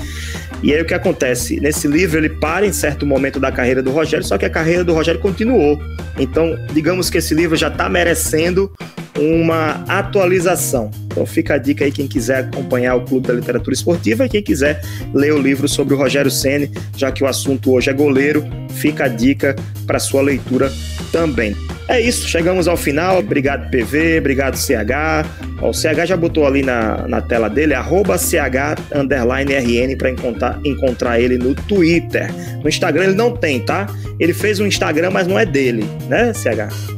E 0.63 0.73
aí 0.73 0.81
o 0.81 0.85
que 0.87 0.95
acontece? 0.95 1.61
Nesse 1.61 1.87
livro 1.87 2.19
ele 2.19 2.31
para 2.31 2.67
em 2.67 2.73
certo 2.73 3.05
momento 3.05 3.39
da 3.39 3.53
carreira 3.53 3.83
do 3.83 3.91
Rogério, 3.91 4.25
só 4.25 4.39
que 4.39 4.47
a 4.47 4.51
carreira 4.51 4.83
do 4.83 4.95
Rogério 4.95 5.21
continuou. 5.21 5.79
Então, 6.19 6.59
digamos 6.73 7.11
que 7.11 7.19
esse 7.19 7.35
livro 7.35 7.55
já 7.55 7.69
está 7.69 7.89
merecendo 7.89 8.73
uma 9.19 9.85
atualização. 9.87 10.91
Então 11.07 11.25
fica 11.25 11.55
a 11.55 11.59
dica 11.59 11.85
aí 11.85 11.93
quem 11.93 12.09
quiser 12.09 12.45
acompanhar 12.45 12.97
o 12.97 13.03
Clube 13.03 13.29
da 13.29 13.35
Literatura 13.35 13.75
Esportiva 13.75 14.27
e 14.27 14.29
quem 14.29 14.43
quiser 14.43 14.81
ler 15.13 15.33
o 15.33 15.39
livro 15.39 15.69
sobre 15.69 15.95
o 15.95 15.97
Rogério 15.97 16.31
Ceni, 16.31 16.71
já 16.97 17.13
que 17.13 17.23
o 17.23 17.27
assunto 17.27 17.73
hoje 17.73 17.91
é 17.91 17.93
goleiro, 17.93 18.45
fica 18.71 19.05
a 19.05 19.09
dica 19.09 19.55
para 19.87 19.99
sua 19.99 20.23
leitura 20.23 20.73
também. 21.13 21.55
É 21.89 22.01
isso, 22.01 22.27
chegamos 22.29 22.67
ao 22.67 22.77
final. 22.77 23.19
Obrigado, 23.19 23.71
PV, 23.71 24.19
obrigado, 24.19 24.57
CH. 24.57 25.27
Ó, 25.61 25.71
o 25.71 25.75
CH 25.75 26.07
já 26.07 26.17
botou 26.17 26.47
ali 26.47 26.63
na, 26.63 27.07
na 27.07 27.21
tela 27.21 27.49
dele, 27.49 27.75
arroba 27.75 28.17
CH 28.17 28.77
RN 28.93 29.97
para 29.97 30.11
encontrar, 30.11 30.59
encontrar 30.65 31.21
ele 31.21 31.37
no 31.37 31.55
Twitter. 31.55 32.33
No 32.63 32.69
Instagram 32.69 33.05
ele 33.05 33.15
não 33.15 33.37
tem, 33.37 33.61
tá? 33.61 33.87
Ele 34.19 34.33
fez 34.33 34.61
um 34.61 34.67
Instagram, 34.67 35.11
mas 35.11 35.27
não 35.27 35.39
é 35.39 35.45
dele, 35.45 35.85
né, 36.09 36.33
CH? 36.33 36.95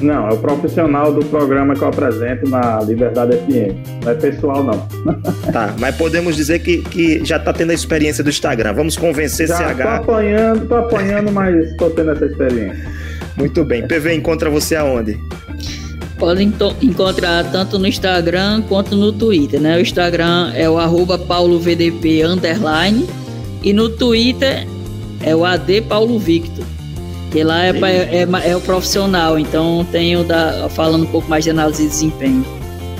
Não, 0.00 0.28
é 0.28 0.32
o 0.32 0.38
profissional 0.38 1.12
do 1.12 1.24
programa 1.26 1.74
que 1.74 1.82
eu 1.82 1.88
apresento 1.88 2.48
na 2.48 2.80
Liberdade 2.80 3.36
FM. 3.36 4.02
Não 4.02 4.12
é 4.12 4.14
pessoal, 4.14 4.64
não. 4.64 4.88
Tá, 5.52 5.74
mas 5.78 5.94
podemos 5.96 6.36
dizer 6.36 6.60
que, 6.60 6.78
que 6.82 7.24
já 7.24 7.36
está 7.36 7.52
tendo 7.52 7.70
a 7.70 7.74
experiência 7.74 8.24
do 8.24 8.30
Instagram. 8.30 8.72
Vamos 8.72 8.96
convencer 8.96 9.48
já 9.48 9.56
CH. 9.56 9.82
Tô 9.82 9.88
apanhando, 9.88 10.68
tô 10.68 10.74
apanhando, 10.76 11.32
mas 11.32 11.54
estou 11.70 11.90
tendo 11.90 12.12
essa 12.12 12.24
experiência. 12.24 12.99
Muito 13.40 13.64
bem. 13.64 13.86
PV 13.88 14.14
encontra 14.14 14.50
você 14.50 14.76
aonde? 14.76 15.18
Podem 16.18 16.52
encontrar 16.82 17.50
tanto 17.50 17.78
no 17.78 17.86
Instagram 17.86 18.62
quanto 18.68 18.94
no 18.94 19.10
Twitter, 19.10 19.58
né? 19.58 19.78
O 19.78 19.80
Instagram 19.80 20.52
é 20.54 20.68
o 20.68 20.78
arroba 20.78 21.16
paulovdp 21.16 22.22
underline 22.22 23.08
e 23.62 23.72
no 23.72 23.88
Twitter 23.88 24.66
é 25.22 25.34
o 25.34 25.46
AD 25.46 25.80
Paulo 25.82 26.18
Victor. 26.18 26.64
Que 27.30 27.42
lá 27.42 27.64
é, 27.64 27.70
é, 27.70 28.16
é, 28.22 28.50
é, 28.50 28.56
o 28.56 28.60
profissional, 28.60 29.38
então 29.38 29.86
tenho 29.90 30.22
da, 30.22 30.68
falando 30.68 31.04
um 31.04 31.06
pouco 31.06 31.30
mais 31.30 31.44
de 31.44 31.50
análise 31.50 31.84
de 31.84 31.88
desempenho. 31.88 32.44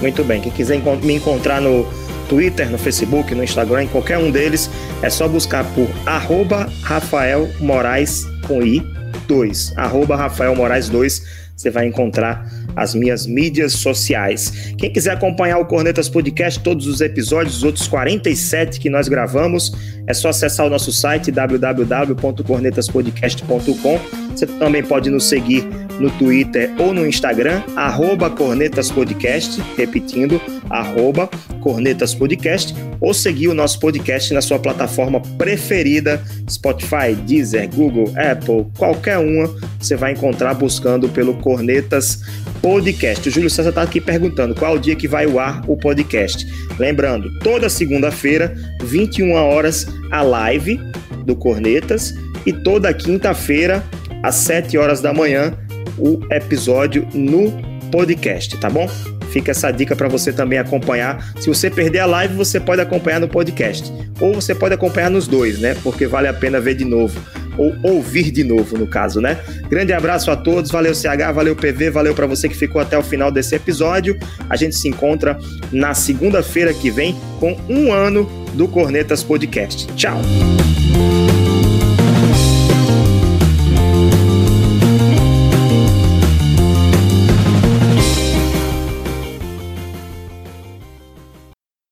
Muito 0.00 0.24
bem. 0.24 0.40
Quem 0.40 0.52
quiser 0.52 0.80
me 1.02 1.14
encontrar 1.14 1.60
no 1.60 1.86
Twitter, 2.26 2.70
no 2.70 2.78
Facebook, 2.78 3.34
no 3.34 3.44
Instagram, 3.44 3.82
em 3.82 3.88
qualquer 3.88 4.16
um 4.16 4.30
deles, 4.30 4.70
é 5.02 5.10
só 5.10 5.28
buscar 5.28 5.64
por 5.74 5.88
arroba 6.06 6.70
Rafael 6.82 7.50
Moraes 7.60 8.24
com 8.46 8.62
I 8.62 8.99
2, 9.30 9.74
arroba 9.76 10.16
Rafael 10.16 10.56
Moraes 10.56 10.88
2, 10.88 11.22
você 11.56 11.70
vai 11.70 11.86
encontrar 11.86 12.50
as 12.74 12.96
minhas 12.96 13.26
mídias 13.26 13.74
sociais. 13.74 14.74
Quem 14.76 14.92
quiser 14.92 15.12
acompanhar 15.12 15.58
o 15.58 15.66
Cornetas 15.66 16.08
Podcast, 16.08 16.58
todos 16.58 16.88
os 16.88 17.00
episódios, 17.00 17.58
os 17.58 17.62
outros 17.62 17.86
47 17.86 18.80
que 18.80 18.90
nós 18.90 19.06
gravamos, 19.06 19.72
é 20.04 20.12
só 20.12 20.30
acessar 20.30 20.66
o 20.66 20.70
nosso 20.70 20.90
site 20.90 21.30
www.cornetaspodcast.com 21.30 24.00
você 24.34 24.46
também 24.46 24.82
pode 24.82 25.10
nos 25.10 25.28
seguir 25.28 25.68
no 26.00 26.10
Twitter 26.12 26.72
ou 26.78 26.92
no 26.94 27.06
Instagram, 27.06 27.62
arroba 27.76 28.30
cornetaspodcast, 28.30 29.62
repetindo, 29.76 30.40
arroba 30.68 31.28
cornetaspodcast, 31.60 32.74
ou 33.00 33.12
seguir 33.12 33.48
o 33.48 33.54
nosso 33.54 33.78
podcast 33.78 34.32
na 34.32 34.40
sua 34.40 34.58
plataforma 34.58 35.20
preferida, 35.36 36.22
Spotify, 36.48 37.14
Deezer, 37.26 37.68
Google, 37.68 38.12
Apple, 38.16 38.66
qualquer 38.78 39.18
uma, 39.18 39.54
você 39.78 39.94
vai 39.94 40.12
encontrar 40.12 40.54
buscando 40.54 41.08
pelo 41.08 41.34
Cornetas 41.34 42.22
Podcast. 42.62 43.28
O 43.28 43.32
Júlio 43.32 43.50
César 43.50 43.68
está 43.68 43.82
aqui 43.82 44.00
perguntando 44.00 44.54
qual 44.54 44.74
o 44.74 44.78
dia 44.78 44.96
que 44.96 45.06
vai 45.06 45.26
ao 45.26 45.38
ar 45.38 45.62
o 45.68 45.76
podcast. 45.76 46.46
Lembrando, 46.78 47.38
toda 47.40 47.68
segunda-feira, 47.68 48.54
21 48.82 49.32
horas, 49.32 49.86
a 50.10 50.22
live 50.22 50.80
do 51.24 51.36
Cornetas, 51.36 52.14
e 52.46 52.52
toda 52.52 52.92
quinta-feira, 52.94 53.84
às 54.22 54.36
7 54.36 54.78
horas 54.78 55.00
da 55.00 55.12
manhã, 55.12 55.52
o 56.00 56.20
episódio 56.30 57.06
no 57.14 57.52
podcast, 57.90 58.56
tá 58.58 58.70
bom? 58.70 58.88
Fica 59.30 59.52
essa 59.52 59.70
dica 59.70 59.94
para 59.94 60.08
você 60.08 60.32
também 60.32 60.58
acompanhar. 60.58 61.32
Se 61.40 61.46
você 61.46 61.70
perder 61.70 62.00
a 62.00 62.06
live, 62.06 62.34
você 62.34 62.58
pode 62.58 62.82
acompanhar 62.82 63.20
no 63.20 63.28
podcast. 63.28 63.92
Ou 64.20 64.34
você 64.34 64.54
pode 64.54 64.74
acompanhar 64.74 65.08
nos 65.08 65.28
dois, 65.28 65.60
né? 65.60 65.76
Porque 65.82 66.06
vale 66.06 66.26
a 66.26 66.32
pena 66.32 66.60
ver 66.60 66.74
de 66.74 66.84
novo. 66.84 67.20
Ou 67.56 67.74
ouvir 67.82 68.30
de 68.32 68.42
novo, 68.42 68.76
no 68.76 68.88
caso, 68.88 69.20
né? 69.20 69.38
Grande 69.68 69.92
abraço 69.92 70.30
a 70.30 70.36
todos. 70.36 70.70
Valeu, 70.70 70.94
CH. 70.94 71.32
Valeu, 71.32 71.54
PV. 71.54 71.90
Valeu 71.90 72.14
para 72.14 72.26
você 72.26 72.48
que 72.48 72.56
ficou 72.56 72.80
até 72.80 72.98
o 72.98 73.02
final 73.02 73.30
desse 73.30 73.54
episódio. 73.54 74.18
A 74.48 74.56
gente 74.56 74.74
se 74.74 74.88
encontra 74.88 75.38
na 75.70 75.94
segunda-feira 75.94 76.74
que 76.74 76.90
vem 76.90 77.16
com 77.38 77.56
um 77.68 77.92
ano 77.92 78.28
do 78.54 78.66
Cornetas 78.66 79.22
Podcast. 79.22 79.86
Tchau! 79.94 80.20